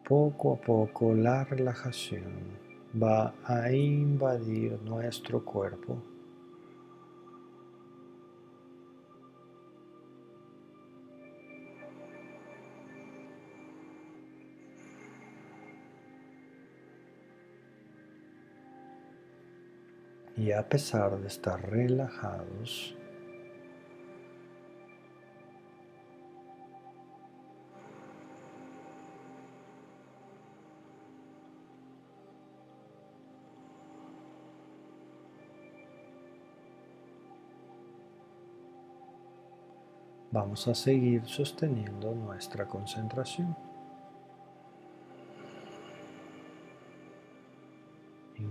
poco 0.09 0.55
a 0.55 0.57
poco 0.57 1.13
la 1.13 1.45
relajación 1.45 2.57
va 3.01 3.35
a 3.45 3.71
invadir 3.71 4.81
nuestro 4.83 5.45
cuerpo. 5.45 6.03
Y 20.39 20.53
a 20.53 20.69
pesar 20.69 21.19
de 21.19 21.27
estar 21.27 21.61
relajados, 21.69 22.95
Vamos 40.31 40.69
a 40.69 40.75
seguir 40.75 41.27
sosteniendo 41.27 42.15
nuestra 42.15 42.69
concentración. 42.69 43.57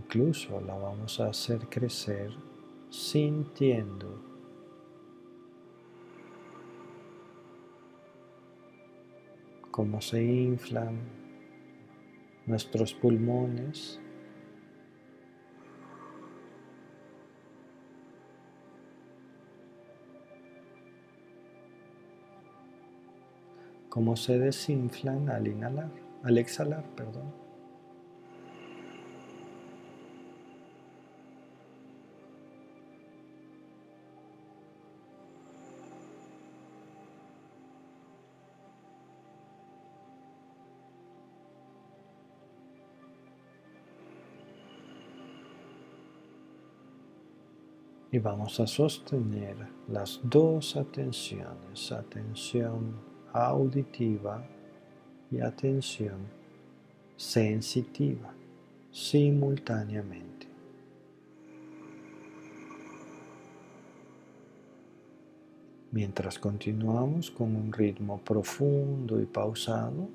Incluso 0.07 0.61
la 0.61 0.73
vamos 0.73 1.19
a 1.19 1.27
hacer 1.27 1.67
crecer 1.67 2.31
sintiendo 2.89 4.23
cómo 9.69 9.99
se 9.99 10.23
inflan 10.23 10.97
nuestros 12.45 12.93
pulmones 12.93 13.99
cómo 23.89 24.15
se 24.15 24.39
desinflan 24.39 25.29
al 25.29 25.47
inhalar, 25.47 25.91
al 26.23 26.37
exhalar, 26.37 26.85
perdón. 26.95 27.46
Y 48.17 48.19
vamos 48.19 48.59
a 48.59 48.65
sostener 48.65 49.55
las 49.89 50.19
dos 50.23 50.75
atenciones, 50.75 51.91
atención 51.91 52.95
auditiva 53.31 54.43
y 55.29 55.39
atención 55.39 56.17
sensitiva 57.15 58.33
simultáneamente. 58.91 60.47
Mientras 65.91 66.39
continuamos 66.39 67.29
con 67.29 67.55
un 67.55 67.71
ritmo 67.71 68.17
profundo 68.17 69.21
y 69.21 69.27
pausado, 69.27 70.09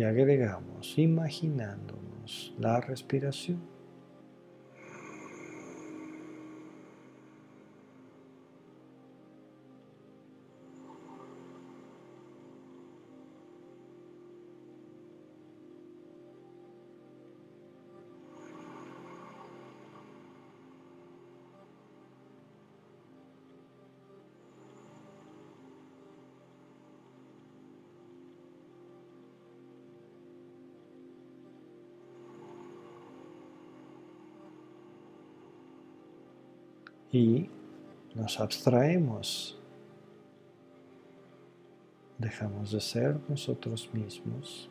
y 0.00 0.02
agregamos 0.02 0.96
imaginándonos 0.96 2.54
la 2.58 2.80
respiración. 2.80 3.60
Nos 38.30 38.38
abstraemos. 38.38 39.58
Dejamos 42.16 42.70
de 42.70 42.80
ser 42.80 43.18
nosotros 43.28 43.90
mismos. 43.92 44.70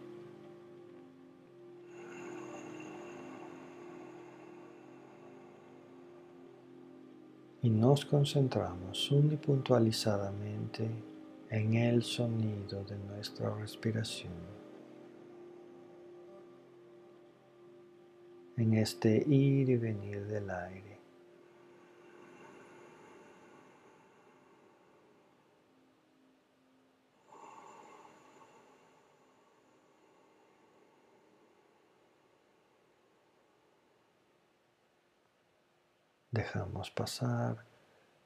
Y 7.61 7.69
nos 7.69 8.05
concentramos 8.05 9.11
unipuntualizadamente 9.11 10.89
en 11.49 11.73
el 11.73 12.03
sonido 12.03 12.85
de 12.85 12.97
nuestra 12.97 13.53
respiración. 13.55 14.31
En 18.55 18.73
este 18.75 19.17
ir 19.27 19.69
y 19.69 19.75
venir 19.75 20.25
del 20.27 20.49
aire. 20.49 20.98
Dejamos 36.31 36.91
pasar 36.91 37.65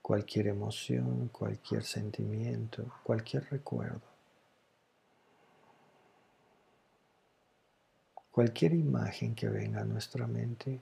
cualquier 0.01 0.47
emoción, 0.47 1.29
cualquier 1.29 1.83
sentimiento, 1.83 2.91
cualquier 3.03 3.49
recuerdo. 3.49 4.01
Cualquier 8.29 8.73
imagen 8.73 9.35
que 9.35 9.47
venga 9.47 9.81
a 9.81 9.85
nuestra 9.85 10.27
mente. 10.27 10.81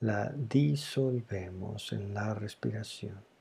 La 0.00 0.30
disolvemos 0.30 1.92
en 1.92 2.14
la 2.14 2.34
respiración. 2.34 3.31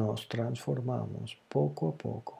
Nos 0.00 0.26
transformamos 0.28 1.36
poco 1.48 1.88
a 1.90 1.96
poco. 1.96 2.34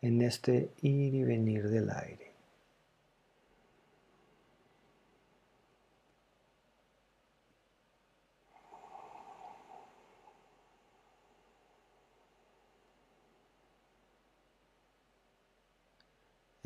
en 0.00 0.22
este 0.22 0.70
ir 0.80 1.14
y 1.14 1.24
venir 1.24 1.68
del 1.68 1.90
aire. 1.90 2.28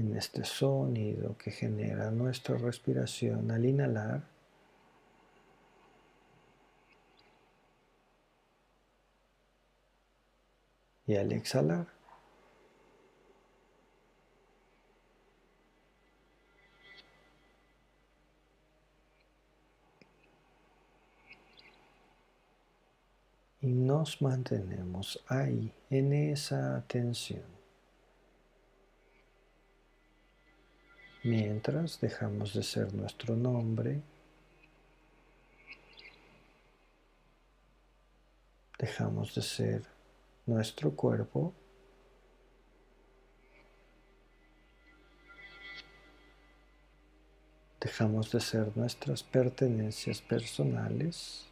en 0.02 0.11
este 0.22 0.44
sonido 0.44 1.36
que 1.36 1.50
genera 1.50 2.12
nuestra 2.12 2.56
respiración 2.56 3.50
al 3.50 3.64
inhalar 3.64 4.22
y 11.08 11.16
al 11.16 11.32
exhalar. 11.32 11.88
Y 23.60 23.66
nos 23.66 24.22
mantenemos 24.22 25.20
ahí, 25.26 25.72
en 25.90 26.12
esa 26.12 26.76
atención. 26.76 27.61
Mientras 31.24 32.00
dejamos 32.00 32.54
de 32.54 32.62
ser 32.62 32.92
nuestro 32.94 33.36
nombre, 33.36 34.02
dejamos 38.78 39.34
de 39.34 39.42
ser 39.42 39.84
nuestro 40.46 40.90
cuerpo 40.90 41.54
dejamos 47.82 48.30
de 48.30 48.40
ser 48.40 48.76
nuestras 48.76 49.22
pertenencias 49.22 50.20
personales 50.22 51.51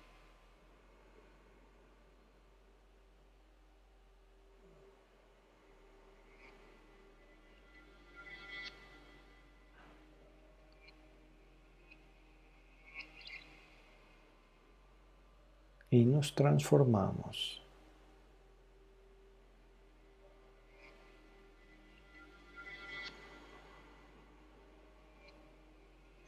y 15.91 16.05
nos 16.05 16.35
transformamos. 16.35 17.61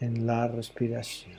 en 0.02 0.26
la 0.26 0.48
respiración. 0.48 1.38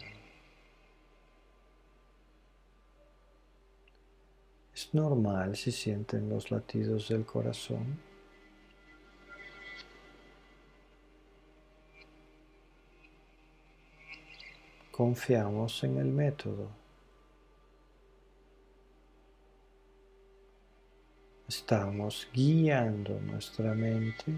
Es 4.74 4.94
normal 4.94 5.58
si 5.58 5.74
sienten 5.74 6.30
los 6.30 6.50
latidos 6.50 7.10
del 7.10 7.26
corazón. 7.26 8.00
Confiamos 14.92 15.84
en 15.84 15.98
el 15.98 16.08
método. 16.08 16.83
Estamos 21.56 22.28
guiando 22.34 23.20
nuestra 23.22 23.76
mente 23.76 24.34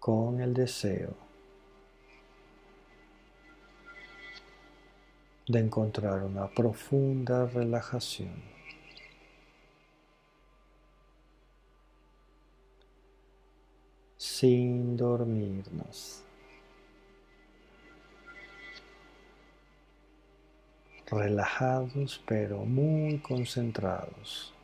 con 0.00 0.40
el 0.40 0.52
deseo 0.52 1.14
de 5.46 5.60
encontrar 5.60 6.24
una 6.24 6.48
profunda 6.48 7.46
relajación. 7.46 8.42
sin 14.16 14.96
dormirnos. 14.96 16.24
Relajados 21.10 22.22
pero 22.26 22.64
muy 22.64 23.18
concentrados. 23.18 24.54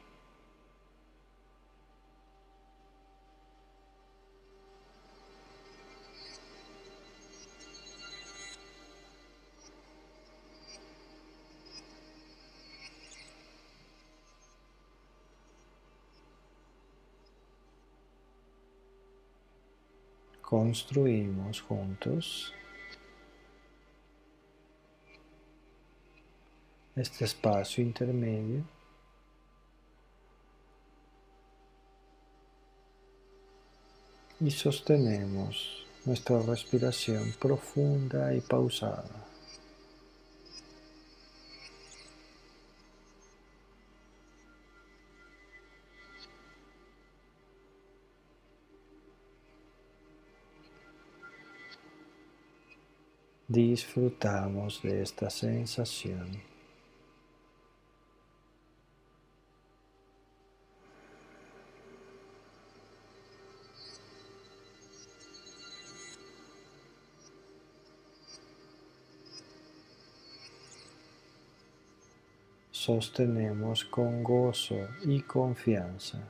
construimos 20.46 21.60
juntos 21.60 22.54
este 26.96 27.26
espacio 27.26 27.84
intermedio 27.84 28.64
y 34.40 34.50
sostenemos 34.50 35.86
nuestra 36.06 36.40
respiración 36.40 37.34
profunda 37.38 38.34
y 38.34 38.40
pausada. 38.40 39.26
disfrutamos 53.48 54.82
de 54.82 55.02
esta 55.02 55.30
sensación. 55.30 56.55
Sostenemos 72.86 73.84
con 73.84 74.22
gozo 74.22 74.76
y 75.04 75.20
confianza. 75.22 76.20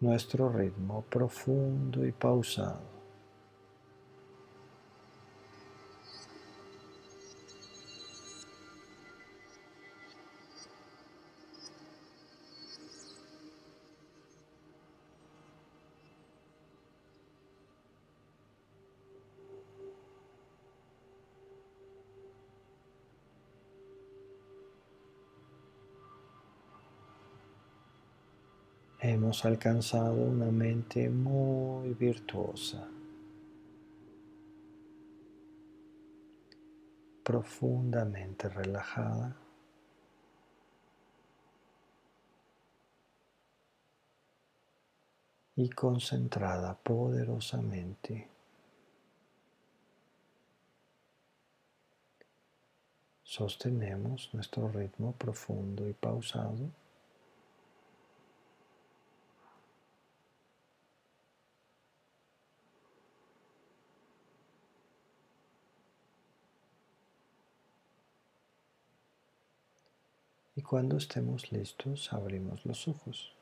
nuestro 0.00 0.50
ritmo 0.50 1.04
profundo 1.08 2.04
y 2.04 2.10
pausado. 2.10 2.93
Hemos 29.34 29.44
alcanzado 29.46 30.14
una 30.14 30.46
mente 30.52 31.10
muy 31.10 31.92
virtuosa, 31.94 32.86
profundamente 37.24 38.48
relajada. 38.48 39.36
y 45.56 45.70
concentrada 45.70 46.76
poderosamente. 46.82 48.28
Sostenemos 53.22 54.30
nuestro 54.32 54.66
ritmo 54.68 55.12
profundo 55.12 55.88
y 55.88 55.92
pausado. 55.92 56.83
Cuando 70.74 70.96
estemos 70.96 71.52
listos, 71.52 72.12
abrimos 72.12 72.66
los 72.66 72.88
ojos. 72.88 73.32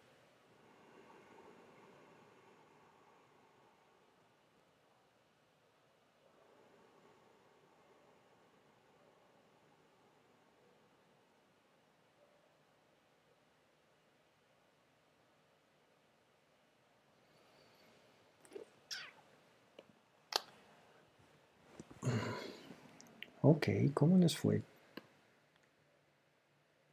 Ok, 23.40 23.68
¿cómo 23.94 24.18
les 24.18 24.36
fue 24.36 24.60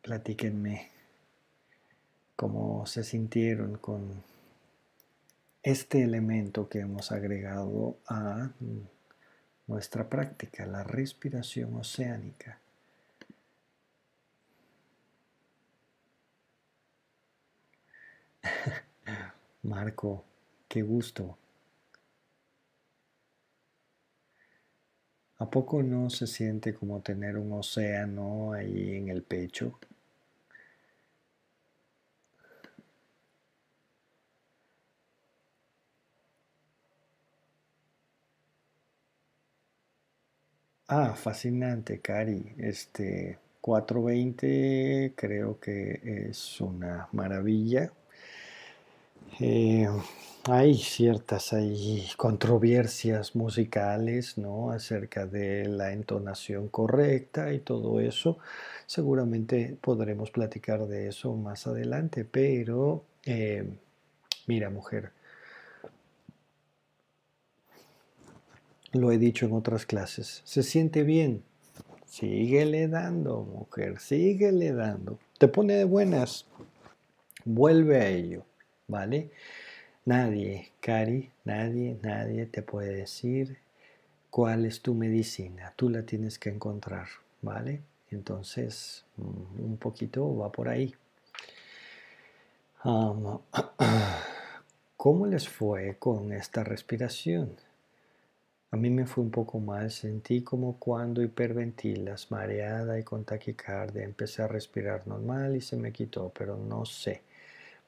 Platíquenme 0.09 0.89
cómo 2.35 2.83
se 2.87 3.03
sintieron 3.03 3.77
con 3.77 4.23
este 5.61 6.01
elemento 6.01 6.67
que 6.67 6.79
hemos 6.79 7.11
agregado 7.11 7.99
a 8.07 8.49
nuestra 9.67 10.09
práctica, 10.09 10.65
la 10.65 10.83
respiración 10.83 11.75
oceánica. 11.75 12.57
Marco, 19.61 20.25
qué 20.67 20.81
gusto. 20.81 21.37
¿A 25.37 25.47
poco 25.47 25.83
no 25.83 26.09
se 26.09 26.25
siente 26.25 26.73
como 26.73 26.99
tener 27.01 27.37
un 27.37 27.53
océano 27.53 28.53
ahí 28.53 28.95
en 28.95 29.09
el 29.09 29.21
pecho? 29.21 29.77
Ah, 40.89 41.13
fascinante, 41.15 42.01
Cari. 42.01 42.53
Este 42.57 43.37
420 43.61 45.13
creo 45.15 45.57
que 45.59 46.01
es 46.29 46.59
una 46.59 47.07
maravilla. 47.13 47.93
Eh, 49.39 49.87
hay 50.45 50.75
ciertas 50.77 51.53
hay 51.53 52.07
controversias 52.17 53.35
musicales, 53.35 54.37
¿no? 54.37 54.71
Acerca 54.71 55.25
de 55.25 55.65
la 55.67 55.93
entonación 55.93 56.67
correcta 56.69 57.53
y 57.53 57.59
todo 57.59 57.99
eso. 58.01 58.37
Seguramente 58.85 59.77
podremos 59.81 60.31
platicar 60.31 60.87
de 60.87 61.07
eso 61.09 61.33
más 61.35 61.67
adelante, 61.67 62.25
pero 62.25 63.03
eh, 63.25 63.65
mira, 64.47 64.69
mujer, 64.69 65.11
lo 68.91 69.11
he 69.11 69.17
dicho 69.17 69.45
en 69.45 69.53
otras 69.53 69.85
clases, 69.85 70.41
se 70.45 70.63
siente 70.63 71.03
bien, 71.03 71.43
síguele 72.05 72.87
dando, 72.87 73.43
mujer, 73.43 73.99
síguele 73.99 74.73
dando. 74.73 75.19
Te 75.37 75.47
pone 75.47 75.75
de 75.75 75.83
buenas, 75.83 76.45
vuelve 77.45 77.97
a 77.97 78.07
ello, 78.07 78.45
¿vale? 78.87 79.31
Nadie, 80.05 80.71
Cari, 80.79 81.31
nadie, 81.45 81.97
nadie 82.01 82.45
te 82.45 82.61
puede 82.61 82.93
decir 82.93 83.59
cuál 84.29 84.65
es 84.65 84.81
tu 84.81 84.95
medicina. 84.95 85.73
Tú 85.75 85.89
la 85.89 86.03
tienes 86.03 86.39
que 86.39 86.49
encontrar, 86.49 87.07
¿vale? 87.41 87.81
Entonces, 88.09 89.05
mm, 89.17 89.63
un 89.63 89.77
poquito 89.77 90.35
va 90.35 90.51
por 90.51 90.69
ahí. 90.69 90.95
¿Cómo 94.97 95.27
les 95.27 95.47
fue 95.47 95.97
con 95.99 96.33
esta 96.33 96.63
respiración? 96.63 97.55
A 98.71 98.77
mí 98.77 98.89
me 98.89 99.05
fue 99.05 99.23
un 99.23 99.31
poco 99.31 99.59
mal, 99.59 99.91
sentí 99.91 100.41
como 100.43 100.77
cuando 100.79 101.21
hiperventilas, 101.23 102.31
mareada 102.31 102.99
y 102.99 103.03
con 103.03 103.23
taquicardia. 103.25 104.03
Empecé 104.03 104.43
a 104.43 104.47
respirar 104.47 105.07
normal 105.07 105.55
y 105.55 105.61
se 105.61 105.75
me 105.77 105.91
quitó, 105.91 106.31
pero 106.37 106.57
no 106.57 106.85
sé 106.85 107.21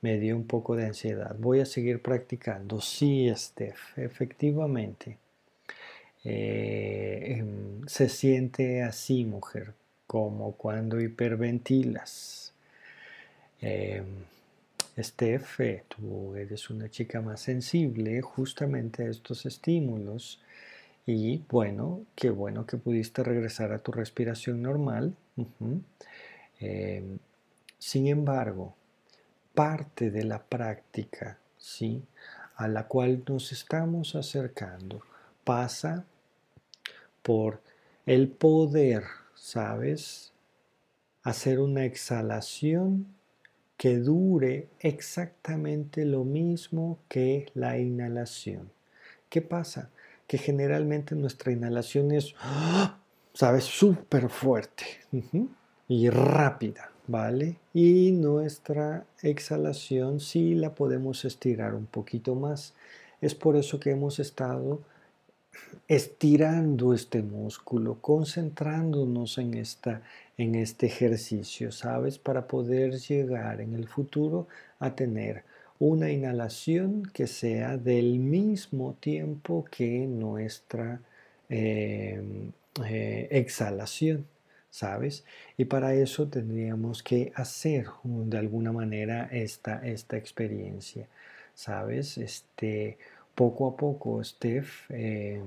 me 0.01 0.17
dio 0.19 0.35
un 0.35 0.45
poco 0.47 0.75
de 0.75 0.85
ansiedad. 0.87 1.35
Voy 1.39 1.59
a 1.59 1.65
seguir 1.65 2.01
practicando. 2.01 2.81
Sí, 2.81 3.31
Steph, 3.35 3.97
efectivamente. 3.97 5.17
Eh, 6.23 7.37
em, 7.39 7.87
se 7.87 8.09
siente 8.09 8.83
así, 8.83 9.25
mujer, 9.25 9.73
como 10.07 10.53
cuando 10.53 10.99
hiperventilas. 10.99 12.53
Eh, 13.61 14.03
Steph, 14.99 15.59
tú 15.87 16.35
eres 16.35 16.69
una 16.69 16.89
chica 16.89 17.21
más 17.21 17.41
sensible 17.41 18.21
justamente 18.21 19.03
a 19.03 19.09
estos 19.09 19.45
estímulos. 19.45 20.41
Y 21.13 21.43
bueno, 21.49 22.05
qué 22.15 22.29
bueno 22.29 22.65
que 22.65 22.77
pudiste 22.77 23.21
regresar 23.21 23.73
a 23.73 23.79
tu 23.79 23.91
respiración 23.91 24.61
normal. 24.61 25.13
Em, 26.57 27.19
sin 27.77 28.07
embargo, 28.07 28.75
parte 29.53 30.09
de 30.09 30.23
la 30.23 30.41
práctica, 30.41 31.37
¿sí? 31.57 32.01
A 32.55 32.69
la 32.69 32.87
cual 32.87 33.23
nos 33.27 33.51
estamos 33.51 34.15
acercando 34.15 35.01
pasa 35.43 36.05
por 37.21 37.59
el 38.05 38.29
poder, 38.29 39.03
¿sabes? 39.35 40.31
Hacer 41.23 41.59
una 41.59 41.83
exhalación 41.83 43.05
que 43.75 43.97
dure 43.97 44.69
exactamente 44.79 46.05
lo 46.05 46.23
mismo 46.23 46.99
que 47.09 47.51
la 47.53 47.77
inhalación. 47.77 48.71
¿Qué 49.27 49.41
pasa? 49.41 49.89
Que 50.31 50.37
generalmente 50.37 51.13
nuestra 51.13 51.51
inhalación 51.51 52.13
es, 52.13 52.33
¿sabes? 53.33 53.65
Súper 53.65 54.29
fuerte 54.29 54.85
y 55.89 56.09
rápida. 56.09 56.91
¿vale? 57.07 57.57
Y 57.73 58.11
nuestra 58.11 59.05
exhalación 59.21 60.21
sí 60.21 60.55
la 60.55 60.73
podemos 60.73 61.25
estirar 61.25 61.75
un 61.75 61.85
poquito 61.85 62.35
más. 62.35 62.73
Es 63.19 63.35
por 63.35 63.57
eso 63.57 63.79
que 63.81 63.91
hemos 63.91 64.19
estado 64.19 64.79
estirando 65.89 66.93
este 66.93 67.21
músculo, 67.21 67.97
concentrándonos 67.99 69.37
en, 69.37 69.55
esta, 69.55 70.01
en 70.37 70.55
este 70.55 70.85
ejercicio, 70.85 71.73
¿sabes? 71.73 72.17
Para 72.17 72.47
poder 72.47 72.97
llegar 72.97 73.59
en 73.59 73.73
el 73.73 73.87
futuro 73.89 74.47
a 74.79 74.95
tener 74.95 75.43
una 75.81 76.11
inhalación 76.11 77.03
que 77.11 77.25
sea 77.25 77.75
del 77.77 78.19
mismo 78.19 78.95
tiempo 78.99 79.65
que 79.65 80.05
nuestra 80.05 81.01
eh, 81.49 82.21
eh, 82.85 83.27
exhalación. 83.31 84.27
¿sabes? 84.69 85.25
Y 85.57 85.65
para 85.65 85.93
eso 85.93 86.29
tendríamos 86.29 87.03
que 87.03 87.33
hacer 87.35 87.87
de 88.03 88.37
alguna 88.37 88.71
manera 88.71 89.27
esta, 89.31 89.85
esta 89.85 90.17
experiencia, 90.17 91.07
¿sabes? 91.55 92.17
Este, 92.17 92.97
poco 93.35 93.67
a 93.67 93.75
poco, 93.75 94.23
Steph, 94.23 94.89
eh, 94.89 95.41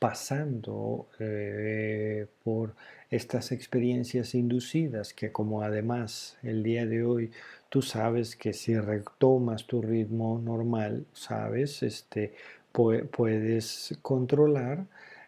pasando 0.00 1.08
eh, 1.20 2.26
por 2.42 2.74
estas 3.14 3.52
experiencias 3.52 4.34
inducidas, 4.34 5.14
que 5.14 5.32
como 5.32 5.62
además 5.62 6.36
el 6.42 6.62
día 6.62 6.86
de 6.86 7.04
hoy 7.04 7.30
tú 7.68 7.82
sabes 7.82 8.36
que 8.36 8.52
si 8.52 8.76
retomas 8.78 9.66
tu 9.66 9.82
ritmo 9.82 10.40
normal, 10.42 11.06
¿sabes? 11.12 11.82
Este, 11.82 12.34
puedes 12.72 13.96
controlar 14.02 14.86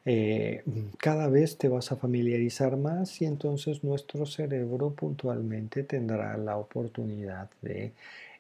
eh, 0.09 0.63
cada 0.99 1.29
vez 1.29 1.59
te 1.59 1.69
vas 1.69 1.91
a 1.91 1.97
familiarizar 1.97 2.77
más 2.77 3.21
y 3.21 3.25
entonces 3.25 3.83
nuestro 3.83 4.25
cerebro 4.25 4.95
puntualmente 4.95 5.83
tendrá 5.83 6.37
la 6.39 6.57
oportunidad 6.59 7.51
de 7.61 7.93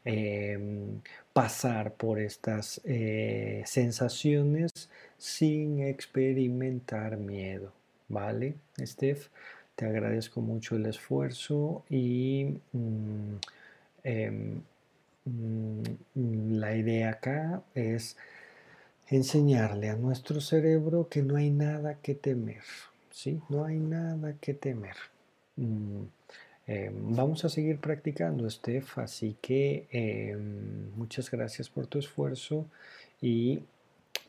em, 0.05 1.01
pasar 1.32 1.94
por 1.94 2.20
estas 2.20 2.81
eh, 2.85 3.62
sensaciones 3.66 4.70
sin 5.18 5.81
experimentar 5.82 7.16
miedo. 7.16 7.73
¿Vale, 8.08 8.54
Steph? 8.80 9.28
Te 9.74 9.86
agradezco 9.86 10.40
mucho 10.40 10.76
el 10.76 10.86
esfuerzo 10.86 11.84
y 11.90 12.58
mm, 12.72 13.34
em, 14.04 14.60
mm, 15.24 16.52
la 16.58 16.76
idea 16.76 17.10
acá 17.10 17.62
es 17.74 18.16
enseñarle 19.08 19.90
a 19.90 19.96
nuestro 19.96 20.40
cerebro 20.40 21.08
que 21.08 21.22
no 21.22 21.36
hay 21.36 21.50
nada 21.50 21.94
que 21.96 22.14
temer, 22.14 22.62
¿sí? 23.10 23.40
No 23.48 23.64
hay 23.64 23.78
nada 23.78 24.34
que 24.40 24.54
temer. 24.54 24.96
Mm, 25.56 26.02
eh, 26.68 26.90
vamos 26.92 27.44
a 27.44 27.48
seguir 27.48 27.78
practicando, 27.78 28.48
Steph, 28.50 28.98
así 28.98 29.36
que 29.40 29.86
em, 29.90 30.90
muchas 30.96 31.30
gracias 31.30 31.68
por 31.70 31.86
tu 31.86 31.98
esfuerzo 31.98 32.66
y 33.20 33.60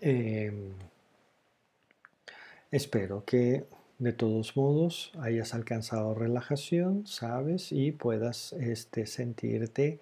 em, 0.01 0.71
espero 2.71 3.23
que 3.25 3.65
de 3.99 4.13
todos 4.13 4.55
modos 4.55 5.11
hayas 5.19 5.53
alcanzado 5.53 6.13
relajación, 6.13 7.07
sabes, 7.07 7.71
y 7.71 7.91
puedas 7.91 8.53
este, 8.53 9.05
sentirte 9.07 9.99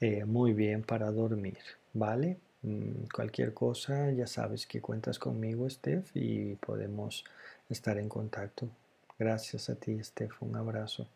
eh, 0.00 0.24
muy 0.24 0.52
bien 0.52 0.82
para 0.82 1.10
dormir, 1.10 1.58
¿vale? 1.92 2.38
Mm, 2.62 3.06
cualquier 3.14 3.52
cosa, 3.52 4.10
ya 4.12 4.26
sabes 4.26 4.66
que 4.66 4.80
cuentas 4.80 5.18
conmigo, 5.18 5.68
Steph, 5.68 6.10
y 6.14 6.54
podemos 6.56 7.24
estar 7.68 7.98
en 7.98 8.08
contacto. 8.08 8.68
Gracias 9.18 9.68
a 9.70 9.76
ti, 9.76 10.02
Steph. 10.02 10.42
Un 10.42 10.56
abrazo. 10.56 11.06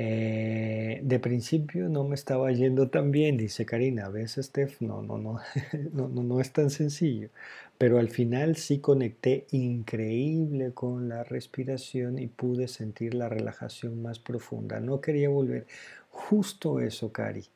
Eh, 0.00 1.00
de 1.02 1.18
principio 1.18 1.88
no 1.88 2.04
me 2.04 2.14
estaba 2.14 2.52
yendo 2.52 2.88
tan 2.88 3.10
bien, 3.10 3.36
dice 3.36 3.66
Karina. 3.66 4.06
A 4.06 4.10
veces, 4.10 4.46
Steph, 4.46 4.80
no, 4.80 5.02
no, 5.02 5.18
no, 5.18 6.08
no, 6.08 6.40
es 6.40 6.52
tan 6.52 6.70
sencillo. 6.70 7.30
Pero 7.78 7.98
al 7.98 8.08
final 8.08 8.54
sí 8.54 8.78
conecté 8.78 9.46
increíble 9.50 10.72
con 10.72 11.08
la 11.08 11.24
respiración 11.24 12.20
y 12.20 12.28
pude 12.28 12.68
sentir 12.68 13.14
la 13.14 13.28
relajación 13.28 14.00
más 14.00 14.20
profunda. 14.20 14.78
No 14.78 15.00
quería 15.00 15.30
volver. 15.30 15.66
Justo 16.10 16.78
eso, 16.78 17.12
Cari. 17.12 17.46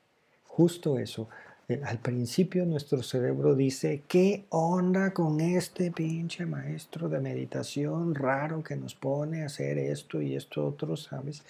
Justo 0.44 0.98
eso. 0.98 1.28
Al 1.84 1.98
principio 1.98 2.66
nuestro 2.66 3.02
cerebro 3.02 3.54
dice, 3.54 4.02
¿qué 4.08 4.44
onda 4.50 5.14
con 5.14 5.40
este 5.40 5.90
pinche 5.90 6.44
maestro 6.44 7.08
de 7.08 7.20
meditación 7.20 8.14
raro 8.14 8.62
que 8.62 8.76
nos 8.76 8.94
pone 8.94 9.42
a 9.42 9.46
hacer 9.46 9.78
esto 9.78 10.20
y 10.20 10.34
esto 10.34 10.66
otro, 10.66 10.96
¿sabes? 10.96 11.42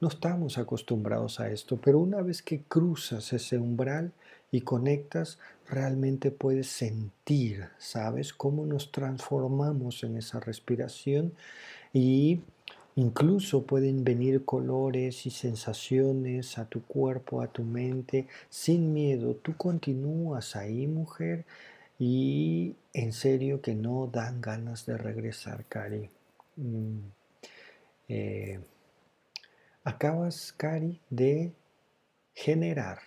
No 0.00 0.08
estamos 0.08 0.58
acostumbrados 0.58 1.40
a 1.40 1.50
esto, 1.50 1.78
pero 1.82 1.98
una 1.98 2.20
vez 2.20 2.42
que 2.42 2.60
cruzas 2.60 3.32
ese 3.32 3.58
umbral 3.58 4.12
y 4.50 4.60
conectas, 4.60 5.38
realmente 5.68 6.30
puedes 6.30 6.68
sentir, 6.68 7.68
¿sabes? 7.78 8.32
Cómo 8.32 8.66
nos 8.66 8.92
transformamos 8.92 10.04
en 10.04 10.16
esa 10.16 10.40
respiración 10.40 11.32
y 11.92 12.40
Incluso 12.96 13.66
pueden 13.66 14.04
venir 14.04 14.44
colores 14.44 15.26
y 15.26 15.30
sensaciones 15.30 16.58
a 16.58 16.66
tu 16.66 16.84
cuerpo, 16.84 17.42
a 17.42 17.48
tu 17.48 17.64
mente, 17.64 18.28
sin 18.48 18.92
miedo. 18.92 19.34
Tú 19.34 19.56
continúas 19.56 20.54
ahí, 20.54 20.86
mujer, 20.86 21.44
y 21.98 22.76
en 22.92 23.12
serio 23.12 23.60
que 23.60 23.74
no 23.74 24.06
dan 24.06 24.40
ganas 24.40 24.86
de 24.86 24.96
regresar, 24.96 25.64
Cari. 25.66 26.08
Mm, 26.56 26.98
eh, 28.08 28.60
acabas, 29.82 30.52
Cari, 30.52 31.00
de 31.10 31.52
generar 32.32 33.00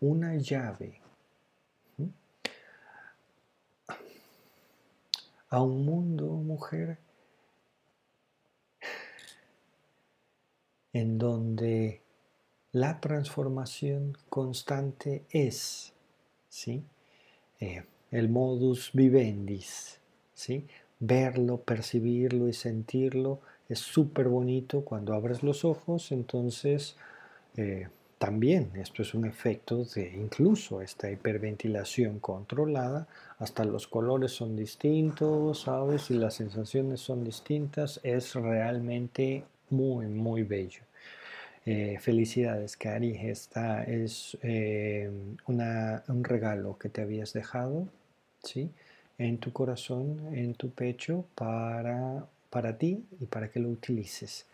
una 0.00 0.34
llave 0.36 1.00
a 5.50 5.62
un 5.62 5.84
mundo, 5.84 6.26
mujer, 6.26 6.98
en 10.92 11.18
donde 11.18 12.02
la 12.72 13.00
transformación 13.00 14.16
constante 14.28 15.24
es, 15.30 15.92
¿sí? 16.48 16.84
Eh, 17.60 17.84
el 18.10 18.28
modus 18.28 18.90
vivendis, 18.92 20.00
¿sí? 20.34 20.66
Verlo, 20.98 21.58
percibirlo 21.62 22.48
y 22.48 22.52
sentirlo 22.52 23.40
es 23.68 23.78
súper 23.78 24.28
bonito 24.28 24.84
cuando 24.84 25.14
abres 25.14 25.42
los 25.42 25.64
ojos, 25.64 26.10
entonces 26.10 26.96
eh, 27.56 27.88
también 28.18 28.72
esto 28.74 29.02
es 29.02 29.14
un 29.14 29.24
efecto 29.24 29.84
de 29.84 30.12
incluso 30.14 30.82
esta 30.82 31.10
hiperventilación 31.10 32.18
controlada, 32.18 33.06
hasta 33.38 33.64
los 33.64 33.86
colores 33.86 34.32
son 34.32 34.56
distintos, 34.56 35.62
¿sabes? 35.62 36.10
Y 36.10 36.14
las 36.14 36.34
sensaciones 36.34 37.00
son 37.00 37.24
distintas, 37.24 38.00
es 38.02 38.34
realmente 38.34 39.44
muy, 39.70 40.06
muy 40.06 40.42
bello. 40.42 40.82
Eh, 41.66 41.98
felicidades, 42.00 42.76
Cari. 42.76 43.16
Esta 43.22 43.84
es 43.84 44.36
eh, 44.42 45.10
un 45.46 46.24
regalo 46.24 46.78
que 46.78 46.88
te 46.88 47.02
habías 47.02 47.32
dejado, 47.32 47.88
¿sí? 48.42 48.70
En 49.18 49.38
tu 49.38 49.52
corazón, 49.52 50.34
en 50.34 50.54
tu 50.54 50.70
pecho, 50.70 51.26
para, 51.34 52.26
para 52.48 52.78
ti 52.78 53.04
y 53.20 53.26
para 53.26 53.50
que 53.50 53.60
lo 53.60 53.68
utilices. 53.68 54.46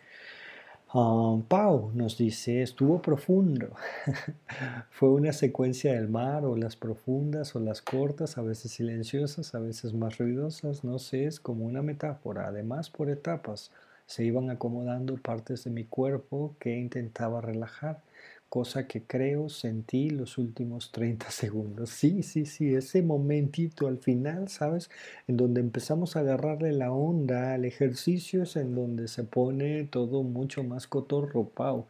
Um, 0.94 1.42
Pau 1.42 1.90
nos 1.94 2.16
dice, 2.16 2.62
estuvo 2.62 3.02
profundo. 3.02 3.70
Fue 4.90 5.10
una 5.10 5.32
secuencia 5.32 5.92
del 5.92 6.08
mar 6.08 6.44
o 6.44 6.56
las 6.56 6.76
profundas 6.76 7.54
o 7.56 7.60
las 7.60 7.82
cortas, 7.82 8.38
a 8.38 8.42
veces 8.42 8.72
silenciosas, 8.72 9.54
a 9.54 9.58
veces 9.58 9.94
más 9.94 10.18
ruidosas, 10.18 10.84
no 10.84 10.98
sé, 10.98 11.26
es 11.26 11.40
como 11.40 11.64
una 11.64 11.82
metáfora, 11.82 12.46
además 12.46 12.88
por 12.90 13.10
etapas 13.10 13.70
se 14.06 14.24
iban 14.24 14.50
acomodando 14.50 15.16
partes 15.16 15.64
de 15.64 15.70
mi 15.70 15.84
cuerpo 15.84 16.56
que 16.60 16.76
intentaba 16.76 17.40
relajar, 17.40 18.02
cosa 18.48 18.86
que 18.86 19.02
creo 19.02 19.48
sentí 19.48 20.10
los 20.10 20.38
últimos 20.38 20.92
30 20.92 21.30
segundos. 21.30 21.90
Sí, 21.90 22.22
sí, 22.22 22.46
sí, 22.46 22.74
ese 22.74 23.02
momentito 23.02 23.88
al 23.88 23.98
final, 23.98 24.48
¿sabes? 24.48 24.90
En 25.26 25.36
donde 25.36 25.60
empezamos 25.60 26.16
a 26.16 26.20
agarrarle 26.20 26.72
la 26.72 26.92
onda 26.92 27.54
al 27.54 27.64
ejercicio 27.64 28.42
es 28.44 28.56
en 28.56 28.74
donde 28.74 29.08
se 29.08 29.24
pone 29.24 29.84
todo 29.84 30.22
mucho 30.22 30.62
más 30.64 30.86
cotorro, 30.86 31.48
pau. 31.48 31.86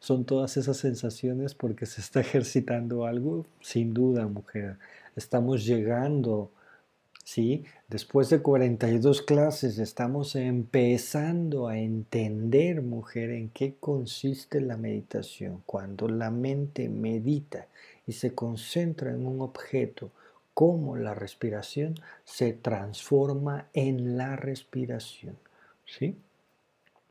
Son 0.00 0.24
todas 0.24 0.56
esas 0.56 0.78
sensaciones 0.78 1.54
porque 1.54 1.86
se 1.86 2.00
está 2.00 2.20
ejercitando 2.22 3.04
algo, 3.06 3.46
sin 3.60 3.92
duda, 3.94 4.26
mujer. 4.26 4.78
Estamos 5.16 5.64
llegando 5.66 6.50
¿sí? 7.30 7.64
Después 7.86 8.28
de 8.28 8.42
42 8.42 9.22
clases 9.22 9.78
estamos 9.78 10.34
empezando 10.34 11.68
a 11.68 11.78
entender, 11.78 12.82
mujer, 12.82 13.30
en 13.30 13.50
qué 13.50 13.76
consiste 13.78 14.60
la 14.60 14.76
meditación. 14.76 15.62
Cuando 15.64 16.08
la 16.08 16.32
mente 16.32 16.88
medita 16.88 17.68
y 18.04 18.14
se 18.14 18.34
concentra 18.34 19.12
en 19.12 19.28
un 19.28 19.42
objeto, 19.42 20.10
como 20.54 20.96
la 20.96 21.14
respiración 21.14 21.94
se 22.24 22.52
transforma 22.52 23.68
en 23.74 24.16
la 24.16 24.34
respiración, 24.34 25.38
¿sí? 25.86 26.16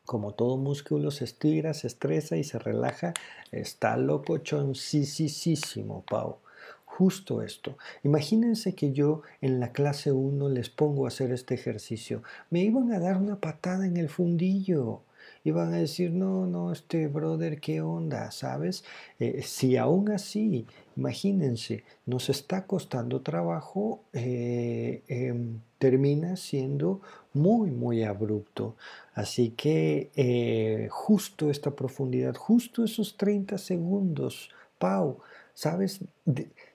Como 0.05 0.33
todo 0.33 0.57
músculo 0.57 1.11
se 1.11 1.23
estira, 1.23 1.73
se 1.73 1.87
estresa 1.87 2.35
y 2.35 2.43
se 2.43 2.59
relaja, 2.59 3.13
está 3.53 3.95
locochoncísimo, 3.95 6.03
Pau 6.09 6.39
justo 6.99 7.41
esto. 7.41 7.77
Imagínense 8.03 8.75
que 8.75 8.91
yo 8.91 9.21
en 9.39 9.61
la 9.61 9.71
clase 9.71 10.11
1 10.11 10.49
les 10.49 10.69
pongo 10.69 11.05
a 11.05 11.07
hacer 11.07 11.31
este 11.31 11.53
ejercicio. 11.55 12.23
Me 12.49 12.59
iban 12.59 12.91
a 12.91 12.99
dar 12.99 13.15
una 13.15 13.37
patada 13.37 13.85
en 13.85 13.95
el 13.95 14.09
fundillo. 14.09 15.03
Iban 15.45 15.73
a 15.73 15.77
decir, 15.77 16.11
no, 16.11 16.45
no, 16.45 16.73
este 16.73 17.07
brother, 17.07 17.61
¿qué 17.61 17.79
onda? 17.79 18.31
¿Sabes? 18.31 18.83
Eh, 19.17 19.43
si 19.43 19.77
aún 19.77 20.11
así, 20.11 20.65
imagínense, 20.97 21.85
nos 22.05 22.29
está 22.29 22.65
costando 22.67 23.21
trabajo, 23.21 24.01
eh, 24.11 25.01
em, 25.07 25.61
termina 25.77 26.35
siendo 26.35 26.99
muy, 27.33 27.71
muy 27.71 28.03
abrupto. 28.03 28.75
Así 29.13 29.51
que 29.51 30.11
eh, 30.17 30.89
justo 30.91 31.49
esta 31.49 31.71
profundidad, 31.71 32.35
justo 32.35 32.83
esos 32.83 33.15
30 33.15 33.57
segundos, 33.57 34.49
Pau, 34.79 35.19
¿sabes? 35.53 35.99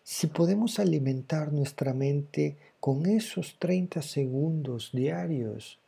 Si 0.07 0.27
podemos 0.27 0.79
alimentar 0.79 1.51
nuestra 1.51 1.95
mente 1.95 2.59
con 2.79 3.07
esos 3.07 3.59
30 3.59 4.03
segundos 4.03 4.91
diarios, 4.93 5.81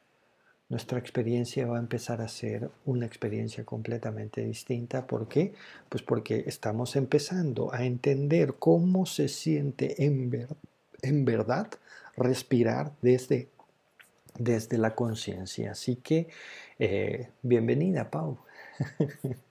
nuestra 0.71 0.99
experiencia 0.99 1.67
va 1.67 1.77
a 1.77 1.81
empezar 1.81 2.23
a 2.23 2.29
ser 2.29 2.71
una 2.87 3.05
experiencia 3.05 3.67
completamente 3.67 4.43
distinta. 4.43 5.07
¿Por 5.07 5.29
qué? 5.29 5.53
Pues 5.91 6.03
porque 6.03 6.45
estamos 6.47 6.97
empezando 6.97 7.75
a 7.75 7.85
entender 7.85 8.55
cómo 8.55 9.05
se 9.05 9.29
siente 9.29 10.03
en, 10.03 10.31
verdad 11.27 11.69
respirar 12.17 12.93
desde, 13.03 13.51
desde 14.39 14.79
la 14.79 14.95
conciencia. 14.95 15.73
Así 15.73 15.97
que, 15.97 16.29
eh, 16.79 17.29
bienvenida, 17.43 18.11
Pau. 18.11 18.39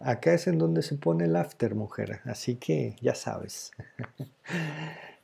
Acá 0.00 0.34
es 0.34 0.46
en 0.48 0.58
donde 0.58 0.82
se 0.82 0.96
pone 0.96 1.24
el 1.26 1.36
after, 1.36 1.74
mujer, 1.74 2.20
así 2.24 2.56
que 2.56 2.96
ya 3.00 3.14
sabes. 3.14 3.72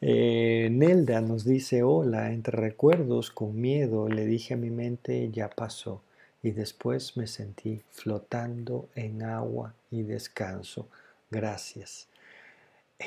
Eh, 0.00 0.68
Nelda 0.70 1.20
nos 1.20 1.44
dice, 1.44 1.82
hola, 1.82 2.30
entre 2.32 2.56
recuerdos, 2.56 3.32
con 3.32 3.60
miedo, 3.60 4.08
le 4.08 4.26
dije 4.26 4.54
a 4.54 4.56
mi 4.56 4.70
mente, 4.70 5.28
ya 5.32 5.50
pasó, 5.50 6.02
y 6.40 6.52
después 6.52 7.16
me 7.16 7.26
sentí 7.26 7.82
flotando 7.90 8.88
en 8.94 9.24
agua 9.24 9.74
y 9.90 10.02
descanso. 10.04 10.88
Gracias. 11.32 12.06
Eh, 13.00 13.06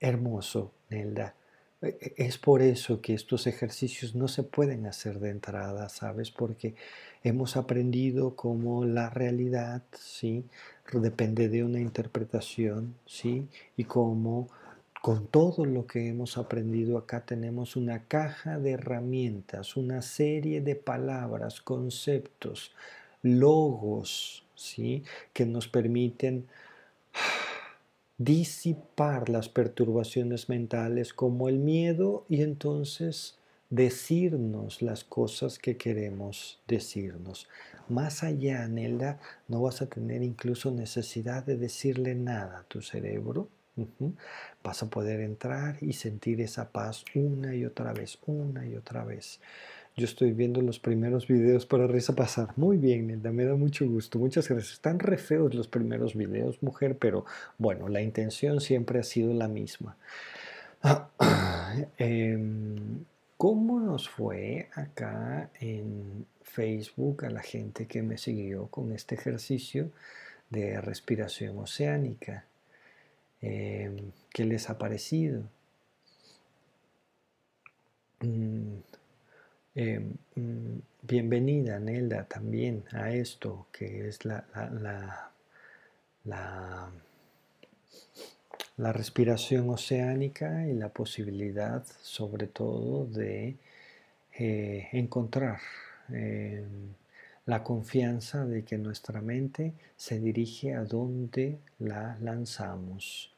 hermoso, 0.00 0.72
Nelda. 0.88 1.34
Eh, 1.82 2.14
es 2.16 2.38
por 2.38 2.62
eso 2.62 3.00
que 3.00 3.14
estos 3.14 3.46
ejercicios 3.46 4.14
no 4.14 4.28
se 4.28 4.42
pueden 4.42 4.86
hacer 4.86 5.20
de 5.20 5.30
entrada, 5.30 5.88
¿sabes? 5.88 6.30
Porque 6.30 6.74
hemos 7.22 7.56
aprendido 7.56 8.34
cómo 8.36 8.84
la 8.84 9.10
realidad, 9.10 9.82
¿sí? 9.92 10.44
Depende 10.92 11.48
de 11.48 11.64
una 11.64 11.80
interpretación, 11.80 12.94
¿sí? 13.06 13.46
Y 13.76 13.84
cómo 13.84 14.48
con 15.02 15.26
todo 15.28 15.64
lo 15.64 15.86
que 15.86 16.08
hemos 16.08 16.38
aprendido 16.38 16.98
acá 16.98 17.24
tenemos 17.24 17.76
una 17.76 18.04
caja 18.04 18.58
de 18.58 18.72
herramientas, 18.72 19.76
una 19.76 20.02
serie 20.02 20.60
de 20.60 20.74
palabras, 20.74 21.60
conceptos, 21.60 22.72
logos, 23.22 24.44
¿sí? 24.56 25.04
Que 25.32 25.46
nos 25.46 25.68
permiten 25.68 26.46
disipar 28.18 29.28
las 29.28 29.48
perturbaciones 29.48 30.48
mentales 30.48 31.14
como 31.14 31.48
el 31.48 31.58
miedo 31.58 32.26
y 32.28 32.42
entonces 32.42 33.38
decirnos 33.70 34.82
las 34.82 35.04
cosas 35.04 35.58
que 35.58 35.76
queremos 35.76 36.60
decirnos. 36.66 37.48
Más 37.88 38.24
allá, 38.24 38.66
Nelda, 38.66 39.20
no 39.46 39.62
vas 39.62 39.82
a 39.82 39.86
tener 39.86 40.22
incluso 40.22 40.70
necesidad 40.70 41.44
de 41.44 41.56
decirle 41.56 42.14
nada 42.14 42.60
a 42.60 42.64
tu 42.64 42.82
cerebro. 42.82 43.48
Vas 44.64 44.82
a 44.82 44.90
poder 44.90 45.20
entrar 45.20 45.76
y 45.80 45.92
sentir 45.92 46.40
esa 46.40 46.72
paz 46.72 47.04
una 47.14 47.54
y 47.54 47.64
otra 47.64 47.92
vez, 47.92 48.18
una 48.26 48.66
y 48.66 48.74
otra 48.74 49.04
vez. 49.04 49.40
Yo 49.98 50.04
estoy 50.04 50.30
viendo 50.30 50.62
los 50.62 50.78
primeros 50.78 51.26
videos 51.26 51.66
para 51.66 51.88
risa 51.88 52.14
pasar. 52.14 52.50
Muy 52.54 52.76
bien, 52.76 53.08
Nelda, 53.08 53.32
me 53.32 53.44
da 53.44 53.56
mucho 53.56 53.84
gusto. 53.84 54.20
Muchas 54.20 54.48
gracias. 54.48 54.74
Están 54.74 55.00
re 55.00 55.18
feos 55.18 55.54
los 55.54 55.66
primeros 55.66 56.14
videos, 56.14 56.62
mujer, 56.62 56.96
pero 56.96 57.24
bueno, 57.58 57.88
la 57.88 58.00
intención 58.00 58.60
siempre 58.60 59.00
ha 59.00 59.02
sido 59.02 59.34
la 59.34 59.48
misma. 59.48 59.96
Em, 61.98 63.04
¿Cómo 63.36 63.80
nos 63.80 64.08
fue 64.08 64.68
acá 64.72 65.50
en 65.60 66.26
Facebook 66.42 67.24
a 67.24 67.30
la 67.30 67.42
gente 67.42 67.86
que 67.86 68.02
me 68.02 68.18
siguió 68.18 68.68
con 68.68 68.92
este 68.92 69.16
ejercicio 69.16 69.90
de 70.48 70.80
respiración 70.80 71.58
oceánica? 71.58 72.44
Em, 73.40 74.12
¿Qué 74.32 74.44
les 74.44 74.70
ha 74.70 74.78
parecido? 74.78 75.42
Mm, 78.20 78.78
em, 79.78 80.80
bienvenida, 81.02 81.78
Nelda, 81.78 82.24
también 82.24 82.84
a 82.92 83.12
esto 83.12 83.66
que 83.72 84.08
es 84.08 84.24
la, 84.24 84.44
la, 86.24 86.90
la 88.78 88.92
respiración 88.92 89.68
oceánica 89.70 90.66
y 90.66 90.72
la 90.74 90.88
posibilidad 90.88 91.84
sobre 92.00 92.46
todo 92.46 93.06
de 93.06 93.56
eh, 94.38 94.88
encontrar 94.92 95.58
eh, 96.12 96.64
la 97.46 97.64
confianza 97.64 98.46
de 98.46 98.64
que 98.64 98.78
nuestra 98.78 99.20
mente 99.20 99.72
se 99.96 100.20
dirige 100.20 100.74
a 100.74 100.84
donde 100.84 101.58
la 101.80 102.16
lanzamos. 102.20 103.32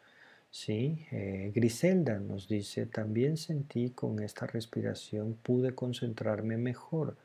¿Sí? 0.50 1.06
Eh, 1.12 1.52
Griselda 1.54 2.18
nos 2.18 2.48
dice, 2.48 2.86
también 2.86 3.36
sentí 3.36 3.90
con 3.90 4.20
esta 4.20 4.46
respiración 4.46 5.34
pude 5.42 5.74
concentrarme 5.74 6.56
mejor, 6.56 7.16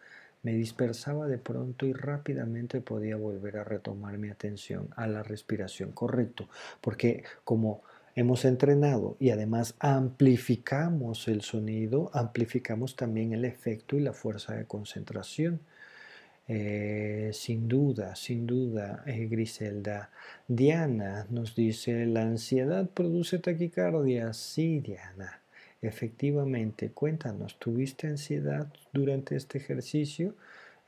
me 0.43 0.53
dispersaba 0.53 1.27
de 1.27 1.39
pronto 1.39 1.87
y 1.87 1.93
rápidamente 1.93 2.81
podía 2.81 3.15
volver 3.15 3.57
a 3.57 3.63
retomar 3.63 4.19
mi 4.19 4.29
atención 4.29 4.89
a 4.95 5.07
la 5.07 5.23
respiración. 5.23 5.91
Correcto, 5.91 6.47
porque 6.81 7.23
como 7.43 7.81
hemos 8.13 8.45
entrenado 8.45 9.17
y 9.19 9.31
además 9.31 9.73
amplificamos 9.79 11.27
el 11.27 11.41
sonido, 11.41 12.11
amplificamos 12.13 12.95
también 12.95 13.33
el 13.33 13.43
efecto 13.43 13.97
y 13.97 14.01
la 14.01 14.13
fuerza 14.13 14.53
de 14.53 14.65
concentración. 14.65 15.61
Eh, 16.47 17.31
sin 17.33 17.67
duda, 17.67 18.15
sin 18.15 18.45
duda, 18.45 19.03
eh, 19.07 19.27
Griselda. 19.27 20.11
Diana 20.47 21.25
nos 21.29 21.55
dice, 21.55 22.05
¿la 22.05 22.21
ansiedad 22.21 22.87
produce 22.89 23.39
taquicardia? 23.39 24.31
Sí, 24.33 24.79
Diana. 24.79 25.41
Efectivamente, 25.81 26.91
cuéntanos, 26.91 27.57
¿tuviste 27.59 28.07
ansiedad 28.07 28.67
durante 28.93 29.35
este 29.35 29.57
ejercicio? 29.57 30.35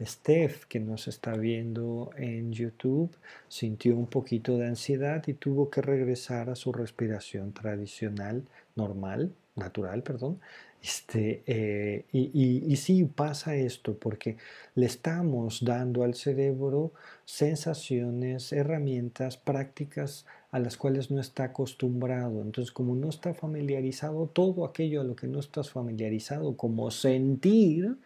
Steph, 0.04 0.66
que 0.66 0.80
nos 0.80 1.08
está 1.08 1.34
viendo 1.36 2.12
en 2.18 2.52
YouTube, 2.52 3.16
sintió 3.48 3.96
un 3.98 4.08
poquito 4.08 4.58
de 4.58 4.68
ansiedad 4.68 5.24
y 5.28 5.34
tuvo 5.34 5.72
que 5.72 5.82
regresar 5.82 6.50
a 6.52 6.56
su 6.56 6.72
respiración 6.72 7.52
tradicional, 7.52 8.44
normal, 8.76 9.34
natural, 9.56 10.04
perdón. 10.04 10.40
Este, 10.82 11.44
eh, 11.48 12.06
y, 12.14 12.64
y, 12.72 12.76
sí 12.76 13.04
pasa 13.04 13.56
esto 13.56 13.98
porque 13.98 14.38
le 14.76 14.86
estamos 14.86 15.66
dando 15.66 16.04
al 16.04 16.14
cerebro 16.14 16.94
sensaciones, 17.26 18.54
herramientas, 18.54 19.38
prácticas 19.38 20.26
a 20.52 20.60
las 20.60 20.78
cuales 20.78 21.12
no 21.12 21.20
está 21.20 21.46
acostumbrado. 21.46 22.42
Entonces, 22.42 22.72
como 22.72 22.96
no 22.96 23.10
está 23.10 23.34
familiarizado, 23.34 24.28
todo 24.28 24.66
aquello 24.66 25.02
a 25.02 25.04
lo 25.04 25.16
que 25.16 25.28
no 25.28 25.40
estás 25.40 25.70
familiarizado, 25.70 26.56
como 26.56 26.90
sentir, 26.92 27.98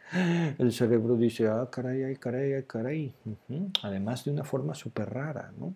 el 0.58 0.72
cerebro 0.72 1.18
dice, 1.18 1.48
ah, 1.48 1.68
caray, 1.72 2.04
ay, 2.04 2.16
caray, 2.16 2.54
ay, 2.54 2.64
caray. 2.64 3.14
Además 3.84 4.26
de 4.26 4.32
una 4.32 4.44
forma 4.44 4.74
súper 4.74 5.10
rara, 5.10 5.54
¿no? 5.60 5.76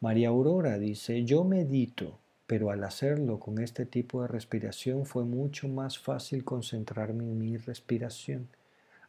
María 0.00 0.28
Aurora 0.28 0.78
dice, 0.78 1.24
yo 1.24 1.44
medito, 1.44 2.18
pero 2.46 2.70
al 2.70 2.84
hacerlo 2.84 3.38
con 3.38 3.58
este 3.58 3.86
tipo 3.86 4.22
de 4.22 4.28
respiración 4.28 5.06
fue 5.06 5.24
mucho 5.24 5.68
más 5.68 5.98
fácil 5.98 6.44
concentrarme 6.44 7.24
en 7.24 7.38
mi 7.38 7.56
respiración. 7.56 8.48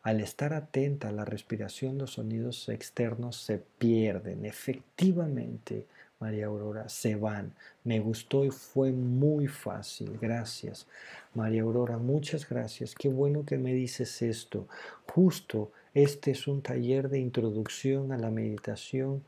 Al 0.02 0.22
estar 0.22 0.54
atenta 0.54 1.10
a 1.10 1.12
la 1.12 1.26
respiración, 1.26 1.98
los 1.98 2.14
sonidos 2.14 2.70
externos 2.70 3.38
se 3.38 3.58
pierden. 3.58 4.46
Efectivamente, 4.46 5.88
María 6.20 6.46
Aurora, 6.46 6.88
se 6.90 7.16
van. 7.16 7.54
Me 7.84 8.00
gustó 8.00 8.46
y 8.46 8.52
fue 8.52 8.92
muy 8.92 9.48
fácil. 9.48 10.18
Gracias. 10.22 10.88
María 11.34 11.64
Aurora, 11.64 11.98
muchas 11.98 12.48
gracias. 12.48 12.96
Qué 12.96 13.10
bueno 13.10 13.46
que 13.46 13.58
me 13.58 13.74
dices 13.74 14.22
esto. 14.22 14.68
Justo 15.08 15.72
este 15.96 16.32
es 16.32 16.48
un 16.48 16.62
taller 16.62 17.10
de 17.10 17.20
introducción 17.20 18.12
a 18.12 18.18
la 18.18 18.30
meditación 18.30 19.24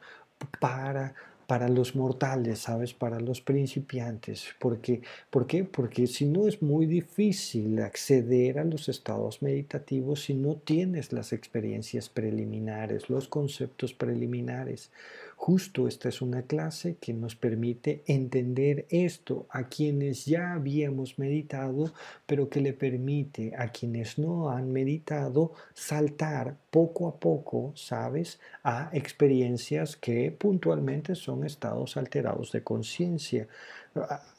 para 0.60 1.16
para 1.48 1.70
los 1.70 1.96
mortales, 1.96 2.60
¿sabes? 2.60 2.94
Para 2.94 3.20
los 3.20 3.42
principiantes. 3.42 4.48
Porque, 4.60 5.02
¿Por 5.30 5.48
qué? 5.48 5.64
Porque 5.64 6.06
si 6.08 6.26
no 6.26 6.48
es 6.48 6.62
muy 6.62 6.86
difícil 6.86 7.82
acceder 7.82 8.60
a 8.60 8.66
los 8.66 8.90
estados 8.90 9.42
meditativos 9.42 10.26
si 10.26 10.34
no 10.34 10.56
tienes 10.58 11.14
las 11.14 11.34
experiencias 11.34 12.10
preliminares, 12.10 13.10
los 13.10 13.28
conceptos 13.30 13.94
preliminares. 13.94 14.92
Justo 15.40 15.88
esta 15.88 16.10
es 16.10 16.22
una 16.24 16.42
clase 16.42 16.98
que 17.00 17.14
nos 17.14 17.36
permite 17.36 18.04
entender 18.08 18.88
esto 18.90 19.46
a 19.52 19.70
quienes 19.70 20.26
ya 20.26 20.54
habíamos 20.54 21.20
meditado, 21.20 21.94
pero 22.26 22.50
que 22.50 22.60
le 22.60 22.74
permite 22.74 23.54
a 23.56 23.70
quienes 23.70 24.18
no 24.18 24.50
han 24.50 24.74
meditado 24.74 25.54
saltar 25.76 26.58
poco 26.72 27.08
a 27.08 27.20
poco, 27.20 27.72
¿sabes?, 27.76 28.40
a 28.64 28.90
experiencias 28.92 29.96
que 29.96 30.32
puntualmente 30.32 31.14
son 31.14 31.46
estados 31.46 31.98
alterados 31.98 32.52
de 32.52 32.64
conciencia. 32.64 33.48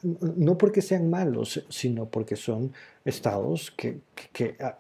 No 0.03 0.59
porque 0.59 0.83
sean 0.83 1.11
malos, 1.11 1.65
sino 1.69 2.07
porque 2.07 2.37
son 2.37 2.73
estados 3.05 3.73
que, 3.73 4.01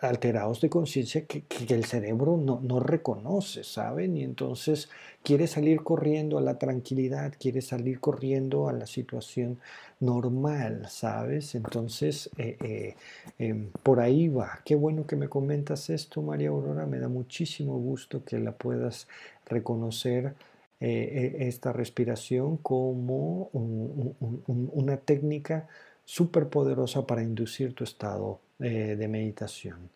alterados 0.00 0.60
de 0.60 0.68
conciencia 0.68 1.24
que, 1.26 1.44
el 1.68 1.84
cerebro 1.84 2.36
no, 2.36 2.60
no, 2.62 2.80
reconoce, 2.80 3.64
¿saben? 3.64 4.16
Y 4.16 4.22
entonces 4.22 4.88
quiere 5.22 5.46
salir 5.46 5.82
corriendo 5.82 6.38
a 6.38 6.40
la 6.40 6.58
tranquilidad, 6.58 7.32
quiere 7.38 7.62
salir 7.62 8.00
corriendo 8.00 8.68
a 8.68 8.72
la 8.72 8.86
situación 8.86 9.58
normal, 10.00 10.86
¿sabes? 10.88 11.54
Entonces, 11.54 12.30
eh, 12.38 12.56
eh, 12.62 12.96
em, 13.38 13.70
por 13.82 14.00
ahí 14.00 14.28
va. 14.28 14.60
Qué 14.64 14.74
bueno 14.74 15.06
que 15.06 15.16
me 15.16 15.28
comentas 15.28 15.90
esto, 15.90 16.22
María 16.22 16.50
Aurora. 16.50 16.86
Me 16.86 16.98
da 16.98 17.08
muchísimo 17.08 17.78
gusto 17.78 18.24
que 18.24 18.38
la 18.38 18.52
puedas 18.52 19.08
reconocer 19.46 20.34
eh, 20.80 21.34
e, 21.38 21.48
esta 21.48 21.72
respiración 21.72 22.56
como 22.58 23.50
una 23.52 24.96
técnica 24.98 25.68
súper 26.04 26.48
poderosa 26.48 27.06
para 27.06 27.22
inducir 27.22 27.74
tu 27.74 27.84
estado 27.84 28.40
eh, 28.60 28.96
de 28.98 29.08
meditación. 29.08 29.90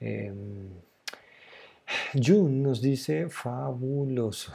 Em, 0.00 0.68
Jun 2.14 2.62
nos 2.62 2.80
dice, 2.80 3.28
fabuloso. 3.28 4.52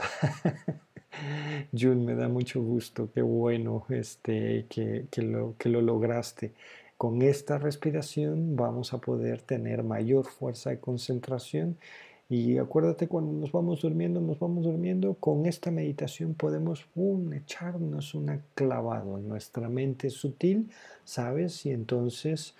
Jun, 1.72 2.06
me 2.06 2.16
da 2.16 2.28
mucho 2.28 2.62
gusto, 2.62 3.10
qué 3.14 3.22
bueno 3.22 3.86
este, 3.90 4.66
que, 4.70 5.22
lo, 5.22 5.56
que 5.58 5.70
lo 5.70 5.82
lograste. 5.82 6.54
Con 6.98 7.22
esta 7.22 7.58
respiración 7.58 8.56
vamos 8.56 8.94
a 8.94 8.98
poder 8.98 9.42
tener 9.42 9.84
mayor 9.84 10.26
fuerza 10.26 10.72
de 10.72 10.80
concentración 10.80 11.78
y 12.30 12.60
acuérdate 12.60 13.08
cuando 13.08 13.34
nos 13.34 13.52
vamos 13.52 13.82
durmiendo, 13.82 14.22
nos 14.22 14.38
vamos 14.38 14.64
durmiendo, 14.64 15.16
con 15.16 15.48
esta 15.48 15.72
meditación 15.72 16.36
podemos 16.36 16.86
echarnos 17.34 18.14
una 18.14 18.40
clavado 18.54 19.18
en 19.18 19.28
nuestra 19.28 19.68
mente 19.68 20.12
sutil, 20.12 20.70
¿sabes? 21.04 21.66
Y 21.66 21.72
entonces 21.72 22.54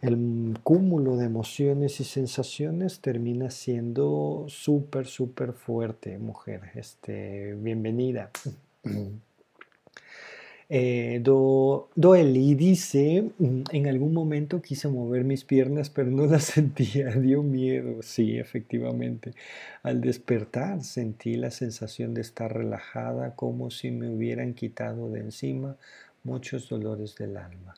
el 0.00 0.56
cúmulo 0.62 1.16
de 1.16 1.26
emociones 1.26 1.98
y 2.00 2.04
sensaciones 2.04 3.00
termina 3.00 3.50
siendo 3.50 4.46
súper, 4.48 5.06
súper 5.06 5.54
fuerte, 5.54 6.16
mujer. 6.18 6.70
Este, 6.76 7.54
bienvenida. 7.54 8.30
Eh, 10.72 11.18
Do, 11.22 11.90
Doeli 11.96 12.54
dice, 12.54 13.24
mm, 13.38 13.62
en 13.72 13.88
algún 13.88 14.14
momento 14.14 14.62
quise 14.62 14.86
mover 14.88 15.24
mis 15.24 15.44
piernas, 15.44 15.90
pero 15.90 16.10
no 16.10 16.26
las 16.26 16.44
sentía, 16.56 17.10
dio 17.10 17.42
miedo. 17.42 18.02
Sí, 18.02 18.38
efectivamente. 18.38 19.34
Al 19.82 20.00
despertar 20.00 20.82
sentí 20.84 21.34
la 21.36 21.50
sensación 21.50 22.14
de 22.14 22.20
estar 22.20 22.54
relajada, 22.56 23.34
como 23.34 23.70
si 23.70 23.90
me 23.90 24.08
hubieran 24.08 24.54
quitado 24.54 25.10
de 25.10 25.20
encima 25.20 25.76
muchos 26.24 26.68
dolores 26.68 27.16
del 27.16 27.36
alma. 27.36 27.74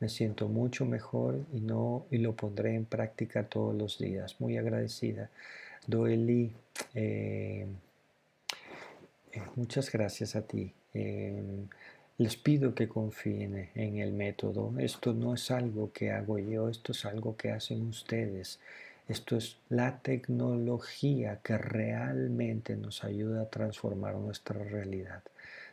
me 0.00 0.08
siento 0.10 0.48
mucho 0.48 0.84
mejor 0.86 1.40
y, 1.54 1.60
no, 1.60 2.06
y 2.10 2.18
lo 2.18 2.34
pondré 2.36 2.74
en 2.74 2.84
práctica 2.84 3.44
todos 3.44 3.74
los 3.74 3.98
días. 3.98 4.40
Muy 4.40 4.58
agradecida. 4.58 5.30
Doeli, 5.86 6.52
eh, 6.94 7.66
eh, 9.32 9.42
muchas 9.56 9.90
gracias 9.92 10.36
a 10.36 10.42
ti. 10.42 10.72
Les 12.16 12.36
pido 12.36 12.76
que 12.76 12.88
confíen 12.88 13.70
en 13.74 13.98
el 13.98 14.12
método. 14.12 14.72
Esto 14.78 15.12
no 15.12 15.34
es 15.34 15.50
algo 15.50 15.92
que 15.92 16.12
hago 16.12 16.38
yo, 16.38 16.68
esto 16.68 16.92
es 16.92 17.04
algo 17.04 17.36
que 17.36 17.50
hacen 17.50 17.88
ustedes. 17.88 18.60
Esto 19.08 19.36
es 19.36 19.58
la 19.68 19.98
tecnología 19.98 21.40
que 21.42 21.58
realmente 21.58 22.76
nos 22.76 23.02
ayuda 23.02 23.42
a 23.42 23.50
transformar 23.50 24.14
nuestra 24.14 24.62
realidad. 24.62 25.24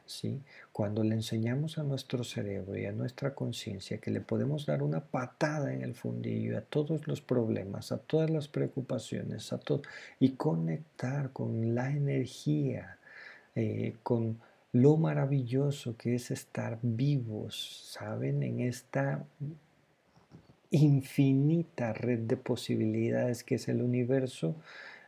¿sí? 0.07 0.41
Cuando 0.71 1.03
le 1.03 1.13
enseñamos 1.13 1.77
a 1.77 1.83
nuestro 1.83 2.23
cerebro 2.23 2.75
y 2.75 2.85
a 2.87 2.91
nuestra 2.91 3.35
conciencia 3.35 3.99
que 3.99 4.09
le 4.09 4.19
podemos 4.21 4.65
dar 4.65 4.81
una 4.81 4.99
patada 4.99 5.71
en 5.71 5.83
el 5.83 5.93
fundillo 5.93 6.57
a 6.57 6.61
todos 6.61 7.07
los 7.07 7.21
problemas, 7.21 7.91
a 7.91 7.99
todas 7.99 8.31
las 8.31 8.47
preocupaciones, 8.47 9.53
a 9.53 9.59
todo, 9.59 9.83
y 10.19 10.31
conectar 10.31 11.31
con 11.31 11.75
la 11.75 11.91
energía, 11.91 12.97
eh, 13.55 13.95
con 14.01 14.39
lo 14.73 14.97
maravilloso 14.97 15.97
que 15.97 16.15
es 16.15 16.31
estar 16.31 16.79
vivos, 16.81 17.89
¿saben? 17.91 18.43
En 18.43 18.61
esta 18.61 19.25
infinita 20.71 21.93
red 21.93 22.19
de 22.19 22.37
posibilidades 22.37 23.43
que 23.43 23.55
es 23.55 23.67
el 23.67 23.81
universo, 23.81 24.55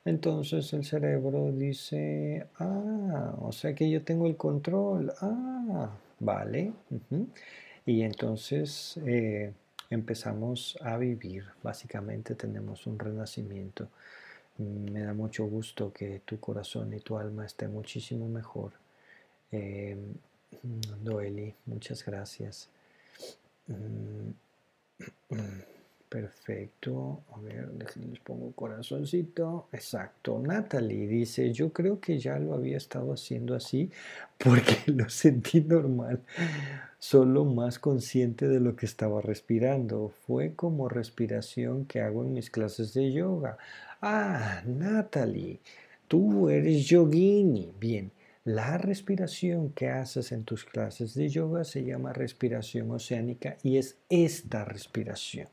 entonces 0.06 0.74
el 0.74 0.84
cerebro 0.84 1.52
dice, 1.54 2.48
ah, 2.60 3.36
o 3.40 3.52
sea 3.54 3.74
que 3.74 3.90
yo 3.90 4.04
tengo 4.04 4.28
el 4.28 4.36
control, 4.36 5.14
ah, 5.22 5.92
vale. 6.20 6.74
Y 7.86 8.02
entonces 8.02 9.00
eh, 9.06 9.54
empezamos 9.90 10.78
a 10.82 10.98
vivir, 10.98 11.46
básicamente 11.64 12.36
tenemos 12.36 12.86
un 12.86 13.00
renacimiento. 13.00 13.88
Me 14.58 15.04
da 15.04 15.14
mucho 15.14 15.46
gusto 15.46 15.94
que 15.94 16.22
tu 16.26 16.40
corazón 16.40 16.94
y 16.94 17.00
tu 17.00 17.18
alma 17.18 17.46
estén 17.46 17.72
muchísimo 17.74 18.28
mejor. 18.28 18.83
Eh, 19.54 19.96
Doeli, 21.04 21.54
muchas 21.68 22.04
gracias. 22.04 22.70
Mm, 23.68 24.32
Perfecto. 26.10 27.24
A 27.34 27.40
ver, 27.40 27.70
les 27.74 28.20
pongo 28.20 28.52
corazoncito. 28.52 29.68
Exacto. 29.72 30.40
Natalie 30.40 31.08
dice, 31.08 31.52
yo 31.52 31.74
creo 31.74 32.00
que 32.00 32.20
ya 32.20 32.38
lo 32.38 32.54
había 32.54 32.78
estado 32.78 33.14
haciendo 33.14 33.56
así 33.56 33.90
porque 34.38 34.92
lo 34.92 35.10
sentí 35.10 35.62
normal, 35.62 36.22
solo 37.00 37.46
más 37.46 37.80
consciente 37.80 38.48
de 38.48 38.60
lo 38.60 38.76
que 38.76 38.86
estaba 38.86 39.22
respirando. 39.22 40.10
Fue 40.28 40.54
como 40.56 40.88
respiración 40.90 41.86
que 41.86 42.02
hago 42.02 42.24
en 42.24 42.34
mis 42.34 42.52
clases 42.52 42.94
de 42.94 43.12
yoga. 43.12 43.58
Ah, 44.02 44.62
Natalie, 44.68 45.60
tú 46.08 46.50
eres 46.50 46.86
yogini. 46.88 47.72
Bien. 47.80 48.12
La 48.46 48.78
respiración 48.78 49.70
que 49.70 49.88
haces 49.88 50.34
en 50.34 50.44
tus 50.44 50.66
clases 50.66 51.14
de 51.14 51.30
yoga 51.30 51.64
se 51.64 51.86
llama 51.86 52.12
respiración 52.12 52.92
oceánica 52.92 53.56
y 53.64 53.78
es 53.78 53.96
esta 54.10 54.66
respiración. 54.66 55.48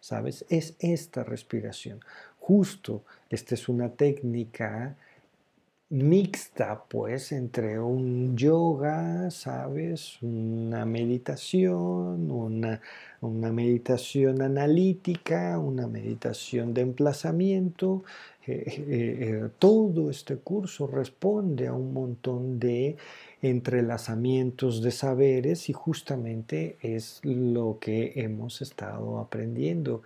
¿Sabes? 0.00 0.44
Es 0.50 0.76
esta 0.78 1.24
respiración. 1.24 2.00
Justo, 2.38 3.02
esta 3.30 3.54
es 3.54 3.70
una 3.70 3.94
técnica 3.94 4.98
mixta, 5.90 6.84
pues, 6.88 7.32
entre 7.32 7.80
un 7.80 8.36
yoga, 8.36 9.30
¿sabes? 9.30 10.22
Una 10.22 10.84
meditación, 10.84 12.30
una, 12.30 12.80
una 13.20 13.52
meditación 13.52 14.42
analítica, 14.42 15.58
una 15.58 15.86
meditación 15.86 16.74
de 16.74 16.82
emplazamiento 16.82 18.04
eh, 18.48 18.64
eh, 18.66 18.84
eh, 18.88 19.48
todo 19.58 20.08
este 20.08 20.36
curso 20.36 20.86
responde 20.86 21.66
a 21.66 21.74
un 21.74 21.92
montón 21.92 22.58
de 22.58 22.96
entrelazamientos 23.42 24.82
de 24.82 24.90
saberes 24.90 25.68
y 25.68 25.74
justamente 25.74 26.78
es 26.80 27.20
lo 27.24 27.76
que 27.78 28.14
hemos 28.16 28.62
estado 28.62 29.18
aprendiendo. 29.18 30.00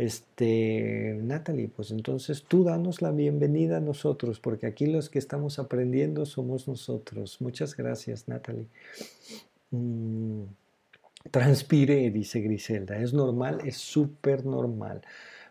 Este, 0.00 1.18
Natalie, 1.22 1.68
pues 1.68 1.90
entonces 1.90 2.44
tú 2.48 2.64
danos 2.64 3.02
la 3.02 3.10
bienvenida 3.10 3.76
a 3.76 3.80
nosotros, 3.80 4.40
porque 4.40 4.66
aquí 4.66 4.86
los 4.86 5.10
que 5.10 5.18
estamos 5.18 5.58
aprendiendo 5.58 6.24
somos 6.24 6.66
nosotros. 6.66 7.38
Muchas 7.42 7.76
gracias, 7.76 8.26
Natalie. 8.26 8.64
Mm, 9.70 10.44
transpire, 11.30 12.10
dice 12.10 12.40
Griselda. 12.40 12.96
Es 12.96 13.12
normal, 13.12 13.60
es 13.66 13.76
súper 13.76 14.46
normal 14.46 15.02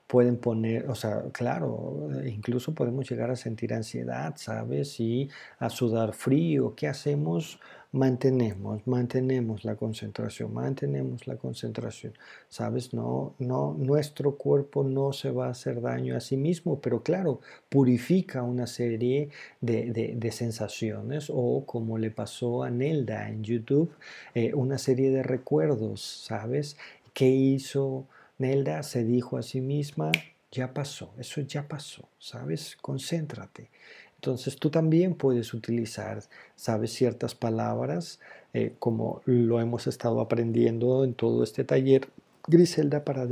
pueden 0.10 0.38
poner, 0.38 0.90
o 0.90 0.96
sea, 0.96 1.26
claro, 1.32 2.10
incluso 2.26 2.74
podemos 2.74 3.08
llegar 3.08 3.30
a 3.30 3.36
sentir 3.36 3.76
ansiedad, 3.76 4.34
¿sabes? 4.38 5.00
Y 5.00 5.30
a 5.60 5.70
sudar 5.70 6.14
frío. 6.14 6.74
¿Qué 6.76 6.88
hacemos? 6.88 7.60
Mantenemos, 7.92 8.88
mantenemos 8.88 9.64
la 9.66 9.76
concentración, 9.76 10.52
mantenemos 10.52 11.28
la 11.28 11.36
concentración, 11.36 12.14
¿sabes? 12.48 12.92
No, 12.92 13.36
no, 13.38 13.76
nuestro 13.78 14.36
cuerpo 14.36 14.84
no 14.84 15.14
se 15.14 15.30
va 15.30 15.46
a 15.46 15.52
hacer 15.52 15.80
daño 15.80 16.18
a 16.18 16.22
sí 16.22 16.38
mismo, 16.38 16.80
pero 16.82 17.04
claro, 17.04 17.40
purifica 17.70 18.42
una 18.42 18.66
serie 18.66 19.30
de, 19.62 20.32
sensaciones 20.32 21.32
o 21.32 21.66
como 21.68 22.00
le 22.00 22.10
pasó 22.10 22.64
a 22.64 22.72
Nelda 22.72 23.30
en 23.30 23.44
YouTube, 23.44 23.92
eh, 24.34 24.56
una 24.56 24.80
serie 24.80 25.12
de 25.12 25.22
recuerdos, 25.22 26.02
¿sabes? 26.02 26.78
¿Qué 27.14 27.28
hizo? 27.28 28.08
Nelda 28.40 28.82
se 28.84 29.04
dijo 29.04 29.38
a 29.38 29.44
sí 29.44 29.62
misma, 29.62 30.12
ya 30.52 30.74
pasó, 30.74 31.14
eso 31.20 31.42
ya 31.42 31.68
pasó, 31.68 32.10
¿sabes? 32.18 32.78
Concéntrate. 32.82 33.70
Entonces 34.16 34.58
tú 34.58 34.70
también 34.70 35.16
puedes 35.16 35.54
utilizar, 35.54 36.22
¿sabes? 36.56 36.92
Ciertas 36.92 37.36
palabras, 37.36 38.20
eh, 38.54 38.74
como 38.80 39.22
lo 39.26 39.62
hemos 39.62 39.88
estado 39.88 40.20
aprendiendo 40.20 41.06
en 41.06 41.14
todo 41.14 41.42
este 41.44 41.64
taller, 41.64 42.10
Griselda, 42.48 43.06
para 43.06 43.28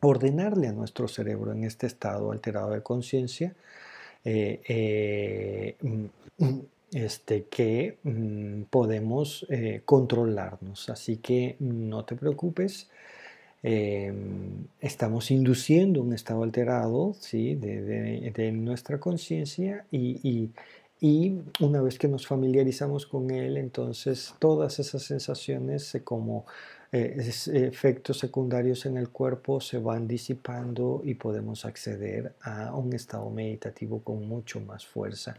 ordenarle 0.00 0.68
a 0.68 0.72
nuestro 0.72 1.08
cerebro 1.08 1.52
en 1.52 1.64
este 1.64 1.88
estado 1.88 2.30
alterado 2.30 2.70
de 2.70 2.82
conciencia, 2.82 3.56
eh, 4.24 4.60
eh, 4.68 5.76
mm, 5.80 6.58
este, 6.92 7.46
que 7.46 7.98
mm, 8.04 8.62
podemos 8.70 9.44
controlarnos. 9.84 10.88
Así 10.88 11.16
que 11.16 11.56
no 11.58 12.04
te 12.04 12.14
preocupes. 12.14 12.88
Em, 13.62 14.66
estamos 14.80 15.32
induciendo 15.32 16.00
un 16.00 16.12
estado 16.12 16.44
alterado 16.44 17.14
¿sí? 17.18 17.56
de, 17.56 18.52
nuestra 18.52 19.00
conciencia 19.00 19.84
y, 19.90 20.50
una 21.60 21.80
vez 21.82 21.98
que 21.98 22.08
nos 22.08 22.26
familiarizamos 22.26 23.06
con 23.06 23.30
él, 23.30 23.56
entonces 23.56 24.34
todas 24.38 24.78
esas 24.78 25.02
sensaciones 25.02 26.00
como 26.04 26.44
eh, 26.44 26.77
efectos 26.90 28.18
secundarios 28.18 28.86
en 28.86 28.96
el 28.96 29.10
cuerpo 29.10 29.60
se 29.60 29.78
van 29.78 30.08
disipando 30.08 31.02
y 31.04 31.14
podemos 31.14 31.64
acceder 31.64 32.34
a 32.40 32.74
un 32.74 32.94
estado 32.94 33.28
meditativo 33.30 34.00
con 34.02 34.26
mucho 34.26 34.60
más 34.60 34.86
fuerza. 34.86 35.36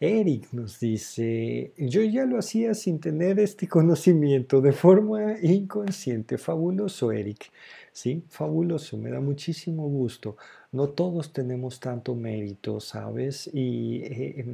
Eric 0.00 0.52
nos 0.52 0.80
dice, 0.80 1.72
yo 1.76 2.02
ya 2.02 2.24
lo 2.24 2.38
hacía 2.38 2.74
sin 2.74 3.00
tener 3.00 3.38
este 3.38 3.68
conocimiento 3.68 4.60
de 4.60 4.72
forma 4.72 5.38
inconsciente. 5.42 6.38
Fabuloso, 6.38 7.12
Eric. 7.12 7.50
Sí, 7.92 8.22
fabuloso, 8.28 8.96
me 8.96 9.10
da 9.10 9.20
muchísimo 9.20 9.88
gusto. 9.88 10.36
No 10.70 10.90
todos 10.90 11.32
tenemos 11.32 11.80
tanto 11.80 12.14
mérito, 12.14 12.78
¿sabes? 12.80 13.50
Y 13.52 14.02
eh, 14.04 14.44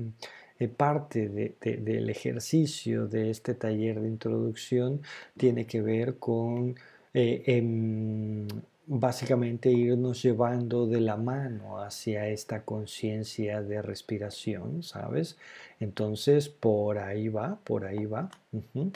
em, 0.65 0.71
parte 0.71 1.29
del 1.29 2.11
ejercicio 2.11 3.07
de 3.07 3.31
este 3.31 3.55
taller 3.55 4.01
de 4.01 4.09
introducción 4.09 5.01
tiene 5.37 5.67
que 5.67 5.81
ver 5.83 6.19
con 6.19 6.77
eh, 7.15 7.43
em, 7.47 8.47
básicamente 8.87 9.71
irnos 9.71 10.23
llevando 10.23 10.87
de 10.87 11.01
la 11.01 11.17
mano 11.17 11.81
hacia 11.83 12.29
esta 12.29 12.65
conciencia 12.65 13.63
de 13.63 13.81
respiración, 13.83 14.83
¿sabes? 14.83 15.37
Entonces, 15.81 16.49
por 16.49 16.99
ahí 16.99 17.29
va, 17.29 17.59
por 17.65 17.85
ahí 17.87 18.05
va. 18.07 18.31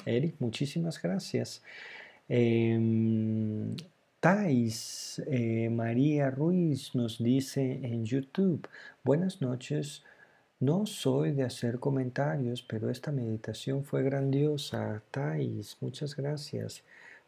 Eric, 0.07 0.37
muchísimas 0.41 1.01
gracias. 1.01 1.63
Eh, 2.29 2.79
Thais 4.21 5.23
María 5.71 6.31
Ruiz 6.31 6.95
nos 6.95 7.19
dice 7.23 7.81
en 7.85 8.05
YouTube, 8.05 8.69
buenas 9.05 9.41
noches, 9.41 10.03
no 10.61 10.87
soy 10.87 11.33
de 11.33 11.45
hacer 11.45 11.79
comentarios, 11.79 12.63
pero 12.63 12.91
esta 12.91 13.13
meditación 13.13 13.85
fue 13.85 14.03
grandiosa. 14.03 15.03
Thais, 15.11 15.77
muchas 15.81 16.17
gracias. 16.17 16.83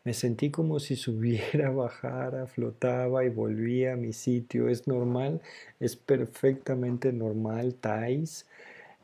Me 0.05 0.15
sentí 0.15 0.51
como 0.51 0.81
si 0.81 0.97
subiera, 1.07 1.71
bajara, 1.71 2.47
flotaba 2.47 3.25
y 3.25 3.29
volvía 3.29 3.93
a 3.95 3.97
mi 3.97 4.13
sitio. 4.13 4.69
Es 4.69 4.89
normal, 4.89 5.41
es 5.79 5.97
perfectamente 5.97 7.13
normal, 7.13 7.75
Thais. 7.75 8.47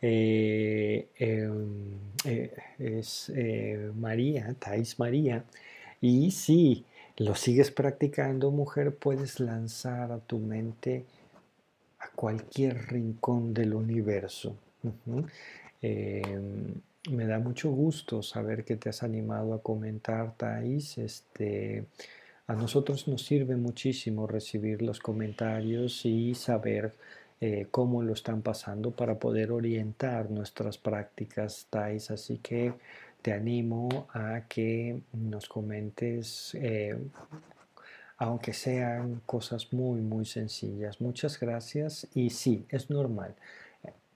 Eh, 0.03 1.09
em, 1.19 1.98
eh, 2.24 2.53
es 2.78 3.32
eh, 3.35 3.90
María, 3.94 4.55
Thais 4.59 4.98
María. 4.98 5.44
Y 6.01 6.31
si 6.32 6.85
lo 7.16 7.35
sigues 7.35 7.70
practicando, 7.70 8.51
mujer, 8.51 8.94
puedes 8.97 9.40
lanzar 9.40 10.12
a 10.12 10.19
tu 10.19 10.39
mente 10.39 11.05
a 12.07 12.11
cualquier 12.15 12.87
rincón 12.89 13.53
del 13.53 13.74
universo. 13.74 14.57
Em, 15.83 16.74
me 17.11 17.27
da 17.27 17.39
mucho 17.39 17.70
gusto 17.70 18.23
saber 18.23 18.65
que 18.65 18.77
te 18.77 18.89
has 18.89 19.03
animado 19.03 19.55
a 19.55 19.62
comentar, 19.62 20.37
Thais. 20.37 20.99
Este, 20.99 21.85
a 22.47 22.55
nosotros 22.55 23.09
nos 23.09 23.24
sirve 23.24 23.57
muchísimo 23.57 24.27
recibir 24.27 24.83
los 24.83 25.01
comentarios 25.01 26.05
y 26.05 26.35
saber 26.35 26.95
eh, 27.41 27.66
cómo 27.70 28.03
lo 28.03 28.12
están 28.12 28.43
pasando 28.43 28.91
para 28.93 29.19
poder 29.19 29.53
orientar 29.53 30.31
nuestras 30.31 30.78
prácticas, 30.78 31.66
Thais. 31.70 32.11
Así 32.11 32.39
que 32.39 32.73
te 33.23 33.33
animo 33.33 34.07
a 34.12 34.43
que 34.49 35.01
nos 35.12 35.49
comentes, 35.49 36.55
eh, 36.55 36.97
aunque 38.17 38.53
sean 38.53 39.21
cosas 39.27 39.73
muy, 39.73 40.01
muy 40.01 40.25
sencillas. 40.25 41.01
Muchas 41.01 41.39
gracias 41.39 42.09
y 42.15 42.31
sí, 42.31 42.67
es 42.71 42.91
normal. 42.91 43.35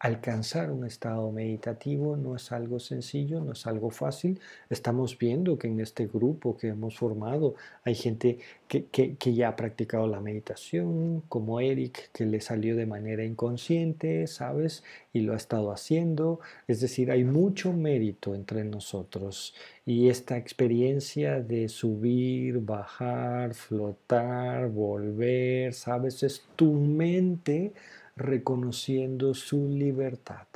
Alcanzar 0.02 0.70
un 0.70 0.86
estado 0.86 1.30
meditativo 1.30 2.16
no 2.16 2.34
es 2.34 2.52
algo 2.52 2.80
sencillo, 2.80 3.42
no 3.42 3.52
es 3.52 3.66
algo 3.66 3.90
fácil. 3.90 4.40
Estamos 4.70 5.18
viendo 5.18 5.58
que 5.58 5.68
en 5.68 5.78
este 5.78 6.06
grupo 6.06 6.56
que 6.56 6.68
hemos 6.68 6.96
formado 6.96 7.54
hay 7.84 7.94
gente 7.94 8.38
que, 8.66 9.18
ya 9.34 9.48
ha 9.48 9.56
practicado 9.56 10.06
la 10.06 10.22
meditación, 10.22 11.22
como 11.28 11.60
Eric, 11.60 12.10
que 12.14 12.24
le 12.24 12.40
salió 12.40 12.76
de 12.76 12.86
manera 12.86 13.26
inconsciente, 13.26 14.26
¿sabes? 14.26 14.84
Y 15.12 15.20
lo 15.20 15.34
ha 15.34 15.36
estado 15.36 15.70
haciendo. 15.70 16.40
Es 16.66 16.80
decir, 16.80 17.10
hay 17.10 17.24
mucho 17.24 17.74
mérito 17.74 18.34
entre 18.34 18.64
nosotros. 18.64 19.54
Y 19.84 20.08
esta 20.08 20.38
experiencia 20.38 21.42
de 21.42 21.68
subir, 21.68 22.60
bajar, 22.60 23.52
flotar, 23.52 24.70
volver, 24.70 25.74
¿sabes? 25.74 26.22
Es 26.22 26.42
tu 26.56 26.72
mente 26.72 27.74
reconociendo 28.16 29.34
su 29.34 29.68
libertad, 29.68 30.46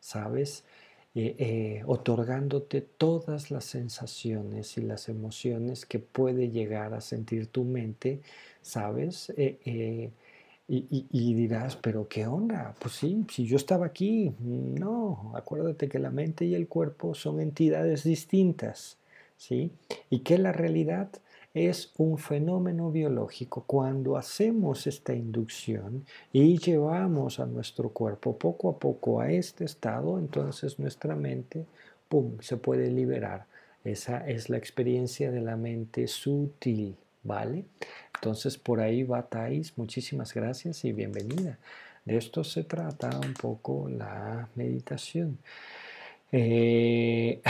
¿sabes? 0.00 0.64
Eh, 1.12 1.34
eh, 1.38 1.82
otorgándote 1.86 2.82
todas 2.82 3.50
las 3.50 3.64
sensaciones 3.64 4.78
y 4.78 4.82
las 4.82 5.08
emociones 5.08 5.84
que 5.84 5.98
puede 5.98 6.50
llegar 6.50 6.94
a 6.94 7.00
sentir 7.00 7.48
tu 7.48 7.64
mente, 7.64 8.20
¿sabes? 8.62 9.32
Eh, 9.36 10.10
y, 10.68 11.06
y, 11.10 11.34
dirás, 11.34 11.74
pero 11.74 12.06
¿qué 12.06 12.28
onda? 12.28 12.76
Pues 12.78 12.94
sí, 12.94 13.26
si 13.28 13.44
yo 13.44 13.56
estaba 13.56 13.86
aquí, 13.86 14.32
no, 14.38 15.32
acuérdate 15.34 15.88
que 15.88 15.98
la 15.98 16.10
mente 16.10 16.44
y 16.44 16.54
el 16.54 16.68
cuerpo 16.68 17.12
son 17.16 17.40
entidades 17.40 18.04
distintas, 18.04 18.96
¿sí? 19.36 19.72
Y 20.10 20.20
que 20.20 20.38
la 20.38 20.52
realidad 20.52 21.10
es 21.54 21.92
un 21.96 22.18
fenómeno 22.18 22.90
biológico. 22.90 23.64
Cuando 23.66 24.16
hacemos 24.16 24.86
esta 24.86 25.14
inducción 25.14 26.04
y 26.32 26.58
llevamos 26.58 27.40
a 27.40 27.46
nuestro 27.46 27.90
cuerpo 27.90 28.38
poco 28.38 28.70
a 28.70 28.78
poco 28.78 29.20
a 29.20 29.30
este 29.30 29.64
estado, 29.64 30.18
entonces 30.18 30.78
nuestra 30.78 31.16
mente, 31.16 31.66
¡pum!, 32.08 32.38
se 32.40 32.56
puede 32.56 32.90
liberar. 32.90 33.46
Esa 33.84 34.28
es 34.28 34.48
la 34.50 34.58
experiencia 34.58 35.30
de 35.30 35.40
la 35.40 35.56
mente 35.56 36.06
sutil, 36.06 36.96
¿vale? 37.24 37.64
Entonces 38.14 38.58
por 38.58 38.80
ahí 38.80 39.02
va 39.02 39.28
Thais, 39.28 39.76
muchísimas 39.76 40.34
gracias 40.34 40.84
y 40.84 40.92
bienvenida. 40.92 41.58
De 42.04 42.16
esto 42.16 42.44
se 42.44 42.64
trata 42.64 43.10
un 43.18 43.34
poco 43.34 43.88
la 43.88 44.48
meditación. 44.54 45.38
Eh, 46.32 47.40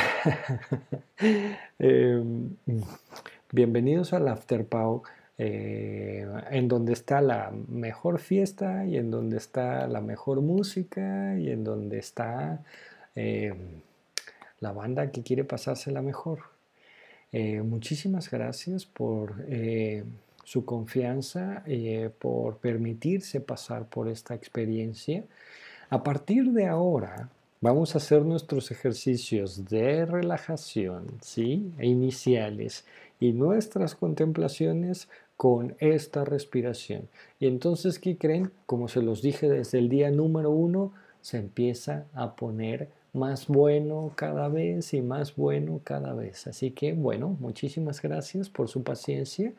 em, 1.79 2.57
Bienvenidos 3.53 4.13
al 4.13 4.29
After 4.29 4.65
eh, 5.37 6.25
en 6.53 6.69
donde 6.69 6.93
está 6.93 7.21
la 7.21 7.53
mejor 7.67 8.21
fiesta 8.21 8.87
y 8.87 8.97
en 8.97 9.11
donde 9.11 9.39
está 9.39 9.89
la 9.89 10.01
mejor 10.01 10.41
música 10.41 11.37
y 11.37 11.51
en 11.51 11.65
donde 11.65 11.99
está 11.99 12.63
eh, 13.17 13.53
la 14.61 14.71
banda 14.71 15.11
que 15.11 15.25
quiere 15.25 15.43
pasársela 15.43 16.01
mejor. 16.01 16.43
Eh, 17.33 17.63
muchísimas 17.63 18.31
gracias 18.31 18.87
por 18.87 19.35
su 20.45 20.65
confianza, 20.65 21.65
por 22.21 22.59
permitirse 22.59 23.41
pasar 23.41 23.89
por 23.89 24.07
esta 24.07 24.37
experiencia. 24.37 25.25
A 25.89 26.05
partir 26.05 26.53
de 26.53 26.69
ahora, 26.69 27.31
vamos 27.61 27.97
a 27.97 27.99
hacer 27.99 28.25
nuestros 28.25 28.71
ejercicios 28.71 29.65
de 29.65 30.07
relajación, 30.07 31.19
¿sí? 31.21 31.73
E 31.79 31.87
iniciales 31.89 32.85
y 33.21 33.33
nuestras 33.33 33.95
contemplaciones 33.95 35.09
con 35.37 35.77
esta 35.79 36.25
respiración. 36.25 37.09
Y 37.39 37.47
entonces, 37.47 37.99
¿qué 37.99 38.17
creen? 38.17 38.51
Como 38.67 38.89
se 38.89 39.03
los 39.03 39.23
dije 39.23 39.49
desde 39.49 39.79
el 39.79 39.89
día 39.89 40.11
número 40.11 40.51
uno, 40.51 40.93
se 41.21 41.39
empieza 41.39 42.07
a 42.15 42.35
poner 42.35 42.89
más 43.13 43.47
bueno 43.49 44.13
cada 44.17 44.49
vez 44.49 44.95
y 44.95 45.03
más 45.03 45.37
bueno 45.37 45.81
cada 45.85 46.15
vez. 46.15 46.47
Así 46.47 46.71
que, 46.71 46.93
bueno, 46.93 47.37
muchísimas 47.41 48.01
gracias 48.01 48.49
por 48.49 48.69
su 48.69 48.83
paciencia. 48.83 49.53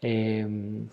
Em, 0.00 0.88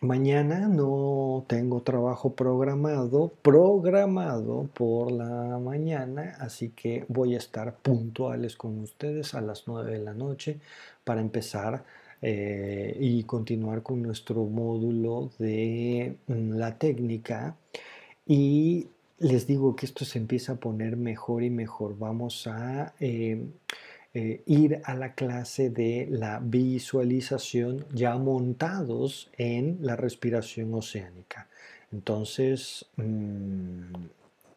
mañana 0.00 0.68
no 0.68 1.44
tengo 1.48 1.82
trabajo 1.82 2.34
programado, 2.34 3.32
programado 3.42 4.68
por 4.74 5.10
la 5.10 5.58
mañana, 5.58 6.36
así 6.40 6.70
que 6.70 7.04
voy 7.08 7.34
a 7.34 7.38
estar 7.38 7.74
puntuales 7.76 8.56
con 8.56 8.78
ustedes 8.80 9.34
a 9.34 9.40
las 9.40 9.64
9 9.66 9.92
de 9.92 9.98
la 9.98 10.14
noche 10.14 10.60
para 11.06 11.20
empezar 11.20 11.84
eh, 12.20 12.96
y 12.98 13.22
continuar 13.22 13.84
con 13.84 14.02
nuestro 14.02 14.44
módulo 14.44 15.30
de 15.38 16.16
mm, 16.26 16.54
la 16.54 16.76
técnica. 16.78 17.56
Y 18.26 18.88
les 19.20 19.46
digo 19.46 19.76
que 19.76 19.86
esto 19.86 20.04
se 20.04 20.18
empieza 20.18 20.54
a 20.54 20.56
poner 20.56 20.96
mejor 20.96 21.44
y 21.44 21.50
mejor. 21.50 21.96
Vamos 21.96 22.48
a 22.48 22.92
eh, 22.98 23.40
eh, 24.14 24.42
ir 24.46 24.80
a 24.84 24.94
la 24.94 25.14
clase 25.14 25.70
de 25.70 26.08
la 26.10 26.40
visualización 26.42 27.86
ya 27.94 28.16
montados 28.16 29.30
en 29.38 29.78
la 29.82 29.94
respiración 29.94 30.74
oceánica. 30.74 31.48
Entonces, 31.92 32.86
mm, 32.96 34.06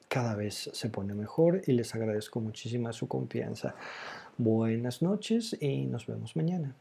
cada 0.08 0.36
vez 0.36 0.72
se 0.74 0.90
pone 0.90 1.14
mejor 1.14 1.62
y 1.68 1.74
les 1.74 1.94
agradezco 1.94 2.40
muchísima 2.40 2.92
su 2.92 3.08
confianza. 3.08 3.76
Buenas 4.40 5.02
noches 5.02 5.58
y 5.60 5.86
nos 5.86 6.08
vemos 6.08 6.38
mañana. 6.38 6.74